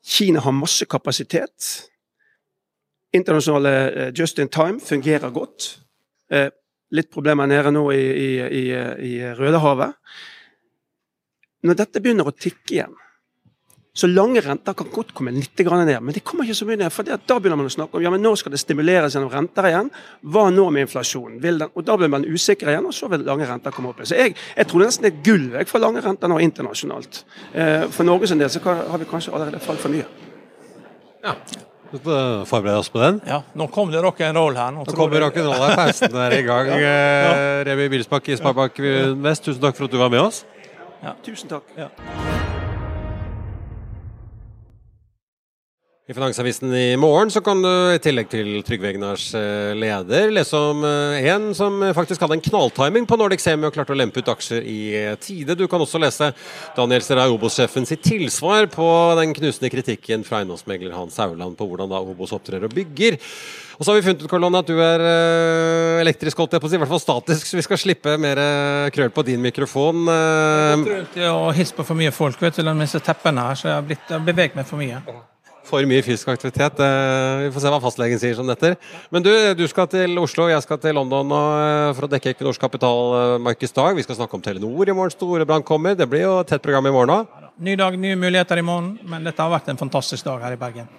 Kina 0.03 0.43
har 0.43 0.56
masse 0.56 0.88
kapasitet. 0.89 1.69
Internasjonale 3.13 3.73
uh, 3.91 4.10
just 4.15 4.39
in 4.39 4.49
time 4.49 4.79
fungerer 4.79 5.32
godt. 5.32 5.73
Uh, 6.34 6.49
litt 6.93 7.12
problemer 7.12 7.49
nede 7.49 7.71
nå 7.73 7.88
i, 7.93 8.03
i, 8.03 8.29
i, 8.62 8.65
i 9.10 9.13
Rødehavet. 9.38 9.95
Når 11.63 11.79
dette 11.79 12.01
begynner 12.03 12.27
å 12.27 12.36
tikke 12.36 12.75
igjen, 12.75 12.95
så 13.93 14.08
lange 14.10 14.41
renter 14.41 14.73
kan 14.73 14.88
godt 14.89 15.12
komme 15.13 15.32
litt 15.36 15.60
ned, 15.60 15.99
men 16.01 16.15
det 16.15 16.23
kommer 16.25 16.47
ikke 16.47 16.58
så 16.58 16.65
mye 16.65 16.79
ned. 16.82 16.91
for 16.91 17.06
Da 17.06 17.38
begynner 17.38 17.60
man 17.60 17.69
å 17.69 17.73
snakke 17.73 17.99
om 17.99 18.01
ja, 18.01 18.10
men 18.10 18.23
nå 18.25 18.32
skal 18.36 18.51
det 18.51 18.60
stimuleres 18.60 19.13
gjennom 19.13 19.29
renter 19.29 19.67
igjen. 19.69 19.91
Hva 20.25 20.47
nå 20.49 20.65
med 20.73 20.88
inflasjonen? 20.88 21.69
og 21.75 21.86
Da 21.86 21.97
blir 21.97 22.10
man 22.10 22.25
usikker 22.25 22.71
igjen, 22.71 22.88
og 22.89 22.93
så 22.93 23.08
vil 23.12 23.21
lange 23.21 23.45
renter 23.45 23.71
komme 23.71 23.89
opp. 23.93 24.01
Så 24.01 24.17
Jeg, 24.17 24.34
jeg 24.58 24.67
tror 24.67 24.82
det 24.82 24.88
nesten 24.89 25.06
er 25.06 25.21
gull 25.23 25.45
for 25.69 25.79
lange 25.79 26.01
renter 26.01 26.27
nå 26.27 26.39
internasjonalt. 26.41 27.21
Eh, 27.53 27.86
for 27.93 28.03
Norges 28.03 28.34
del 28.34 28.49
så 28.49 28.63
har 28.65 28.97
vi 28.97 29.06
kanskje 29.06 29.34
allerede 29.34 29.62
falt 29.62 29.79
for 29.79 29.93
mye. 29.93 30.10
Ja. 31.23 31.38
Forbered 31.93 32.73
oss 32.73 32.89
på 32.89 32.97
den? 32.97 33.21
Ja, 33.29 33.43
nå 33.53 33.69
kom 33.69 33.93
det 33.93 34.01
rock'n'roll 34.01 34.58
her. 34.58 34.73
Nå, 34.73 34.88
nå 34.89 34.97
kommer 34.97 35.21
rock'n'roll 35.27 35.67
her. 35.67 35.77
Pausen 35.77 36.17
er 36.17 36.39
i 36.39 36.43
gang. 36.49 36.73
ja. 36.73 36.82
ja. 36.88 37.32
Eh, 37.38 37.62
Remi 37.69 37.91
Bilsbakk 37.93 38.34
i 38.34 38.41
Sparebank 38.41 38.82
Vest, 39.21 39.45
tusen 39.45 39.62
takk 39.62 39.77
for 39.77 39.86
at 39.86 39.93
du 39.93 40.01
var 40.01 40.10
med 40.10 40.25
oss. 40.25 40.45
Ja. 41.03 41.13
Tusen 41.21 41.53
takk. 41.53 41.69
I 46.13 46.15
Finansavisen 46.15 46.73
i 46.76 46.97
morgen 46.97 47.32
så 47.34 47.41
kan 47.41 47.58
du 47.63 47.69
i 47.89 47.97
tillegg 47.97 48.28
til 48.30 48.60
Trygve 48.62 48.91
Egnars 48.91 49.23
eh, 49.34 49.71
leder 49.73 50.30
lese 50.30 50.60
om 50.62 50.84
eh, 50.86 51.26
en 51.32 51.47
som 51.58 51.80
faktisk 51.97 52.21
hadde 52.21 52.38
en 52.38 52.43
knalltiming 52.45 53.08
på 53.10 53.17
Nordic 53.17 53.41
Semi 53.41 53.65
og 53.65 53.73
klarte 53.73 53.95
å 53.95 53.97
lempe 53.97 54.21
ut 54.21 54.30
aksjer 54.30 54.62
i 54.62 54.78
eh, 54.99 55.15
tide. 55.17 55.56
Du 55.58 55.65
kan 55.71 55.82
også 55.82 55.97
lese 56.04 56.30
Daniel 56.78 57.02
Serai 57.02 57.26
Obos-sjefen 57.34 57.89
sitt 57.89 58.06
tilsvar 58.06 58.69
på 58.69 58.86
den 59.17 59.34
knusende 59.34 59.73
kritikken 59.73 60.21
fra 60.28 60.43
eiendomsmegler 60.43 60.93
Hans 60.93 61.17
Sauland 61.17 61.58
på 61.58 61.65
hvordan 61.71 61.89
da 61.89 62.04
Obos 62.06 62.36
opptrer 62.38 62.69
og 62.69 62.78
bygger. 62.78 63.17
Og 63.80 63.82
så 63.82 63.89
har 63.89 63.97
vi 63.97 64.06
funnet 64.06 64.21
ut 64.21 64.30
Karl-Anne, 64.30 64.62
at 64.62 64.69
du 64.69 64.78
er 64.86 65.08
elektrisk, 66.04 66.38
holdt 66.38 66.54
jeg 66.54 66.62
på 66.62 66.69
å 66.69 66.76
si, 66.76 66.78
i 66.78 66.84
hvert 66.86 66.93
fall 66.93 67.02
statisk, 67.02 67.49
så 67.49 67.58
vi 67.58 67.65
skal 67.65 67.82
slippe 67.82 68.19
mer 68.21 68.45
krøll 68.93 69.10
på 69.10 69.26
din 69.34 69.41
mikrofon. 69.41 70.06
Jeg 70.13 71.26
har 71.26 71.58
hilst 71.58 71.73
på 71.73 71.89
for 71.89 71.97
mye 71.97 72.13
folk 72.13 72.38
vet 72.45 72.62
du, 72.62 72.67
med 72.69 72.86
disse 72.86 73.02
teppene 73.02 73.49
her, 73.49 73.58
så 73.58 73.71
jeg 73.71 73.80
har, 73.82 73.86
blitt, 73.93 74.06
jeg 74.06 74.19
har 74.19 74.28
beveget 74.30 74.62
meg 74.62 74.69
for 74.69 74.78
mye 74.78 75.02
for 75.67 75.86
mye 75.89 76.04
fysisk 76.06 76.30
aktivitet. 76.34 76.80
Vi 76.80 77.52
får 77.54 77.63
se 77.63 77.73
hva 77.73 77.82
fastlegen 77.84 78.21
sier 78.21 78.36
som 78.38 78.49
dette. 78.49 78.73
Men 79.13 79.26
du, 79.26 79.32
du 79.58 79.65
skal 79.71 79.88
til 79.91 80.17
Oslo, 80.21 80.49
jeg 80.52 80.63
skal 80.65 80.82
til 80.84 80.97
London 80.97 81.32
eh, 81.36 81.91
for 81.97 82.08
å 82.08 82.12
dekke 82.12 82.34
Equinors 82.34 82.62
kapitalmarkedsdag. 82.62 83.97
Vi 83.99 84.06
skal 84.08 84.19
snakke 84.19 84.39
om 84.39 84.43
Telenor 84.43 84.89
i 84.89 84.97
morgen. 84.97 85.13
Storebrand 85.13 85.67
kommer. 85.67 85.97
Det 85.99 86.10
blir 86.10 86.26
jo 86.28 86.36
et 86.41 86.52
tett 86.52 86.63
program 86.63 86.89
i 86.89 86.95
morgen 86.95 87.15
òg. 87.19 87.39
Ny 87.63 87.78
dag, 87.80 87.95
nye 87.99 88.17
muligheter 88.19 88.60
i 88.60 88.65
morgen. 88.65 88.95
Men 89.08 89.26
dette 89.28 89.41
har 89.43 89.54
vært 89.54 89.71
en 89.71 89.80
fantastisk 89.80 90.26
dag 90.28 90.43
her 90.47 90.58
i 90.58 90.60
Bergen. 90.60 90.91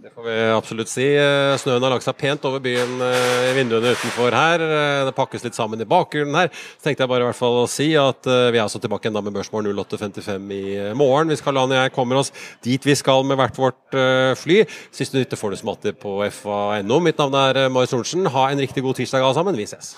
Det 0.00 0.08
får 0.14 0.22
vi 0.24 0.34
absolutt 0.56 0.88
si. 0.88 1.04
Eh, 1.12 1.54
snøen 1.60 1.84
har 1.84 1.92
lagt 1.92 2.06
seg 2.06 2.16
pent 2.16 2.44
over 2.48 2.62
byen 2.64 3.02
eh, 3.04 3.50
i 3.50 3.52
vinduene 3.58 3.90
utenfor 3.92 4.32
her. 4.32 4.62
Eh, 4.64 5.00
det 5.04 5.12
pakkes 5.12 5.44
litt 5.44 5.58
sammen 5.58 5.82
i 5.84 5.86
bakgrunnen 5.88 6.38
her. 6.38 6.48
Så 6.78 6.86
tenkte 6.86 7.04
jeg 7.04 7.12
bare 7.12 7.26
i 7.26 7.28
hvert 7.28 7.36
fall 7.36 7.58
å 7.60 7.68
si 7.68 7.90
at 8.00 8.24
vi 8.24 8.56
er 8.56 8.62
altså 8.64 8.80
tilbake 8.80 9.12
med 9.12 9.28
Børsmorgen 9.36 9.76
08.55 9.76 10.48
i 10.56 10.64
morgen. 10.96 11.28
Hvis 11.28 11.44
Karl-Anne 11.44 11.76
og 11.76 11.84
jeg 11.84 11.96
kommer 11.98 12.22
oss 12.22 12.32
dit 12.64 12.88
vi 12.88 12.96
skal 12.96 13.28
med 13.28 13.36
hvert 13.42 13.60
vårt 13.60 14.00
fly. 14.40 14.62
Siste 14.88 15.20
nytte 15.20 15.36
får 15.36 15.52
du 15.52 15.60
som 15.60 15.74
alltid 15.74 16.00
på 16.00 16.16
fa.no. 16.32 17.04
Mitt 17.04 17.20
navn 17.20 17.36
er 17.44 17.66
Marius 17.68 17.92
Thorensen. 17.92 18.24
Ha 18.32 18.48
en 18.48 18.64
riktig 18.64 18.86
god 18.86 19.02
tirsdag 19.02 19.20
alle 19.20 19.36
sammen. 19.36 19.60
Vi 19.60 19.68
ses. 19.68 19.92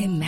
Imagine 0.00 0.27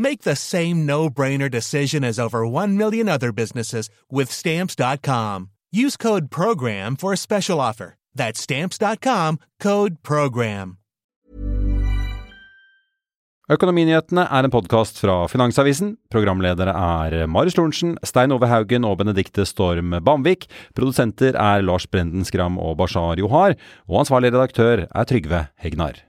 Make 0.00 0.22
the 0.22 0.34
same 0.34 0.86
no 0.86 1.10
brainer 1.10 1.50
decision 1.50 2.04
as 2.04 2.18
over 2.18 2.46
1 2.46 2.74
million 2.78 3.06
other 3.06 3.32
businesses 3.32 3.90
with 4.10 4.32
stamps.com. 4.32 5.50
Use 5.70 5.98
code 5.98 6.30
PROGRAM 6.30 6.96
for 6.96 7.12
a 7.12 7.18
special 7.18 7.60
offer. 7.60 7.96
That's 8.14 8.40
stamps.com 8.40 9.38
code 9.60 10.02
PROGRAM. 10.02 10.78
Økonominyhetene 13.50 14.24
er 14.24 14.46
en 14.46 14.52
podkast 14.54 15.02
fra 15.02 15.24
Finansavisen. 15.28 15.96
Programledere 16.08 16.72
er 16.72 17.26
Marius 17.26 17.58
Lorentzen, 17.58 17.96
Stein 18.06 18.32
Ove 18.32 18.48
Haugen 18.48 18.86
og 18.86 19.00
Benedikte 19.02 19.44
Storm 19.44 19.98
Bamvik. 20.06 20.46
Produsenter 20.78 21.36
er 21.36 21.66
Lars 21.66 21.90
Brenden 21.90 22.24
Skram 22.24 22.56
og 22.62 22.78
Bashar 22.80 23.20
Johar. 23.20 23.58
Og 23.90 24.06
ansvarlig 24.06 24.32
redaktør 24.32 24.86
er 24.86 25.10
Trygve 25.10 25.48
Hegnar. 25.60 26.06